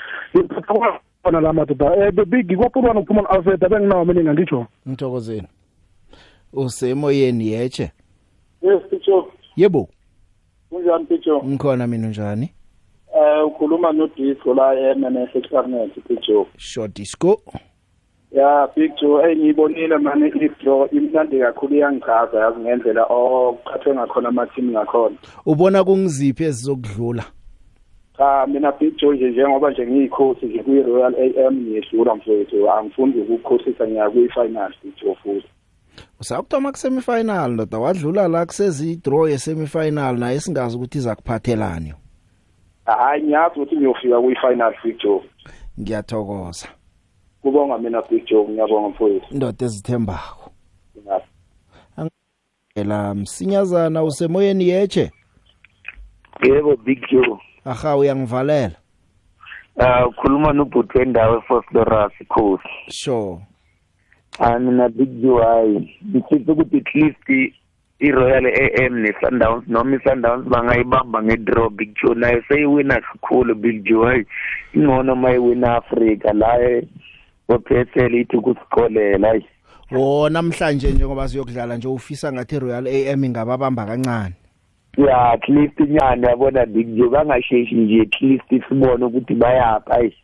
khona 1.22 1.40
la 1.40 1.52
madoda 1.52 1.86
um 1.86 2.16
the 2.16 2.24
big 2.24 2.56
kwapulwana 2.56 3.00
ukuphuma 3.00 3.22
no-alfred 3.22 3.64
abenginawo 3.64 4.04
mina 4.04 4.22
ngangitsho 4.22 4.66
ngithokozeni 4.88 5.48
usemoyeni 6.52 7.48
yetshe 7.48 7.90
yes 8.62 8.82
picho. 8.90 9.28
Yebo 9.56 9.88
kunjani 10.70 11.04
picho? 11.04 11.42
Ngikhona 11.44 11.86
mina 11.86 12.06
unjani? 12.06 12.52
Eh 13.14 13.46
ukhuluma 13.46 13.92
nodisco 13.92 14.54
la 14.54 14.74
eMNS 14.74 15.36
Experiment 15.36 15.92
picho 16.08 16.46
short 16.56 16.94
disco. 16.94 17.42
Ya 18.32 18.68
big 18.76 18.92
joe 19.00 19.22
hey 19.22 19.36
ngiyibonile 19.36 19.98
mani 19.98 20.28
idraw 20.28 20.86
imnandi 20.92 21.38
kakhulu 21.38 21.74
iyangichaza 21.74 22.40
yazi 22.40 22.60
ngendlela 22.60 23.04
okuqhathwe 23.04 23.94
ngakhona 23.94 24.28
amathimu 24.28 24.70
ngakhona. 24.70 25.16
Ubona 25.46 25.84
kungiziphi 25.84 26.44
ezizokudlula? 26.44 27.24
Cha 28.16 28.46
mina 28.46 28.72
big 28.72 28.96
joe 28.96 29.16
nje 29.16 29.30
njengoba 29.30 29.70
nje 29.70 29.86
ngiyikhosi 29.86 30.46
nje 30.46 30.62
kwi-royal 30.62 31.14
am 31.46 31.54
ngiyedlula 31.54 32.14
mfowethu 32.14 32.70
angifundi 32.70 33.20
ukukhosisa 33.20 33.86
ngiya 33.86 34.10
kwi-final 34.10 34.72
big 34.82 34.94
joe 35.02 35.14
futhi. 35.14 35.48
Usakuthoma 36.20 36.70
kusemifinal 36.70 37.52
ndoda 37.52 37.78
wadlula 37.78 38.28
la 38.28 38.46
kusezi 38.46 38.96
draw 38.96 39.28
yesemifinal 39.28 40.18
naye 40.18 40.40
singazi 40.40 40.76
ukuthi 40.76 40.98
iza 40.98 41.14
kuphathelani 41.14 41.94
hayi 42.86 43.22
ngiyazi 43.22 43.60
ukuthi 43.60 43.76
ngiyofika 43.76 44.20
kwi-final 44.20 44.74
big 44.84 44.98
joe 44.98 45.22
ngiyathokoza. 45.80 46.68
Kubonga 47.42 47.78
mina 47.78 48.02
big 48.02 48.26
joe 48.26 48.48
ngiyabonga 48.48 48.88
mfowethu. 48.88 49.34
Indoda 49.34 49.66
ezithembako. 49.66 50.50
Ya. 51.06 51.20
ela 52.74 53.14
msinyazana 53.14 54.02
usemoyeni 54.02 54.68
yetshe 54.68 55.10
yebo 56.42 56.76
big 56.76 57.10
joe. 57.10 57.38
Aha 57.64 57.96
uyangivalela 57.96 58.76
uh 59.76 60.08
ukhuluma 60.08 60.52
nobhuti 60.52 60.98
wendawo 60.98 61.38
efosloras 61.38 62.12
khosi 62.28 62.68
sure. 62.90 63.38
Hayi 64.38 64.60
mina 64.60 64.88
big 64.88 65.22
joe 65.22 65.44
hayi 65.44 66.00
ngifisa 66.06 66.52
ukuthi 66.52 66.76
at 66.76 66.94
least 66.94 67.54
i-royal 68.02 68.46
am 68.84 68.94
ne-sundowns 69.02 69.64
noma 69.68 69.96
i-sundowns 69.96 70.48
bangayibamba 70.50 71.22
nge-draw 71.22 71.70
big 71.70 71.94
joe 71.94 72.14
nayo 72.14 72.42
seyiwina 72.48 73.00
kakhulu 73.00 73.54
big 73.54 73.84
joe 73.84 74.06
hayi 74.06 74.26
ingcono 74.74 75.16
ma 75.16 75.32
iwina 75.32 75.76
afrika. 75.76 76.32
La 76.32 76.82
ophethele 77.48 78.20
ithi 78.20 78.36
ukusikolela 78.36 79.28
hayi 79.28 79.44
wo 79.90 80.28
namhlanje 80.28 80.92
njengoba 80.92 81.28
siyokudlala 81.28 81.76
nje 81.76 81.88
ufisa 81.88 82.32
ngathi 82.32 82.58
royal 82.58 82.86
am 83.12 83.24
ingababamba 83.24 83.86
kancane? 83.86 84.34
Ya 84.96 85.30
at 85.32 85.48
least 85.48 85.80
inyani 85.80 86.26
yabona 86.26 86.66
big 86.66 86.96
joe 86.96 87.08
bangasheshi 87.08 87.74
nje 87.74 88.02
at 88.02 88.22
least 88.22 88.68
sibone 88.68 89.04
ukuthi 89.04 89.34
bayapha 89.34 89.94
hayi 89.94 90.14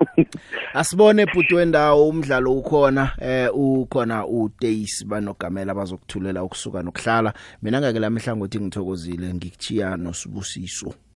asibone 0.74 1.26
bhuti 1.26 1.54
wendawo 1.54 2.08
umdlalo 2.08 2.52
ukhona 2.52 3.12
eh 3.20 3.48
ukhona 3.54 4.26
uDays 4.26 5.06
banogamela 5.06 5.74
bazokuthulela 5.74 6.44
ukusuka 6.44 6.82
nokuhlala. 6.82 7.34
Mina 7.62 7.80
ngeke 7.80 7.98
lamhla 7.98 8.36
ngothi 8.36 8.60
ngithokozile 8.60 9.34
ngikuchiya 9.34 9.96
nosibusiso. 9.96 10.94